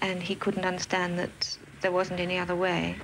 And 0.00 0.22
he 0.22 0.34
couldn't 0.34 0.64
understand 0.64 1.18
that 1.18 1.56
there 1.82 1.92
wasn't 1.92 2.20
any 2.20 2.38
other 2.38 2.56
way. 2.56 2.96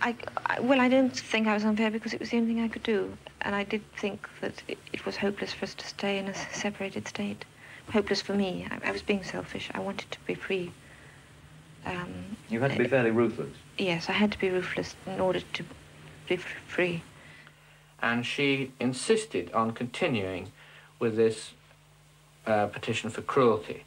I, 0.00 0.16
I, 0.46 0.60
well, 0.60 0.80
I 0.80 0.88
don't 0.88 1.14
think 1.16 1.46
I 1.46 1.54
was 1.54 1.64
unfair 1.64 1.90
because 1.90 2.12
it 2.14 2.20
was 2.20 2.30
the 2.30 2.38
only 2.38 2.54
thing 2.54 2.64
I 2.64 2.68
could 2.68 2.82
do. 2.82 3.16
And 3.42 3.54
I 3.54 3.64
did 3.64 3.82
think 3.96 4.28
that 4.40 4.62
it, 4.66 4.78
it 4.92 5.04
was 5.06 5.16
hopeless 5.16 5.52
for 5.52 5.64
us 5.64 5.74
to 5.74 5.86
stay 5.86 6.18
in 6.18 6.28
a 6.28 6.34
separated 6.34 7.06
state. 7.06 7.44
Hopeless 7.92 8.22
for 8.22 8.34
me. 8.34 8.66
I, 8.70 8.88
I 8.88 8.92
was 8.92 9.02
being 9.02 9.22
selfish. 9.24 9.70
I 9.74 9.80
wanted 9.80 10.10
to 10.10 10.18
be 10.26 10.34
free. 10.34 10.72
Um, 11.86 12.36
You 12.48 12.60
had 12.60 12.72
to 12.72 12.78
be 12.78 12.88
fairly 12.88 13.10
ruthless. 13.10 13.54
Yes, 13.76 14.08
I 14.08 14.12
had 14.12 14.32
to 14.32 14.38
be 14.38 14.48
ruthless 14.50 14.96
in 15.06 15.20
order 15.20 15.40
to 15.40 15.64
be 16.28 16.36
free. 16.36 17.02
and 18.00 18.24
she 18.24 18.70
insisted 18.78 19.50
on 19.52 19.72
continuing 19.72 20.52
with 20.98 21.16
this 21.16 21.52
uh, 22.46 22.66
petition 22.66 23.10
for 23.10 23.22
cruelty. 23.22 23.84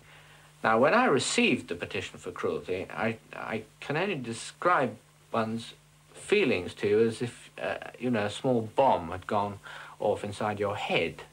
Now, 0.64 0.78
when 0.80 0.94
I 0.94 1.06
received 1.06 1.70
the 1.70 1.76
petition 1.76 2.20
for 2.20 2.32
cruelty, 2.32 2.88
I, 2.92 3.18
I 3.34 3.64
can 3.80 3.98
only 3.98 4.16
describe 4.16 4.96
one's 5.32 5.74
feelings 6.14 6.74
to 6.76 6.88
you 6.88 7.00
as 7.08 7.22
if, 7.22 7.50
uh, 7.62 7.78
you 8.00 8.12
know, 8.12 8.26
a 8.26 8.30
small 8.30 8.70
bomb 8.76 9.10
had 9.10 9.26
gone 9.28 9.60
off 10.00 10.24
inside 10.24 10.60
your 10.60 10.76
head. 10.76 11.24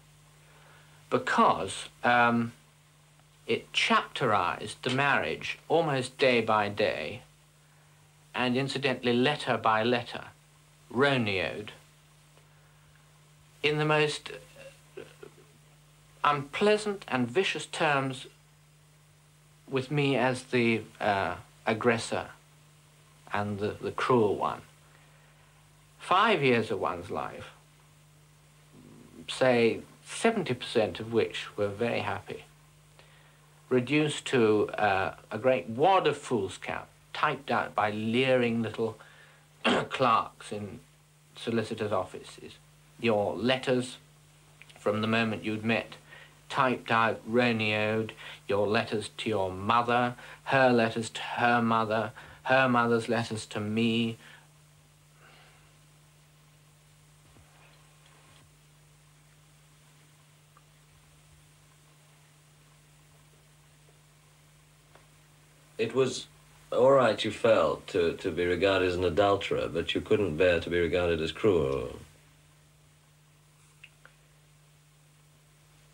Because 1.10 1.88
um, 2.04 2.52
it 3.48 3.72
chapterized 3.72 4.76
the 4.82 4.90
marriage 4.90 5.58
almost 5.68 6.16
day 6.18 6.40
by 6.40 6.68
day, 6.68 7.22
and 8.34 8.56
incidentally, 8.56 9.12
letter 9.12 9.56
by 9.56 9.82
letter, 9.82 10.26
Roneoed 10.94 11.70
in 13.62 13.78
the 13.78 13.84
most 13.84 14.30
uh, 14.96 15.02
unpleasant 16.24 17.04
and 17.08 17.28
vicious 17.28 17.66
terms 17.66 18.26
with 19.68 19.90
me 19.90 20.16
as 20.16 20.44
the 20.44 20.82
uh, 21.00 21.36
aggressor 21.66 22.28
and 23.32 23.58
the, 23.58 23.76
the 23.80 23.90
cruel 23.90 24.36
one. 24.36 24.62
Five 25.98 26.42
years 26.42 26.70
of 26.70 26.80
one's 26.80 27.10
life, 27.10 27.50
say 29.28 29.80
70% 30.06 31.00
of 31.00 31.12
which 31.12 31.54
were 31.56 31.68
very 31.68 32.00
happy, 32.00 32.44
reduced 33.68 34.24
to 34.26 34.68
uh, 34.70 35.14
a 35.30 35.38
great 35.38 35.68
wad 35.68 36.06
of 36.06 36.16
foolscap 36.16 36.84
typed 37.12 37.50
out 37.50 37.74
by 37.74 37.90
leering 37.90 38.62
little 38.62 38.98
clerks 39.90 40.52
in 40.52 40.80
solicitors' 41.36 41.92
offices 41.92 42.54
your 43.00 43.36
letters 43.36 43.98
from 44.78 45.00
the 45.00 45.06
moment 45.06 45.44
you'd 45.44 45.64
met, 45.64 45.94
typed 46.48 46.90
out, 46.90 47.20
Roneoed, 47.30 48.10
your 48.46 48.66
letters 48.66 49.10
to 49.18 49.28
your 49.28 49.52
mother, 49.52 50.14
her 50.44 50.70
letters 50.70 51.10
to 51.10 51.20
her 51.20 51.62
mother, 51.62 52.12
her 52.44 52.68
mother's 52.68 53.08
letters 53.08 53.44
to 53.46 53.60
me. 53.60 54.16
It 65.78 65.94
was 65.94 66.26
all 66.70 66.90
right, 66.90 67.24
you 67.24 67.30
felt, 67.30 67.86
to, 67.88 68.14
to 68.16 68.30
be 68.30 68.44
regarded 68.44 68.88
as 68.88 68.96
an 68.96 69.04
adulterer, 69.04 69.68
but 69.68 69.94
you 69.94 70.02
couldn't 70.02 70.36
bear 70.36 70.60
to 70.60 70.68
be 70.68 70.78
regarded 70.78 71.22
as 71.22 71.32
cruel. 71.32 71.98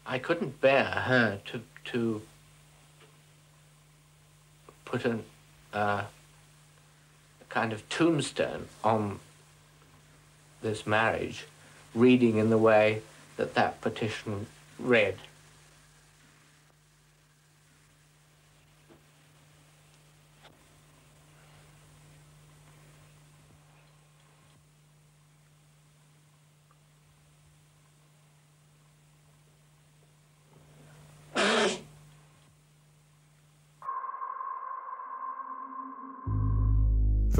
I 0.06 0.18
couldn't 0.18 0.60
bear 0.60 0.84
her 0.84 1.40
to 1.46 1.62
to 1.92 2.22
put 4.84 5.04
an, 5.04 5.24
uh, 5.72 6.04
a 7.40 7.44
kind 7.48 7.72
of 7.72 7.88
tombstone 7.88 8.68
on 8.82 9.20
this 10.62 10.86
marriage 10.86 11.46
reading 11.94 12.38
in 12.38 12.50
the 12.50 12.58
way 12.58 13.02
that 13.36 13.54
that 13.54 13.80
petition 13.80 14.46
read. 14.78 15.16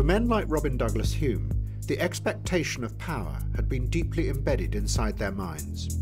For 0.04 0.08
men 0.08 0.28
like 0.28 0.44
Robin 0.48 0.76
Douglas-Home, 0.76 1.50
the 1.86 1.98
expectation 1.98 2.84
of 2.84 2.98
power 2.98 3.38
had 3.56 3.70
been 3.70 3.88
deeply 3.88 4.28
embedded 4.28 4.74
inside 4.74 5.16
their 5.16 5.32
minds. 5.32 5.94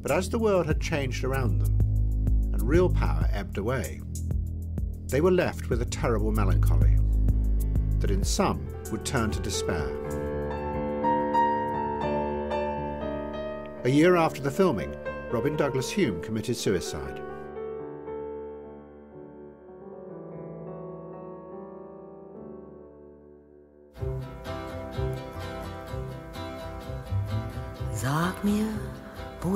But 0.00 0.10
as 0.10 0.30
the 0.30 0.38
world 0.38 0.64
had 0.64 0.80
changed 0.80 1.24
around 1.24 1.58
them, 1.58 1.78
and 2.54 2.62
real 2.62 2.88
power 2.88 3.28
ebbed 3.30 3.58
away, 3.58 4.00
they 5.08 5.20
were 5.20 5.30
left 5.30 5.68
with 5.68 5.82
a 5.82 5.84
terrible 5.84 6.32
melancholy 6.32 6.96
that 8.00 8.10
in 8.10 8.24
some 8.24 8.66
would 8.90 9.04
turn 9.04 9.30
to 9.32 9.40
despair. 9.40 9.94
A 13.84 13.90
year 13.90 14.16
after 14.16 14.40
the 14.40 14.50
filming, 14.50 14.96
Robin 15.30 15.54
Douglas-Home 15.54 16.22
committed 16.22 16.56
suicide. 16.56 17.20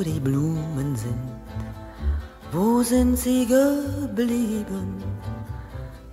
Die 0.05 0.21
Blumen 0.21 0.97
sind, 0.97 1.31
wo 2.53 2.83
sind 2.83 3.17
sie 3.17 3.47
geblieben? 3.47 5.03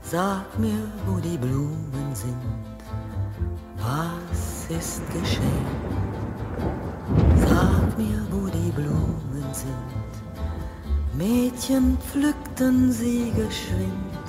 Sag 0.02 0.58
mir, 0.58 0.84
wo 1.06 1.20
die 1.20 1.38
Blumen 1.38 2.10
sind, 2.14 2.36
was 3.78 4.68
ist 4.70 5.02
geschehen? 5.12 5.68
Sag 7.48 7.98
mir, 7.98 8.22
wo 8.32 8.48
die 8.48 8.72
Blumen 8.72 9.54
sind, 9.54 10.00
Mädchen 11.14 11.98
pflückten 11.98 12.92
sie 12.92 13.32
geschwind. 13.36 14.26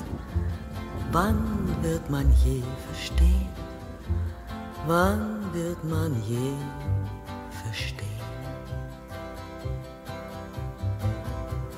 Wann 1.13 1.77
wird 1.83 2.09
man 2.11 2.27
je 2.45 2.63
verstehen? 2.87 3.49
Wann 4.87 5.41
wird 5.53 5.83
man 5.85 6.15
je 6.29 6.53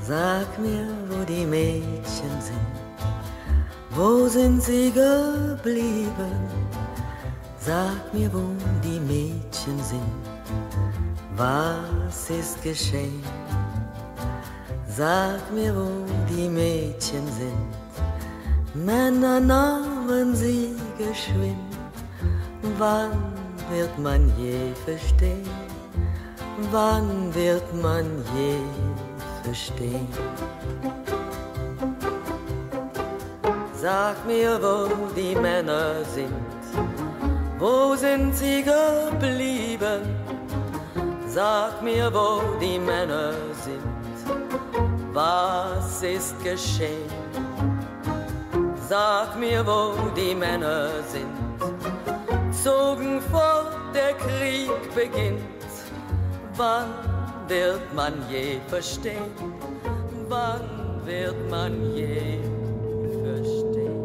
Sag 0.05 0.59
mir, 0.59 0.89
wo 1.09 1.25
die 1.25 1.47
Mädchen 1.47 2.35
sind, 2.41 2.73
wo 3.91 4.27
sind 4.27 4.61
sie 4.61 4.91
geblieben? 4.91 6.35
Sag 7.57 8.13
mir, 8.13 8.29
wo 8.33 8.43
die 8.83 8.99
Mädchen 8.99 9.79
sind, 9.81 10.13
was 11.37 12.31
ist 12.31 12.61
geschehen? 12.65 13.23
Sag 14.89 15.41
mir, 15.55 15.73
wo 15.73 15.89
die 16.29 16.49
Mädchen 16.49 17.27
sind, 17.39 18.85
Männer 18.85 19.39
nahmen 19.39 20.35
sie 20.35 20.75
geschwind. 20.99 21.77
Wann 22.77 23.13
wird 23.71 23.97
man 24.01 24.33
je 24.37 24.73
verstehen? 24.85 25.47
Wann 26.73 27.33
wird 27.35 27.73
man 27.81 28.07
je 28.35 28.57
verstehen? 29.43 30.09
Sag 33.75 34.25
mir, 34.27 34.61
wo 34.63 34.89
die 35.17 35.35
Männer 35.35 36.05
sind, 36.05 36.33
wo 37.59 37.95
sind 37.97 38.35
sie 38.35 38.63
geblieben? 38.63 40.03
Sag 41.27 41.83
mir, 41.83 42.13
wo 42.13 42.41
die 42.61 42.79
Männer 42.79 43.33
sind, 43.65 43.83
was 45.13 46.03
ist 46.03 46.35
geschehen? 46.45 47.11
Sag 48.89 49.37
mir, 49.39 49.67
wo 49.67 49.95
die 50.17 50.35
Männer 50.35 50.89
sind, 51.09 51.35
zogen 52.63 53.21
fort, 53.31 53.73
der 53.95 54.13
Krieg 54.15 54.71
beginnt. 54.95 55.41
Wann 56.57 57.12
wird 57.53 57.95
man 57.95 58.15
je 58.31 58.59
verstehen? 58.69 59.31
Wann 60.29 61.05
wird 61.05 61.51
man 61.51 61.95
je 61.95 62.39
verstehen? 63.25 64.03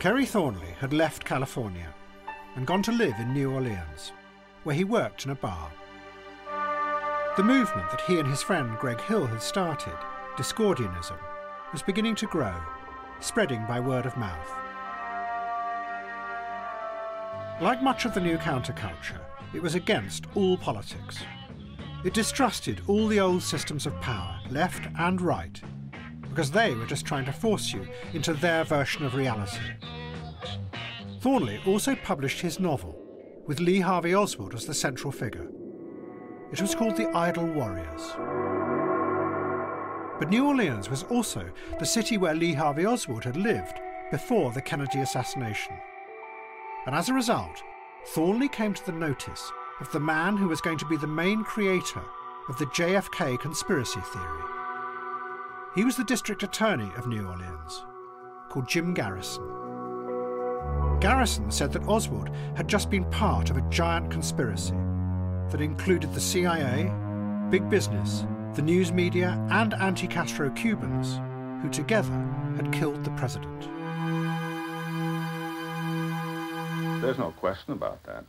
Kerry 0.00 0.26
Thornley 0.26 0.74
had 0.80 0.92
left 0.92 1.24
California 1.24 1.94
and 2.56 2.66
gone 2.66 2.82
to 2.82 2.92
live 2.92 3.14
in 3.20 3.32
New 3.32 3.52
Orleans, 3.52 4.12
where 4.64 4.74
he 4.74 4.82
worked 4.82 5.24
in 5.24 5.30
a 5.30 5.36
bar. 5.36 5.70
The 7.36 7.44
movement 7.44 7.90
that 7.90 8.00
he 8.00 8.18
and 8.18 8.26
his 8.26 8.42
friend 8.42 8.78
Greg 8.78 8.98
Hill 8.98 9.26
had 9.26 9.42
started, 9.42 9.92
Discordianism, 10.38 11.18
was 11.70 11.82
beginning 11.82 12.14
to 12.14 12.26
grow, 12.26 12.54
spreading 13.20 13.62
by 13.66 13.78
word 13.78 14.06
of 14.06 14.16
mouth. 14.16 14.50
Like 17.60 17.82
much 17.82 18.06
of 18.06 18.14
the 18.14 18.22
new 18.22 18.38
counterculture, 18.38 19.20
it 19.52 19.60
was 19.60 19.74
against 19.74 20.24
all 20.34 20.56
politics. 20.56 21.18
It 22.04 22.14
distrusted 22.14 22.80
all 22.86 23.06
the 23.06 23.20
old 23.20 23.42
systems 23.42 23.84
of 23.84 24.00
power, 24.00 24.40
left 24.48 24.88
and 24.98 25.20
right, 25.20 25.60
because 26.30 26.50
they 26.50 26.72
were 26.72 26.86
just 26.86 27.04
trying 27.04 27.26
to 27.26 27.32
force 27.32 27.70
you 27.70 27.86
into 28.14 28.32
their 28.32 28.64
version 28.64 29.04
of 29.04 29.14
reality. 29.14 29.60
Thornley 31.20 31.60
also 31.66 31.96
published 31.96 32.40
his 32.40 32.58
novel, 32.58 32.96
with 33.46 33.60
Lee 33.60 33.80
Harvey 33.80 34.14
Oswald 34.14 34.54
as 34.54 34.64
the 34.64 34.72
central 34.72 35.12
figure. 35.12 35.46
It 36.52 36.60
was 36.60 36.76
called 36.76 36.96
The 36.96 37.08
Idle 37.08 37.46
Warriors. 37.46 38.12
But 40.20 40.30
New 40.30 40.46
Orleans 40.46 40.88
was 40.88 41.02
also 41.04 41.50
the 41.80 41.84
city 41.84 42.18
where 42.18 42.36
Lee 42.36 42.52
Harvey 42.52 42.86
Oswald 42.86 43.24
had 43.24 43.36
lived 43.36 43.80
before 44.12 44.52
the 44.52 44.62
Kennedy 44.62 45.00
assassination. 45.00 45.74
And 46.86 46.94
as 46.94 47.08
a 47.08 47.14
result, 47.14 47.64
Thornley 48.14 48.48
came 48.48 48.72
to 48.74 48.86
the 48.86 48.92
notice 48.92 49.50
of 49.80 49.90
the 49.90 49.98
man 49.98 50.36
who 50.36 50.46
was 50.46 50.60
going 50.60 50.78
to 50.78 50.86
be 50.86 50.96
the 50.96 51.06
main 51.08 51.42
creator 51.42 52.02
of 52.48 52.56
the 52.58 52.66
JFK 52.66 53.40
conspiracy 53.40 54.00
theory. 54.12 54.42
He 55.74 55.84
was 55.84 55.96
the 55.96 56.04
district 56.04 56.44
attorney 56.44 56.90
of 56.96 57.08
New 57.08 57.26
Orleans, 57.26 57.84
called 58.50 58.68
Jim 58.68 58.94
Garrison. 58.94 59.42
Garrison 61.00 61.50
said 61.50 61.72
that 61.72 61.88
Oswald 61.88 62.30
had 62.54 62.68
just 62.68 62.88
been 62.88 63.04
part 63.10 63.50
of 63.50 63.56
a 63.56 63.68
giant 63.68 64.12
conspiracy 64.12 64.76
that 65.50 65.60
included 65.60 66.12
the 66.12 66.20
CIA, 66.20 66.92
big 67.50 67.68
business, 67.70 68.24
the 68.54 68.62
news 68.62 68.92
media, 68.92 69.38
and 69.50 69.74
anti 69.74 70.06
Castro 70.06 70.50
Cubans, 70.50 71.20
who 71.62 71.70
together 71.70 72.12
had 72.56 72.72
killed 72.72 73.04
the 73.04 73.10
president. 73.12 73.68
There's 77.02 77.18
no 77.18 77.32
question 77.32 77.72
about 77.72 78.02
that. 78.04 78.24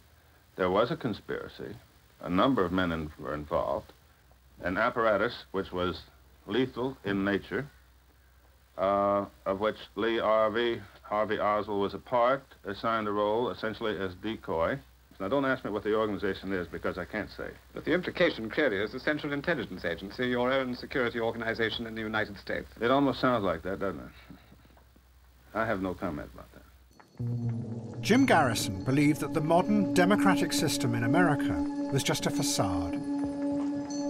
There 0.56 0.70
was 0.70 0.92
a 0.92 0.98
conspiracy. 0.98 1.76
A 2.22 2.30
number 2.30 2.66
of 2.66 2.72
men 2.72 2.92
in, 2.92 3.12
were 3.20 3.34
involved. 3.34 3.94
An 4.62 4.78
apparatus 4.78 5.46
which 5.52 5.72
was 5.72 6.02
lethal 6.48 6.98
in 7.04 7.24
nature, 7.24 7.68
uh, 8.78 9.26
of 9.46 9.60
which 9.60 9.78
Lee 9.96 10.20
Harvey, 10.20 10.82
Harvey 11.04 11.40
Oswald 11.40 11.82
was 11.82 11.94
a 11.94 12.00
part, 12.00 12.44
assigned 12.66 13.08
a 13.08 13.12
role 13.12 13.50
essentially 13.50 13.98
as 13.98 14.14
decoy. 14.16 14.80
Now, 15.20 15.28
don't 15.28 15.46
ask 15.46 15.66
me 15.66 15.72
what 15.72 15.84
the 15.84 15.96
organization 15.96 16.54
is 16.54 16.68
because 16.68 17.00
I 17.00 17.06
can't 17.06 17.30
say. 17.36 17.50
But 17.74 17.86
the 17.86 17.94
implication 17.94 18.50
clearly 18.52 18.78
is 18.78 18.92
the 18.92 19.00
Central 19.00 19.34
Intelligence 19.34 19.84
Agency, 19.84 20.28
your 20.28 20.52
own 20.52 20.76
security 20.76 21.20
organization 21.20 21.88
in 21.88 21.96
the 21.96 22.02
United 22.02 22.38
States. 22.38 22.68
It 22.80 22.92
almost 22.92 23.20
sounds 23.20 23.44
like 23.44 23.64
that, 23.64 23.80
doesn't 23.80 24.00
it? 24.00 24.38
I 25.56 25.66
have 25.66 25.82
no 25.82 25.96
comment 25.96 26.30
about 26.34 26.48
that. 26.54 28.02
Jim 28.02 28.28
Garrison 28.28 28.84
believed 28.84 29.22
that 29.22 29.34
the 29.34 29.42
modern 29.42 29.92
democratic 29.96 30.54
system 30.54 30.94
in 30.94 31.04
America 31.04 31.54
was 31.92 32.04
just 32.04 32.28
a 32.28 32.30
facade, 32.30 32.94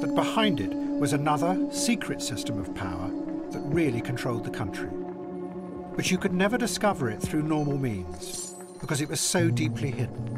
that 0.02 0.12
behind 0.14 0.60
it 0.60 0.74
was 0.74 1.14
another 1.14 1.58
secret 1.72 2.22
system 2.22 2.60
of 2.60 2.76
power 2.76 3.10
that 3.52 3.62
really 3.64 4.02
controlled 4.02 4.44
the 4.44 4.50
country. 4.50 4.90
But 5.96 6.12
you 6.12 6.18
could 6.18 6.34
never 6.34 6.58
discover 6.58 7.10
it 7.10 7.22
through 7.22 7.44
normal 7.44 7.78
means 7.78 8.54
because 8.82 9.00
it 9.00 9.08
was 9.08 9.22
so 9.22 9.50
deeply 9.50 9.90
hidden. 9.90 10.37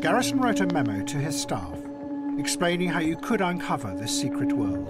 Garrison 0.00 0.40
wrote 0.40 0.60
a 0.60 0.66
memo 0.66 1.04
to 1.04 1.18
his 1.18 1.38
staff 1.38 1.78
explaining 2.38 2.88
how 2.88 3.00
you 3.00 3.16
could 3.18 3.42
uncover 3.42 3.94
this 3.94 4.18
secret 4.18 4.50
world. 4.50 4.88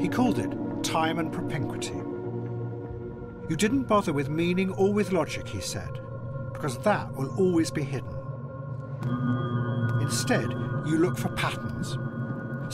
He 0.00 0.08
called 0.08 0.40
it 0.40 0.52
time 0.82 1.20
and 1.20 1.32
propinquity. 1.32 1.94
You 3.48 3.54
didn't 3.56 3.84
bother 3.84 4.12
with 4.12 4.28
meaning 4.28 4.72
or 4.72 4.92
with 4.92 5.12
logic, 5.12 5.46
he 5.46 5.60
said, 5.60 6.00
because 6.52 6.76
that 6.78 7.14
will 7.14 7.32
always 7.36 7.70
be 7.70 7.84
hidden. 7.84 8.12
Instead, 10.00 10.50
you 10.84 10.98
look 10.98 11.16
for 11.16 11.28
patterns, 11.30 11.96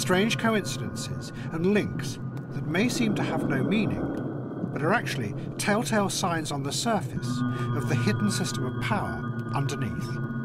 strange 0.00 0.38
coincidences, 0.38 1.34
and 1.52 1.74
links 1.74 2.18
that 2.52 2.66
may 2.66 2.88
seem 2.88 3.14
to 3.16 3.22
have 3.22 3.46
no 3.46 3.62
meaning, 3.62 4.00
but 4.72 4.82
are 4.82 4.94
actually 4.94 5.34
telltale 5.58 6.08
signs 6.08 6.50
on 6.50 6.62
the 6.62 6.72
surface 6.72 7.28
of 7.76 7.90
the 7.90 7.94
hidden 7.94 8.30
system 8.30 8.64
of 8.64 8.82
power 8.82 9.22
underneath. 9.54 10.35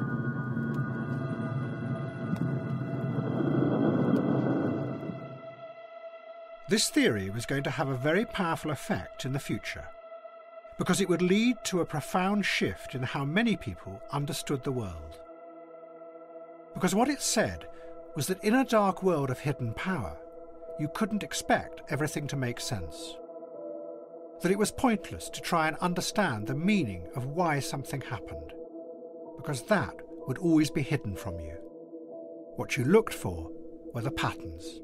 This 6.71 6.89
theory 6.89 7.29
was 7.29 7.45
going 7.45 7.63
to 7.63 7.69
have 7.69 7.89
a 7.89 7.97
very 7.97 8.23
powerful 8.23 8.71
effect 8.71 9.25
in 9.25 9.33
the 9.33 9.39
future 9.39 9.83
because 10.77 11.01
it 11.01 11.09
would 11.09 11.21
lead 11.21 11.57
to 11.65 11.81
a 11.81 11.85
profound 11.85 12.45
shift 12.45 12.95
in 12.95 13.03
how 13.03 13.25
many 13.25 13.57
people 13.57 14.01
understood 14.13 14.63
the 14.63 14.71
world. 14.71 15.19
Because 16.73 16.95
what 16.95 17.09
it 17.09 17.21
said 17.21 17.67
was 18.15 18.27
that 18.27 18.41
in 18.41 18.55
a 18.55 18.63
dark 18.63 19.03
world 19.03 19.29
of 19.29 19.39
hidden 19.39 19.73
power, 19.73 20.17
you 20.79 20.87
couldn't 20.95 21.23
expect 21.23 21.81
everything 21.89 22.25
to 22.27 22.37
make 22.37 22.61
sense. 22.61 23.17
That 24.41 24.53
it 24.53 24.57
was 24.57 24.71
pointless 24.71 25.27
to 25.27 25.41
try 25.41 25.67
and 25.67 25.75
understand 25.79 26.47
the 26.47 26.55
meaning 26.55 27.05
of 27.17 27.25
why 27.25 27.59
something 27.59 27.99
happened, 27.99 28.53
because 29.35 29.63
that 29.63 29.95
would 30.25 30.37
always 30.37 30.69
be 30.69 30.83
hidden 30.83 31.17
from 31.17 31.37
you. 31.37 31.57
What 32.55 32.77
you 32.77 32.85
looked 32.85 33.13
for 33.13 33.51
were 33.93 33.99
the 34.03 34.09
patterns. 34.09 34.79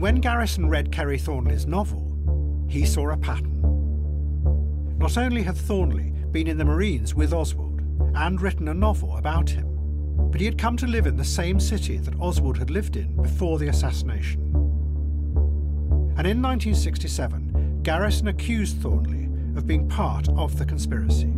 When 0.00 0.16
Garrison 0.16 0.70
read 0.70 0.90
Kerry 0.90 1.18
Thornley's 1.18 1.66
novel, 1.66 2.66
he 2.68 2.86
saw 2.86 3.10
a 3.10 3.16
pattern. 3.18 3.60
Not 4.98 5.18
only 5.18 5.42
had 5.42 5.56
Thornley 5.56 6.14
been 6.30 6.46
in 6.46 6.56
the 6.56 6.64
Marines 6.64 7.14
with 7.14 7.34
Oswald 7.34 7.82
and 8.14 8.40
written 8.40 8.68
a 8.68 8.74
novel 8.74 9.18
about 9.18 9.50
him, 9.50 9.66
but 10.30 10.40
he 10.40 10.46
had 10.46 10.56
come 10.56 10.76
to 10.78 10.86
live 10.86 11.06
in 11.06 11.16
the 11.16 11.24
same 11.24 11.60
city 11.60 11.98
that 11.98 12.18
Oswald 12.18 12.56
had 12.56 12.70
lived 12.70 12.96
in 12.96 13.14
before 13.16 13.58
the 13.58 13.68
assassination. 13.68 14.40
And 16.16 16.26
in 16.26 16.40
1967, 16.40 17.82
Garrison 17.82 18.28
accused 18.28 18.78
Thornley 18.78 19.24
of 19.56 19.66
being 19.66 19.88
part 19.88 20.28
of 20.30 20.58
the 20.58 20.64
conspiracy. 20.64 21.32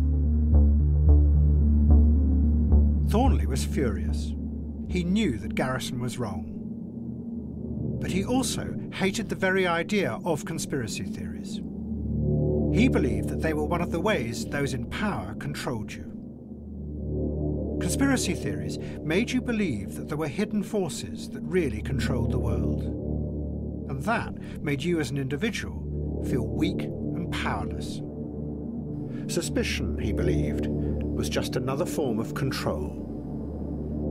Thornley 3.09 3.45
was 3.45 3.65
furious. 3.65 4.33
He 4.87 5.03
knew 5.03 5.37
that 5.39 5.55
Garrison 5.55 5.99
was 5.99 6.17
wrong. 6.17 6.52
But 8.03 8.11
he 8.11 8.25
also 8.25 8.75
hated 8.93 9.29
the 9.29 9.35
very 9.35 9.65
idea 9.65 10.19
of 10.25 10.43
conspiracy 10.43 11.05
theories. 11.05 11.61
He 12.77 12.89
believed 12.89 13.29
that 13.29 13.41
they 13.41 13.53
were 13.53 13.63
one 13.63 13.81
of 13.81 13.91
the 13.91 14.01
ways 14.01 14.45
those 14.45 14.73
in 14.73 14.87
power 14.87 15.35
controlled 15.35 15.93
you. 15.93 16.03
Conspiracy 17.79 18.33
theories 18.33 18.77
made 19.01 19.31
you 19.31 19.41
believe 19.41 19.95
that 19.95 20.09
there 20.09 20.17
were 20.17 20.27
hidden 20.27 20.63
forces 20.63 21.29
that 21.29 21.43
really 21.43 21.81
controlled 21.81 22.31
the 22.31 22.39
world. 22.39 22.83
And 23.89 24.03
that 24.03 24.37
made 24.61 24.83
you 24.83 24.99
as 24.99 25.09
an 25.09 25.17
individual 25.17 26.25
feel 26.29 26.45
weak 26.45 26.81
and 26.81 27.31
powerless. 27.31 28.01
Suspicion, 29.33 29.97
he 29.97 30.11
believed, 30.11 30.67
was 30.67 31.29
just 31.29 31.55
another 31.55 31.85
form 31.85 32.19
of 32.19 32.35
control. 32.35 32.99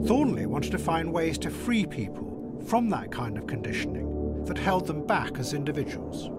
Thornley 0.06 0.46
wanted 0.46 0.72
to 0.72 0.78
find 0.78 1.12
ways 1.12 1.36
to 1.40 1.50
free 1.50 1.84
people 1.84 2.32
from 2.66 2.88
that 2.90 3.10
kind 3.10 3.38
of 3.38 3.46
conditioning 3.46 4.44
that 4.44 4.58
held 4.58 4.86
them 4.86 5.06
back 5.06 5.38
as 5.38 5.52
individuals. 5.52 6.30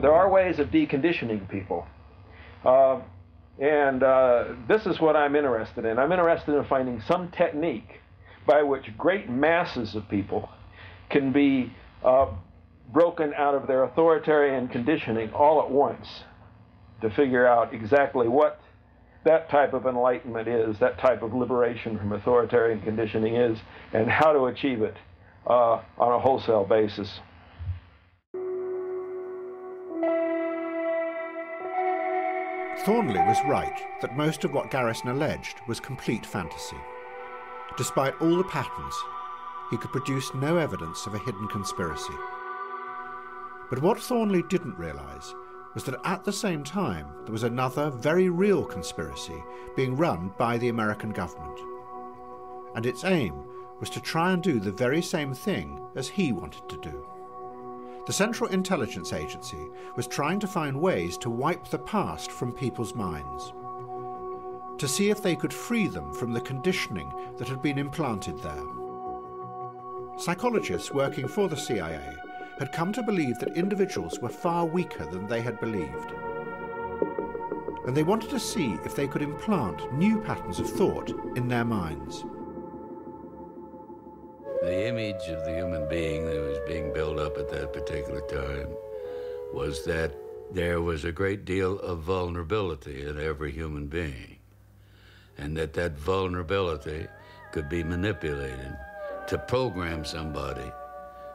There 0.00 0.12
are 0.12 0.30
ways 0.30 0.58
of 0.58 0.68
deconditioning 0.68 1.48
people. 1.48 1.86
Uh, 2.64 3.00
and 3.58 4.02
uh, 4.02 4.44
this 4.66 4.86
is 4.86 5.00
what 5.00 5.16
I'm 5.16 5.36
interested 5.36 5.84
in. 5.84 5.98
I'm 5.98 6.10
interested 6.10 6.56
in 6.56 6.64
finding 6.64 7.00
some 7.02 7.30
technique 7.30 8.00
by 8.46 8.62
which 8.62 8.96
great 8.96 9.28
masses 9.28 9.94
of 9.94 10.08
people 10.08 10.48
can 11.10 11.32
be 11.32 11.72
uh, 12.04 12.26
broken 12.92 13.32
out 13.34 13.54
of 13.54 13.66
their 13.66 13.84
authoritarian 13.84 14.68
conditioning 14.68 15.30
all 15.32 15.62
at 15.62 15.70
once 15.70 16.24
to 17.00 17.10
figure 17.10 17.46
out 17.46 17.72
exactly 17.74 18.28
what 18.28 18.60
that 19.24 19.48
type 19.50 19.72
of 19.72 19.86
enlightenment 19.86 20.48
is, 20.48 20.78
that 20.80 20.98
type 20.98 21.22
of 21.22 21.32
liberation 21.32 21.98
from 21.98 22.12
authoritarian 22.12 22.80
conditioning 22.82 23.36
is, 23.36 23.58
and 23.92 24.08
how 24.08 24.32
to 24.32 24.46
achieve 24.46 24.82
it 24.82 24.96
uh, 25.46 25.80
on 25.98 26.12
a 26.12 26.18
wholesale 26.18 26.64
basis. 26.64 27.20
Thornley 32.84 33.20
was 33.20 33.38
right 33.46 33.80
that 34.00 34.16
most 34.16 34.42
of 34.42 34.52
what 34.52 34.72
Garrison 34.72 35.10
alleged 35.10 35.60
was 35.68 35.78
complete 35.78 36.26
fantasy. 36.26 36.76
Despite 37.76 38.20
all 38.20 38.36
the 38.36 38.44
patterns, 38.44 38.94
he 39.70 39.76
could 39.76 39.92
produce 39.92 40.34
no 40.34 40.56
evidence 40.56 41.06
of 41.06 41.14
a 41.14 41.18
hidden 41.18 41.46
conspiracy. 41.46 42.12
But 43.70 43.80
what 43.80 44.00
Thornley 44.00 44.42
didn't 44.50 44.78
realise 44.78 45.32
was 45.74 45.84
that 45.84 46.00
at 46.04 46.24
the 46.24 46.32
same 46.32 46.62
time 46.62 47.06
there 47.24 47.32
was 47.32 47.42
another 47.42 47.90
very 47.90 48.28
real 48.28 48.64
conspiracy 48.64 49.42
being 49.76 49.96
run 49.96 50.32
by 50.38 50.58
the 50.58 50.68
American 50.68 51.10
government. 51.10 51.58
And 52.74 52.86
its 52.86 53.04
aim 53.04 53.44
was 53.80 53.90
to 53.90 54.00
try 54.00 54.32
and 54.32 54.42
do 54.42 54.60
the 54.60 54.72
very 54.72 55.02
same 55.02 55.34
thing 55.34 55.80
as 55.96 56.08
he 56.08 56.32
wanted 56.32 56.68
to 56.68 56.76
do. 56.78 57.06
The 58.06 58.12
Central 58.12 58.50
Intelligence 58.50 59.12
Agency 59.12 59.68
was 59.96 60.06
trying 60.06 60.40
to 60.40 60.46
find 60.46 60.80
ways 60.80 61.16
to 61.18 61.30
wipe 61.30 61.68
the 61.68 61.78
past 61.78 62.32
from 62.32 62.52
people's 62.52 62.94
minds, 62.94 63.52
to 64.78 64.88
see 64.88 65.10
if 65.10 65.22
they 65.22 65.36
could 65.36 65.52
free 65.52 65.86
them 65.86 66.12
from 66.12 66.32
the 66.32 66.40
conditioning 66.40 67.12
that 67.38 67.48
had 67.48 67.62
been 67.62 67.78
implanted 67.78 68.38
there. 68.40 68.64
Psychologists 70.18 70.92
working 70.92 71.28
for 71.28 71.48
the 71.48 71.56
CIA 71.56 72.16
had 72.62 72.70
come 72.70 72.92
to 72.92 73.02
believe 73.02 73.40
that 73.40 73.56
individuals 73.56 74.20
were 74.20 74.28
far 74.28 74.64
weaker 74.64 75.04
than 75.06 75.26
they 75.26 75.40
had 75.40 75.58
believed. 75.58 76.12
And 77.84 77.96
they 77.96 78.04
wanted 78.04 78.30
to 78.30 78.38
see 78.38 78.78
if 78.84 78.94
they 78.94 79.08
could 79.08 79.20
implant 79.20 79.92
new 79.92 80.20
patterns 80.20 80.60
of 80.60 80.70
thought 80.70 81.10
in 81.34 81.48
their 81.48 81.64
minds. 81.64 82.24
The 84.60 84.86
image 84.86 85.26
of 85.26 85.44
the 85.44 85.56
human 85.56 85.88
being 85.88 86.24
that 86.24 86.40
was 86.40 86.60
being 86.64 86.92
built 86.92 87.18
up 87.18 87.36
at 87.36 87.50
that 87.50 87.72
particular 87.72 88.20
time 88.28 88.68
was 89.52 89.84
that 89.86 90.14
there 90.52 90.80
was 90.80 91.04
a 91.04 91.10
great 91.10 91.44
deal 91.44 91.80
of 91.80 92.02
vulnerability 92.02 93.04
in 93.04 93.18
every 93.18 93.50
human 93.50 93.88
being, 93.88 94.36
and 95.36 95.56
that 95.56 95.72
that 95.72 95.98
vulnerability 95.98 97.08
could 97.50 97.68
be 97.68 97.82
manipulated 97.82 98.76
to 99.26 99.36
program 99.36 100.04
somebody 100.04 100.70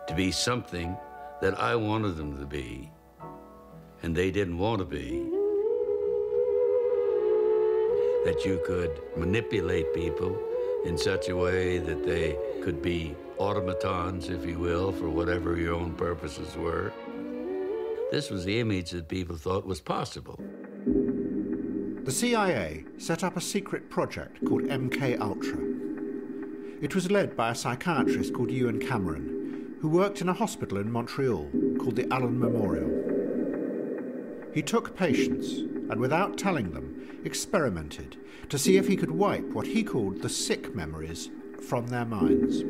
to 0.08 0.16
be 0.16 0.32
something 0.32 0.96
that 1.42 1.60
I 1.60 1.76
wanted 1.76 2.18
them 2.18 2.38
to 2.40 2.46
be, 2.46 2.92
and 4.02 4.16
they 4.16 4.32
didn't 4.32 4.58
want 4.58 4.80
to 4.80 4.86
be. 4.86 5.30
That 8.26 8.44
you 8.44 8.62
could 8.66 9.02
manipulate 9.16 9.94
people 9.94 10.38
in 10.86 10.98
such 10.98 11.30
a 11.30 11.36
way 11.36 11.78
that 11.78 12.06
they 12.06 12.38
could 12.64 12.82
be 12.82 13.16
automatons, 13.38 14.30
if 14.30 14.46
you 14.46 14.60
will, 14.60 14.92
for 14.92 15.10
whatever 15.10 15.58
your 15.58 15.76
own 15.76 15.94
purposes 15.94 16.56
were. 16.56 16.92
This 18.12 18.30
was 18.30 18.46
the 18.46 18.60
image 18.60 18.92
that 18.92 19.08
people 19.08 19.36
thought 19.36 19.66
was 19.66 19.80
possible. 19.80 20.40
The 22.04 22.12
CIA 22.12 22.86
set 22.98 23.24
up 23.24 23.36
a 23.36 23.42
secret 23.42 23.90
project 23.90 24.44
called 24.46 24.64
MK 24.64 25.20
Ultra. 25.20 25.60
It 26.82 26.96
was 26.96 27.12
led 27.12 27.36
by 27.36 27.52
a 27.52 27.56
psychiatrist 27.56 28.34
called 28.34 28.50
Ewen 28.50 28.80
Cameron, 28.80 29.37
who 29.80 29.90
worked 29.90 30.22
in 30.22 30.30
a 30.30 30.34
hospital 30.34 30.78
in 30.80 30.92
Montreal 30.92 31.50
called 31.80 31.96
the 31.96 32.12
Allan 32.12 32.40
Memorial. 32.40 32.92
He 34.54 34.62
took 34.64 34.96
patients 34.96 35.60
and, 35.90 36.00
without 36.00 36.38
telling 36.38 36.72
them, 36.72 37.22
experimented 37.24 38.18
to 38.50 38.58
see 38.58 38.78
if 38.78 38.88
he 38.88 38.96
could 38.96 39.12
wipe 39.12 39.48
what 39.54 39.68
he 39.68 39.84
called 39.84 40.22
the 40.22 40.30
sick 40.30 40.74
memories 40.74 41.30
from 41.68 41.88
their 41.88 42.06
minds. 42.06 42.64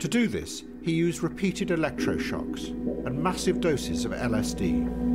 To 0.00 0.08
do 0.08 0.28
this, 0.28 0.62
he 0.82 0.92
used 0.92 1.22
repeated 1.24 1.68
electroshocks 1.68 2.68
and 3.04 3.20
massive 3.20 3.60
doses 3.60 4.04
of 4.04 4.12
LSD. 4.12 5.08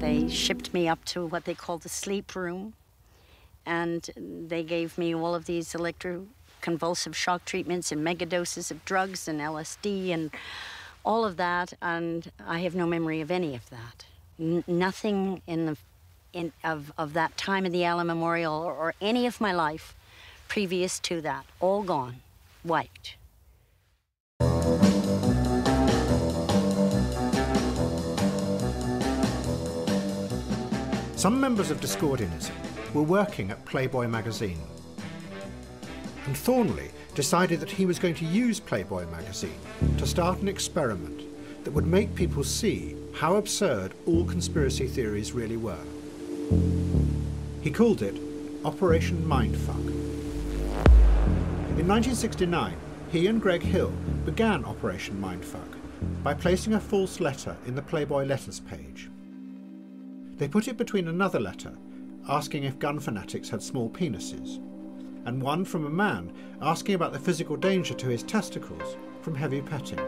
They 0.00 0.28
shipped 0.28 0.74
me 0.74 0.88
up 0.88 1.04
to 1.06 1.26
what 1.26 1.44
they 1.44 1.54
called 1.54 1.82
the 1.82 1.88
sleep 1.88 2.34
room, 2.34 2.74
and 3.64 4.10
they 4.16 4.64
gave 4.64 4.98
me 4.98 5.14
all 5.14 5.34
of 5.34 5.46
these 5.46 5.74
electroconvulsive 6.60 7.14
shock 7.14 7.44
treatments 7.44 7.92
and 7.92 8.06
megadoses 8.06 8.70
of 8.70 8.84
drugs 8.84 9.28
and 9.28 9.40
LSD 9.40 10.10
and 10.10 10.30
all 11.04 11.24
of 11.24 11.36
that, 11.36 11.72
and 11.80 12.30
I 12.44 12.60
have 12.60 12.74
no 12.74 12.86
memory 12.86 13.20
of 13.20 13.30
any 13.30 13.54
of 13.54 13.70
that. 13.70 14.04
N- 14.40 14.64
nothing 14.66 15.42
in 15.46 15.66
the 15.66 15.76
in, 16.32 16.52
of, 16.62 16.92
of 16.98 17.14
that 17.14 17.36
time 17.38 17.64
of 17.64 17.72
the 17.72 17.84
Allan 17.84 18.08
Memorial 18.08 18.52
or, 18.52 18.74
or 18.74 18.94
any 19.00 19.26
of 19.26 19.40
my 19.40 19.52
life 19.52 19.94
previous 20.48 20.98
to 21.00 21.20
that. 21.22 21.46
All 21.60 21.82
gone, 21.82 22.16
wiped. 22.62 23.16
Some 31.16 31.40
members 31.40 31.70
of 31.70 31.80
Discordianism 31.80 32.52
were 32.92 33.02
working 33.02 33.50
at 33.50 33.64
Playboy 33.64 34.06
magazine. 34.06 34.58
And 36.26 36.36
Thornley 36.36 36.90
decided 37.14 37.60
that 37.60 37.70
he 37.70 37.86
was 37.86 37.98
going 37.98 38.14
to 38.16 38.24
use 38.24 38.60
Playboy 38.60 39.06
magazine 39.10 39.58
to 39.96 40.06
start 40.06 40.40
an 40.40 40.48
experiment 40.48 41.22
that 41.64 41.70
would 41.70 41.86
make 41.86 42.14
people 42.14 42.44
see 42.44 42.96
how 43.14 43.36
absurd 43.36 43.94
all 44.06 44.24
conspiracy 44.24 44.88
theories 44.88 45.32
really 45.32 45.56
were. 45.56 45.78
He 47.62 47.70
called 47.70 48.02
it 48.02 48.20
Operation 48.64 49.24
Mindfuck. 49.24 49.86
In 51.78 51.86
1969, 51.86 52.76
he 53.10 53.28
and 53.28 53.40
Greg 53.40 53.62
Hill 53.62 53.92
began 54.24 54.64
Operation 54.64 55.20
Mindfuck 55.20 55.76
by 56.22 56.34
placing 56.34 56.74
a 56.74 56.80
false 56.80 57.20
letter 57.20 57.56
in 57.66 57.74
the 57.74 57.82
Playboy 57.82 58.24
letters 58.24 58.60
page. 58.60 59.08
They 60.36 60.48
put 60.48 60.68
it 60.68 60.76
between 60.76 61.08
another 61.08 61.40
letter 61.40 61.72
asking 62.28 62.64
if 62.64 62.78
gun 62.78 62.98
fanatics 62.98 63.48
had 63.48 63.62
small 63.62 63.88
penises, 63.88 64.60
and 65.26 65.42
one 65.42 65.64
from 65.64 65.84
a 65.84 65.90
man 65.90 66.32
asking 66.62 66.94
about 66.94 67.12
the 67.12 67.18
physical 67.18 67.56
danger 67.56 67.94
to 67.94 68.08
his 68.08 68.22
testicles 68.22 68.96
from 69.20 69.34
heavy 69.34 69.60
petting. 69.60 70.00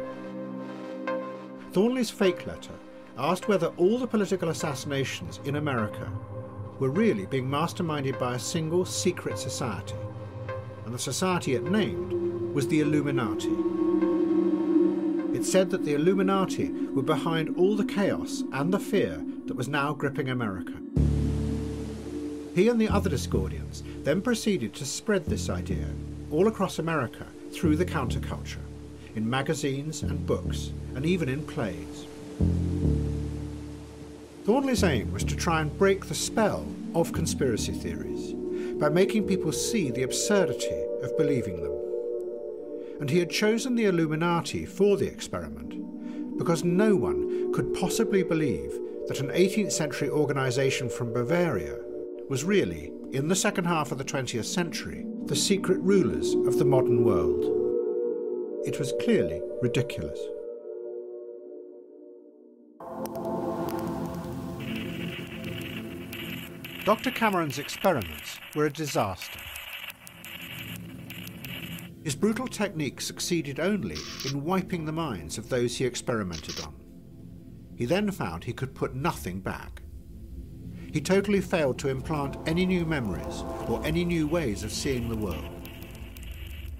Thornley's 1.72 2.10
fake 2.10 2.46
letter 2.46 2.72
asked 3.18 3.48
whether 3.48 3.66
all 3.76 3.98
the 3.98 4.06
political 4.06 4.48
assassinations 4.48 5.40
in 5.44 5.56
America 5.56 6.10
were 6.78 6.90
really 6.90 7.26
being 7.26 7.48
masterminded 7.48 8.18
by 8.18 8.36
a 8.36 8.38
single 8.38 8.84
secret 8.84 9.38
society, 9.38 9.96
and 10.86 10.94
the 10.94 10.98
society 10.98 11.54
it 11.54 11.64
named 11.64 12.12
was 12.54 12.68
the 12.68 12.80
Illuminati. 12.80 13.50
It 15.36 15.44
said 15.44 15.70
that 15.70 15.84
the 15.84 15.94
Illuminati 15.94 16.70
were 16.70 17.02
behind 17.02 17.56
all 17.56 17.76
the 17.76 17.84
chaos 17.84 18.44
and 18.52 18.72
the 18.72 18.78
fear 18.78 19.22
that 19.46 19.56
was 19.56 19.68
now 19.68 19.92
gripping 19.92 20.30
America. 20.30 20.74
He 22.58 22.66
and 22.66 22.80
the 22.80 22.88
other 22.88 23.08
Discordians 23.08 23.84
then 24.02 24.20
proceeded 24.20 24.74
to 24.74 24.84
spread 24.84 25.24
this 25.24 25.48
idea 25.48 25.86
all 26.32 26.48
across 26.48 26.80
America 26.80 27.24
through 27.52 27.76
the 27.76 27.86
counterculture, 27.86 28.66
in 29.14 29.30
magazines 29.30 30.02
and 30.02 30.26
books, 30.26 30.72
and 30.96 31.06
even 31.06 31.28
in 31.28 31.46
plays. 31.46 32.06
Thornley's 34.44 34.82
aim 34.82 35.12
was 35.12 35.22
to 35.22 35.36
try 35.36 35.60
and 35.60 35.78
break 35.78 36.06
the 36.06 36.16
spell 36.16 36.66
of 36.96 37.12
conspiracy 37.12 37.70
theories 37.70 38.32
by 38.80 38.88
making 38.88 39.28
people 39.28 39.52
see 39.52 39.92
the 39.92 40.02
absurdity 40.02 40.82
of 41.04 41.16
believing 41.16 41.62
them. 41.62 41.78
And 42.98 43.08
he 43.08 43.20
had 43.20 43.30
chosen 43.30 43.76
the 43.76 43.84
Illuminati 43.84 44.66
for 44.66 44.96
the 44.96 45.06
experiment 45.06 46.36
because 46.36 46.64
no 46.64 46.96
one 46.96 47.52
could 47.52 47.72
possibly 47.74 48.24
believe 48.24 48.72
that 49.06 49.20
an 49.20 49.28
18th 49.28 49.70
century 49.70 50.10
organisation 50.10 50.88
from 50.88 51.12
Bavaria 51.12 51.78
was 52.28 52.44
really, 52.44 52.92
in 53.12 53.28
the 53.28 53.36
second 53.36 53.64
half 53.64 53.90
of 53.90 53.98
the 53.98 54.04
20th 54.04 54.44
century, 54.44 55.06
the 55.24 55.36
secret 55.36 55.78
rulers 55.80 56.34
of 56.46 56.58
the 56.58 56.64
modern 56.64 57.02
world. 57.02 57.42
It 58.66 58.78
was 58.78 58.92
clearly 59.00 59.40
ridiculous. 59.62 60.18
Dr. 66.84 67.10
Cameron's 67.10 67.58
experiments 67.58 68.38
were 68.54 68.66
a 68.66 68.72
disaster. 68.72 69.40
His 72.04 72.14
brutal 72.14 72.46
technique 72.46 73.00
succeeded 73.00 73.58
only 73.58 73.96
in 74.30 74.44
wiping 74.44 74.84
the 74.84 74.92
minds 74.92 75.38
of 75.38 75.48
those 75.48 75.76
he 75.76 75.84
experimented 75.84 76.60
on. 76.60 76.74
He 77.76 77.84
then 77.84 78.10
found 78.10 78.44
he 78.44 78.52
could 78.52 78.74
put 78.74 78.94
nothing 78.94 79.40
back. 79.40 79.82
He 80.92 81.00
totally 81.00 81.40
failed 81.40 81.78
to 81.80 81.88
implant 81.88 82.36
any 82.46 82.64
new 82.64 82.84
memories 82.86 83.44
or 83.68 83.84
any 83.84 84.04
new 84.04 84.26
ways 84.26 84.64
of 84.64 84.72
seeing 84.72 85.08
the 85.08 85.16
world. 85.16 85.44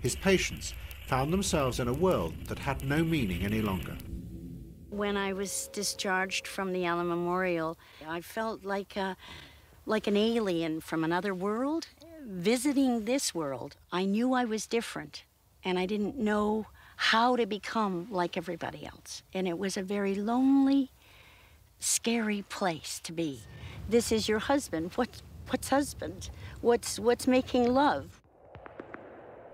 His 0.01 0.17
patients 0.17 0.75
found 1.07 1.33
themselves 1.33 1.81
in 1.81 1.89
a 1.89 1.93
world 1.93 2.35
that 2.47 2.59
had 2.59 2.85
no 2.85 3.05
meaning 3.05 3.45
any 3.45 3.61
longer. 3.61 3.97
When 4.91 5.17
I 5.17 5.33
was 5.33 5.69
discharged 5.73 6.47
from 6.47 6.73
the 6.73 6.85
Allan 6.87 7.09
Memorial, 7.09 7.79
I 8.07 8.21
felt 8.21 8.65
like 8.65 8.97
a, 8.97 9.17
like 9.85 10.07
an 10.07 10.17
alien 10.17 10.81
from 10.81 11.05
another 11.05 11.35
world 11.35 11.89
visiting 12.25 13.05
this 13.05 13.35
world. 13.35 13.77
I 13.93 14.05
knew 14.05 14.33
I 14.33 14.45
was 14.45 14.67
different, 14.67 15.25
and 15.65 15.79
I 15.79 15.87
didn't 15.87 16.19
know 16.19 16.67
how 16.97 17.37
to 17.37 17.47
become 17.47 18.09
like 18.11 18.37
everybody 18.37 18.85
else. 18.85 19.23
And 19.33 19.47
it 19.47 19.59
was 19.59 19.77
a 19.77 19.83
very 19.83 20.15
lonely, 20.15 20.91
scary 21.79 22.43
place 22.49 23.01
to 23.05 23.13
be. 23.13 23.41
This 23.89 24.13
is 24.13 24.29
your 24.29 24.39
husband. 24.39 24.93
What, 24.97 25.23
what's 25.49 25.71
husband? 25.71 26.29
What's, 26.61 26.99
what's 26.99 27.27
making 27.27 27.73
love? 27.73 28.21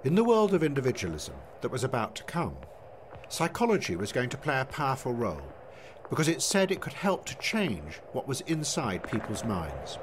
In 0.02 0.16
the 0.16 0.24
world 0.24 0.52
of 0.54 0.64
individualism 0.64 1.36
that 1.60 1.70
was 1.70 1.84
about 1.84 2.16
to 2.16 2.24
come, 2.24 2.56
psychology 3.28 3.94
was 3.94 4.10
going 4.10 4.28
to 4.30 4.36
play 4.36 4.60
a 4.60 4.64
powerful 4.64 5.12
role 5.12 5.54
because 6.10 6.26
it 6.26 6.42
said 6.42 6.72
it 6.72 6.80
could 6.80 6.94
help 6.94 7.24
to 7.26 7.38
change 7.38 8.00
what 8.12 8.26
was 8.26 8.40
inside 8.42 9.08
people's 9.08 9.44
minds. 9.44 9.98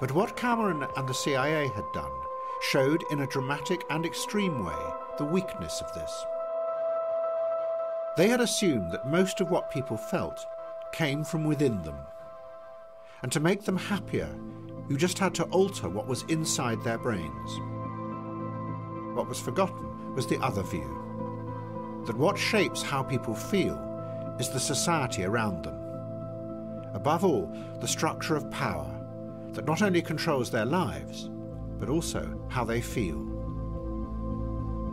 But 0.00 0.10
what 0.10 0.36
Cameron 0.36 0.84
and 0.96 1.08
the 1.08 1.14
CIA 1.14 1.68
had 1.68 1.84
done 1.94 2.10
showed 2.62 3.04
in 3.12 3.20
a 3.20 3.28
dramatic 3.28 3.84
and 3.90 4.04
extreme 4.04 4.64
way 4.64 4.92
the 5.18 5.24
weakness 5.24 5.80
of 5.80 5.94
this. 5.94 6.24
They 8.16 8.28
had 8.28 8.40
assumed 8.40 8.90
that 8.90 9.08
most 9.08 9.40
of 9.40 9.50
what 9.50 9.70
people 9.70 9.96
felt 9.96 10.44
came 10.92 11.24
from 11.24 11.44
within 11.44 11.82
them. 11.82 11.96
And 13.22 13.32
to 13.32 13.40
make 13.40 13.64
them 13.64 13.76
happier, 13.76 14.34
you 14.88 14.96
just 14.96 15.18
had 15.18 15.34
to 15.36 15.44
alter 15.44 15.88
what 15.88 16.06
was 16.06 16.22
inside 16.28 16.82
their 16.82 16.98
brains. 16.98 17.60
What 19.14 19.28
was 19.28 19.40
forgotten 19.40 20.14
was 20.14 20.26
the 20.26 20.38
other 20.38 20.62
view 20.62 20.94
that 22.06 22.16
what 22.16 22.38
shapes 22.38 22.80
how 22.82 23.02
people 23.02 23.34
feel 23.34 23.76
is 24.40 24.48
the 24.48 24.60
society 24.60 25.24
around 25.24 25.62
them. 25.62 25.74
Above 26.94 27.22
all, 27.22 27.54
the 27.80 27.88
structure 27.88 28.34
of 28.34 28.50
power 28.50 28.94
that 29.52 29.66
not 29.66 29.82
only 29.82 30.00
controls 30.00 30.50
their 30.50 30.64
lives, 30.64 31.28
but 31.78 31.90
also 31.90 32.46
how 32.48 32.64
they 32.64 32.80
feel. 32.80 33.18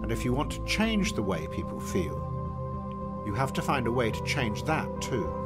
And 0.04 0.12
if 0.12 0.26
you 0.26 0.34
want 0.34 0.52
to 0.52 0.66
change 0.66 1.14
the 1.14 1.22
way 1.22 1.48
people 1.54 1.80
feel, 1.80 3.24
you 3.26 3.34
have 3.34 3.54
to 3.54 3.62
find 3.62 3.88
a 3.88 3.92
way 3.92 4.12
to 4.12 4.24
change 4.24 4.64
that 4.64 5.02
too. 5.02 5.45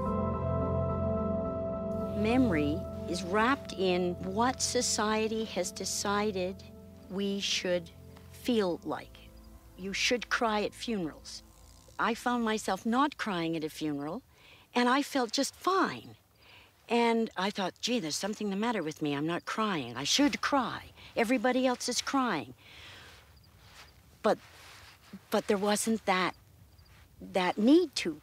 Memory 2.21 2.77
is 3.07 3.23
wrapped 3.23 3.71
in 3.71 4.13
what 4.23 4.61
society 4.61 5.45
has 5.45 5.71
decided 5.71 6.55
we 7.09 7.39
should 7.39 7.89
feel 8.33 8.81
like. 8.83 9.17
You 9.77 9.93
should 9.93 10.29
cry 10.29 10.63
at 10.63 10.73
funerals. 10.73 11.43
I 11.97 12.13
found 12.13 12.43
myself 12.43 12.85
not 12.85 13.17
crying 13.17 13.55
at 13.55 13.63
a 13.63 13.69
funeral, 13.69 14.21
and 14.75 14.89
I 14.89 15.01
felt 15.01 15.31
just 15.31 15.55
fine. 15.55 16.15
And 16.89 17.29
I 17.37 17.51
thought, 17.51 17.73
gee, 17.79 18.01
there's 18.01 18.17
something 18.17 18.49
the 18.49 18.57
matter 18.57 18.83
with 18.83 19.01
me. 19.01 19.13
I'm 19.13 19.27
not 19.27 19.45
crying. 19.45 19.95
I 19.95 20.03
should 20.03 20.41
cry. 20.41 20.91
Everybody 21.15 21.65
else 21.65 21.87
is 21.87 22.01
crying. 22.01 22.53
But 24.23 24.37
but 25.31 25.47
there 25.47 25.57
wasn't 25.57 26.05
that 26.05 26.35
that 27.33 27.57
need 27.57 27.95
to. 27.95 28.19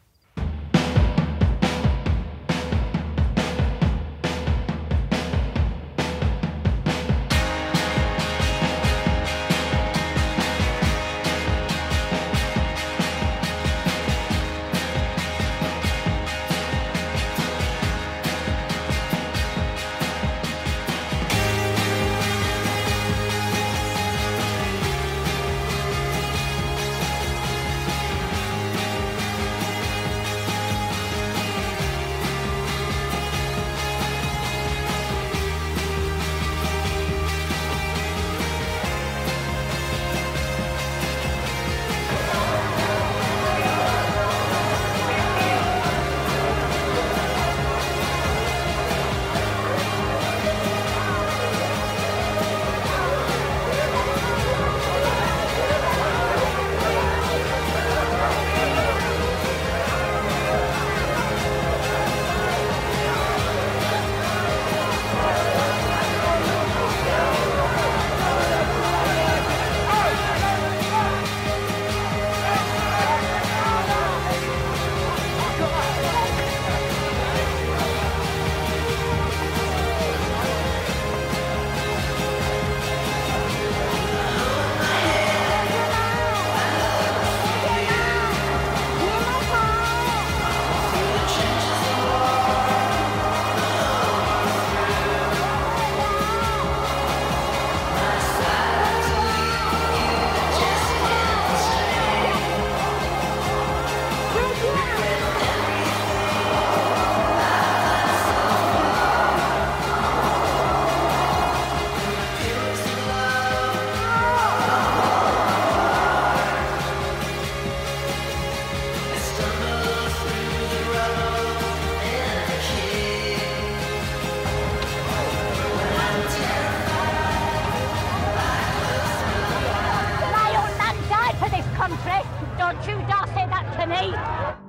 Say 133.97 134.11
that 134.11 134.57
to 134.57 134.61
me? 134.61 134.67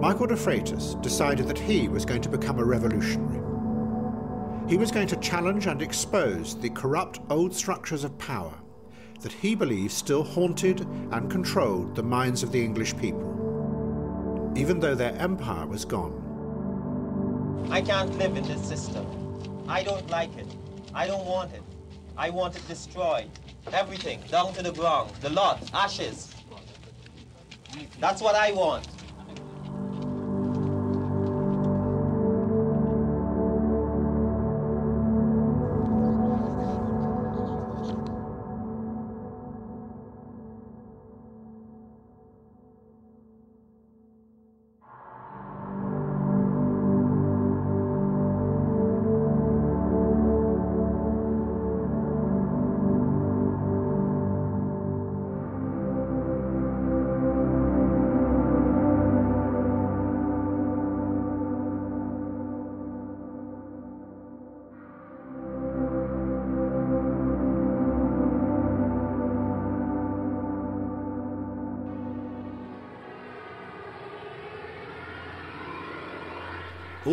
Michael 0.00 0.26
de 0.26 0.36
Freitas 0.36 1.00
decided 1.02 1.48
that 1.48 1.58
he 1.58 1.88
was 1.88 2.04
going 2.04 2.22
to 2.22 2.28
become 2.28 2.58
a 2.58 2.64
revolutionary. 2.64 3.42
He 4.68 4.76
was 4.76 4.90
going 4.90 5.08
to 5.08 5.16
challenge 5.16 5.66
and 5.66 5.80
expose 5.80 6.56
the 6.56 6.70
corrupt 6.70 7.20
old 7.30 7.54
structures 7.54 8.04
of 8.04 8.16
power 8.18 8.54
that 9.20 9.32
he 9.32 9.54
believed 9.54 9.92
still 9.92 10.22
haunted 10.22 10.80
and 11.12 11.30
controlled 11.30 11.94
the 11.94 12.02
minds 12.02 12.42
of 12.42 12.52
the 12.52 12.62
English 12.62 12.96
people, 12.96 14.52
even 14.56 14.78
though 14.78 14.94
their 14.94 15.14
empire 15.16 15.66
was 15.66 15.84
gone. 15.84 16.22
I 17.70 17.80
can't 17.80 18.16
live 18.18 18.36
in 18.36 18.44
this 18.46 18.62
system. 18.66 19.06
I 19.68 19.82
don't 19.82 20.08
like 20.10 20.36
it. 20.36 20.46
I 20.94 21.06
don't 21.06 21.24
want 21.24 21.52
it. 21.52 21.62
I 22.16 22.30
want 22.30 22.56
it 22.56 22.66
destroyed. 22.68 23.30
Everything, 23.72 24.20
down 24.30 24.52
to 24.54 24.62
the 24.62 24.72
ground, 24.72 25.10
the 25.20 25.30
lot, 25.30 25.68
ashes. 25.74 26.34
That's 27.98 28.22
what 28.22 28.34
I 28.34 28.52
want. 28.52 28.86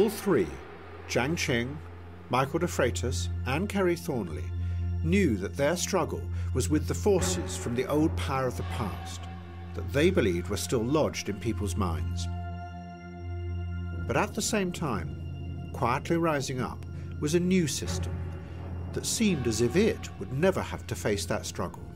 All 0.03 0.09
three, 0.09 0.47
Jiang 1.07 1.38
Qing, 1.38 1.77
Michael 2.30 2.59
de 2.59 2.67
Freitas, 2.67 3.30
and 3.45 3.69
Kerry 3.69 3.95
Thornley, 3.95 4.43
knew 5.01 5.38
that 5.38 5.55
their 5.55 5.77
struggle 5.77 6.21
was 6.53 6.69
with 6.69 6.89
the 6.89 6.93
forces 6.93 7.55
from 7.55 7.73
the 7.73 7.85
old 7.85 8.13
power 8.17 8.45
of 8.45 8.57
the 8.57 8.63
past 8.63 9.21
that 9.75 9.93
they 9.93 10.09
believed 10.09 10.49
were 10.49 10.57
still 10.57 10.84
lodged 10.84 11.30
in 11.30 11.39
people's 11.39 11.77
minds. 11.77 12.27
But 14.05 14.17
at 14.17 14.34
the 14.34 14.41
same 14.41 14.73
time, 14.73 15.69
quietly 15.71 16.17
rising 16.17 16.59
up 16.59 16.85
was 17.21 17.35
a 17.35 17.39
new 17.39 17.65
system 17.65 18.13
that 18.91 19.05
seemed 19.05 19.47
as 19.47 19.61
if 19.61 19.77
it 19.77 20.09
would 20.19 20.34
never 20.34 20.61
have 20.61 20.85
to 20.88 20.95
face 20.95 21.25
that 21.27 21.45
struggle, 21.45 21.88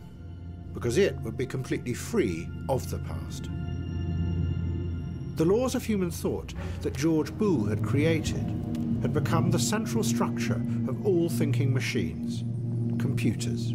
because 0.74 0.98
it 0.98 1.14
would 1.24 1.36
be 1.36 1.46
completely 1.46 1.94
free 1.94 2.50
of 2.70 2.90
the 2.90 3.00
past. 3.00 3.50
The 5.38 5.46
laws 5.46 5.76
of 5.76 5.86
human 5.86 6.10
thought 6.10 6.56
that 6.82 6.98
George 6.98 7.32
Boole 7.32 7.68
had 7.68 7.84
created 7.84 8.44
had 9.04 9.14
become 9.14 9.52
the 9.52 9.60
central 9.60 10.04
structure 10.04 10.60
of 10.88 11.06
all 11.06 11.30
thinking 11.30 11.72
machines, 11.72 12.44
computers, 13.00 13.74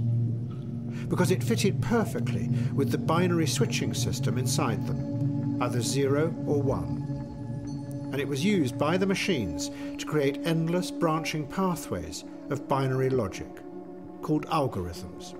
because 1.08 1.30
it 1.30 1.40
fitted 1.40 1.80
perfectly 1.80 2.48
with 2.74 2.90
the 2.90 2.98
binary 2.98 3.46
switching 3.46 3.94
system 3.94 4.38
inside 4.38 4.84
them, 4.88 5.62
either 5.62 5.80
zero 5.80 6.34
or 6.48 6.60
one. 6.60 8.10
And 8.10 8.20
it 8.20 8.26
was 8.26 8.44
used 8.44 8.76
by 8.76 8.96
the 8.96 9.06
machines 9.06 9.70
to 9.98 10.04
create 10.04 10.44
endless 10.44 10.90
branching 10.90 11.46
pathways 11.46 12.24
of 12.50 12.66
binary 12.66 13.08
logic, 13.08 13.60
called 14.20 14.46
algorithms. 14.46 15.36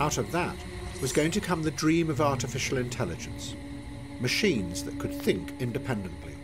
Out 0.00 0.18
of 0.18 0.30
that 0.30 0.54
was 1.02 1.12
going 1.12 1.32
to 1.32 1.40
come 1.40 1.64
the 1.64 1.72
dream 1.72 2.10
of 2.10 2.20
artificial 2.20 2.78
intelligence 2.78 3.56
machines 4.20 4.82
that 4.84 4.98
could 4.98 5.14
think 5.14 5.52
independently, 5.60 6.34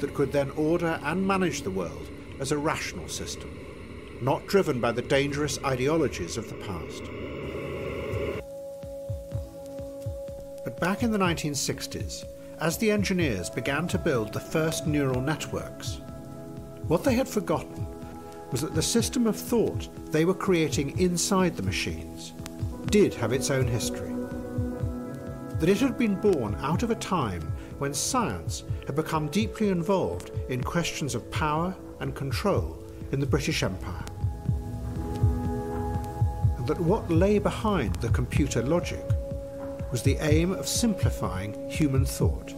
that 0.00 0.14
could 0.14 0.32
then 0.32 0.50
order 0.52 1.00
and 1.04 1.26
manage 1.26 1.62
the 1.62 1.70
world 1.70 2.08
as 2.40 2.52
a 2.52 2.58
rational 2.58 3.08
system, 3.08 3.50
not 4.20 4.46
driven 4.46 4.80
by 4.80 4.92
the 4.92 5.02
dangerous 5.02 5.58
ideologies 5.64 6.36
of 6.36 6.48
the 6.48 6.54
past. 6.66 7.02
But 10.64 10.80
back 10.80 11.02
in 11.02 11.10
the 11.10 11.18
1960s, 11.18 12.24
as 12.60 12.76
the 12.76 12.90
engineers 12.90 13.48
began 13.48 13.86
to 13.88 13.98
build 13.98 14.32
the 14.32 14.40
first 14.40 14.86
neural 14.86 15.20
networks, 15.20 16.00
what 16.86 17.04
they 17.04 17.14
had 17.14 17.28
forgotten 17.28 17.86
was 18.50 18.62
that 18.62 18.74
the 18.74 18.82
system 18.82 19.26
of 19.26 19.36
thought 19.36 19.88
they 20.10 20.24
were 20.24 20.34
creating 20.34 20.98
inside 20.98 21.56
the 21.56 21.62
machines 21.62 22.32
did 22.86 23.12
have 23.14 23.32
its 23.32 23.50
own 23.50 23.66
history 23.66 24.07
that 25.58 25.68
it 25.68 25.80
had 25.80 25.98
been 25.98 26.14
born 26.14 26.54
out 26.60 26.82
of 26.82 26.90
a 26.90 26.94
time 26.94 27.42
when 27.78 27.92
science 27.92 28.64
had 28.86 28.94
become 28.94 29.28
deeply 29.28 29.68
involved 29.70 30.30
in 30.48 30.62
questions 30.62 31.14
of 31.14 31.30
power 31.30 31.74
and 32.00 32.14
control 32.14 32.78
in 33.12 33.18
the 33.18 33.26
British 33.26 33.62
Empire. 33.62 34.04
And 36.56 36.66
that 36.66 36.78
what 36.80 37.10
lay 37.10 37.38
behind 37.38 37.94
the 37.96 38.08
computer 38.10 38.62
logic 38.62 39.04
was 39.90 40.02
the 40.02 40.16
aim 40.20 40.52
of 40.52 40.68
simplifying 40.68 41.68
human 41.68 42.04
thought, 42.04 42.52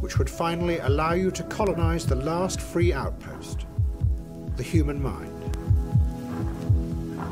which 0.00 0.18
would 0.18 0.28
finally 0.28 0.78
allow 0.78 1.12
you 1.12 1.30
to 1.30 1.42
colonize 1.44 2.04
the 2.04 2.16
last 2.16 2.60
free 2.60 2.92
outpost, 2.92 3.64
the 4.56 4.62
human 4.62 5.00
mind. 5.00 5.32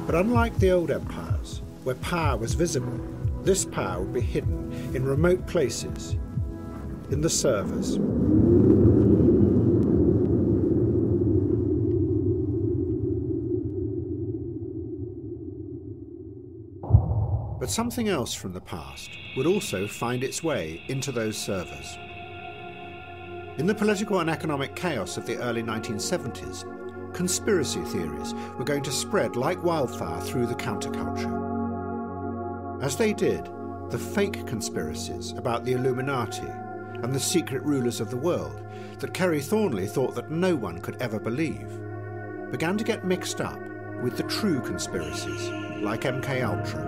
But 0.07 0.15
unlike 0.15 0.57
the 0.59 0.71
old 0.71 0.91
empires, 0.91 1.61
where 1.83 1.97
power 1.97 2.39
was 2.39 2.55
visible 2.55 3.14
this 3.45 3.67
power 3.67 4.01
would 4.03 4.15
be 4.15 4.21
hidden 4.21 4.73
in 4.95 5.05
remote 5.05 5.47
places, 5.47 6.17
in 7.11 7.21
the 7.21 7.29
servers. 7.29 7.99
But 17.61 17.71
something 17.71 18.09
else 18.09 18.35
from 18.35 18.53
the 18.53 18.61
past 18.61 19.11
would 19.37 19.47
also 19.47 19.87
find 19.87 20.25
its 20.25 20.43
way 20.43 20.83
into 20.89 21.13
those 21.13 21.37
servers. 21.37 21.99
In 23.59 23.67
the 23.67 23.75
political 23.75 24.21
and 24.21 24.29
economic 24.29 24.75
chaos 24.75 25.17
of 25.17 25.27
the 25.27 25.37
early 25.37 25.63
1970s, 25.63 27.15
conspiracy 27.15 27.83
theories 27.85 28.35
were 28.59 28.65
going 28.65 28.83
to 28.83 28.91
spread 28.91 29.37
like 29.37 29.63
wildfire 29.63 30.21
through 30.23 30.47
the 30.47 30.55
counterculture. 30.55 31.54
As 32.81 32.97
they 32.97 33.13
did, 33.13 33.49
the 33.91 33.99
fake 33.99 34.47
conspiracies 34.47 35.33
about 35.33 35.65
the 35.65 35.73
Illuminati 35.73 36.49
and 37.03 37.15
the 37.15 37.21
secret 37.21 37.63
rulers 37.63 38.01
of 38.01 38.11
the 38.11 38.17
world 38.17 38.63
that 38.99 39.15
Kerry 39.15 39.41
Thornley 39.41 39.87
thought 39.87 40.15
that 40.15 40.31
no 40.31 40.57
one 40.57 40.81
could 40.81 41.01
ever 41.01 41.21
believe 41.21 41.81
began 42.51 42.79
to 42.79 42.85
get 42.85 43.05
mixed 43.05 43.41
up 43.41 43.59
with 44.03 44.17
the 44.17 44.23
true 44.25 44.61
conspiracies 44.61 45.49
like 45.83 46.03
MK 46.03 46.43
Ultra. 46.43 46.83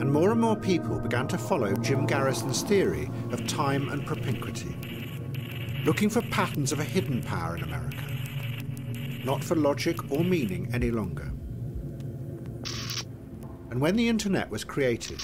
And 0.00 0.12
more 0.12 0.30
and 0.30 0.40
more 0.40 0.56
people 0.56 1.00
began 1.00 1.26
to 1.28 1.38
follow 1.38 1.74
Jim 1.76 2.06
Garrison's 2.06 2.62
theory 2.62 3.10
of 3.32 3.46
time 3.46 3.88
and 3.88 4.06
propinquity, 4.06 4.74
looking 5.84 6.10
for 6.10 6.22
patterns 6.22 6.72
of 6.72 6.80
a 6.80 6.84
hidden 6.84 7.22
power 7.22 7.56
in 7.56 7.62
America, 7.62 8.04
not 9.24 9.42
for 9.42 9.54
logic 9.54 10.10
or 10.10 10.22
meaning 10.22 10.68
any 10.74 10.90
longer. 10.90 11.32
And 13.76 13.82
when 13.82 13.96
the 13.96 14.08
internet 14.08 14.48
was 14.48 14.64
created, 14.64 15.22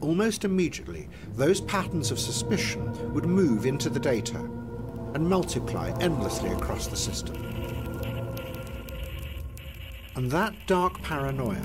almost 0.00 0.44
immediately 0.44 1.08
those 1.36 1.60
patterns 1.60 2.10
of 2.10 2.18
suspicion 2.18 3.14
would 3.14 3.24
move 3.24 3.66
into 3.66 3.88
the 3.88 4.00
data 4.00 4.38
and 5.14 5.24
multiply 5.24 5.96
endlessly 6.00 6.50
across 6.50 6.88
the 6.88 6.96
system. 6.96 7.36
And 10.16 10.28
that 10.32 10.54
dark 10.66 11.00
paranoia 11.02 11.62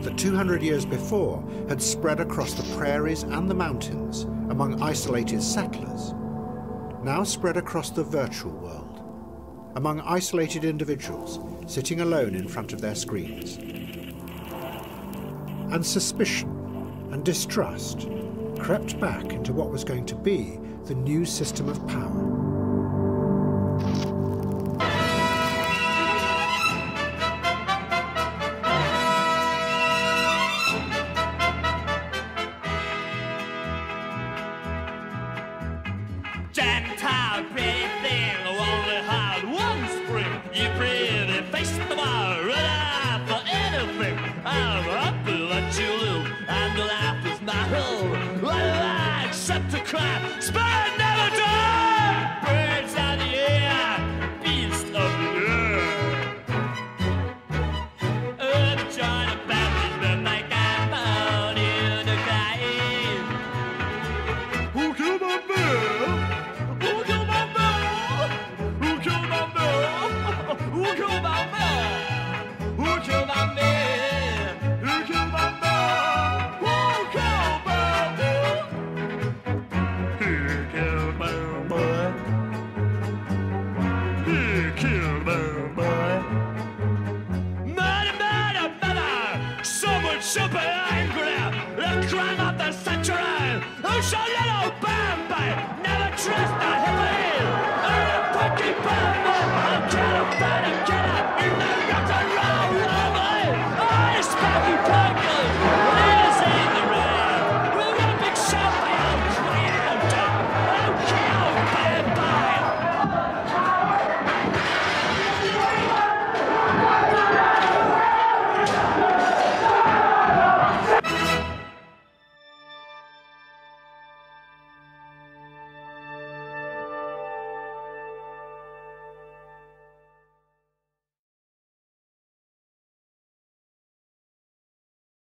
that 0.00 0.18
200 0.18 0.60
years 0.60 0.84
before 0.84 1.48
had 1.68 1.80
spread 1.80 2.18
across 2.18 2.54
the 2.54 2.76
prairies 2.76 3.22
and 3.22 3.48
the 3.48 3.54
mountains 3.54 4.24
among 4.50 4.82
isolated 4.82 5.40
settlers 5.40 6.14
now 7.04 7.22
spread 7.22 7.56
across 7.56 7.90
the 7.90 8.02
virtual 8.02 8.56
world 8.56 9.04
among 9.76 10.00
isolated 10.00 10.64
individuals 10.64 11.38
sitting 11.72 12.00
alone 12.00 12.34
in 12.34 12.48
front 12.48 12.72
of 12.72 12.80
their 12.80 12.96
screens 12.96 13.77
and 15.72 15.84
suspicion 15.84 16.48
and 17.12 17.24
distrust 17.24 18.08
crept 18.58 18.98
back 19.00 19.32
into 19.32 19.52
what 19.52 19.70
was 19.70 19.84
going 19.84 20.06
to 20.06 20.14
be 20.14 20.58
the 20.84 20.94
new 20.94 21.24
system 21.24 21.68
of 21.68 21.86
power. 21.86 22.37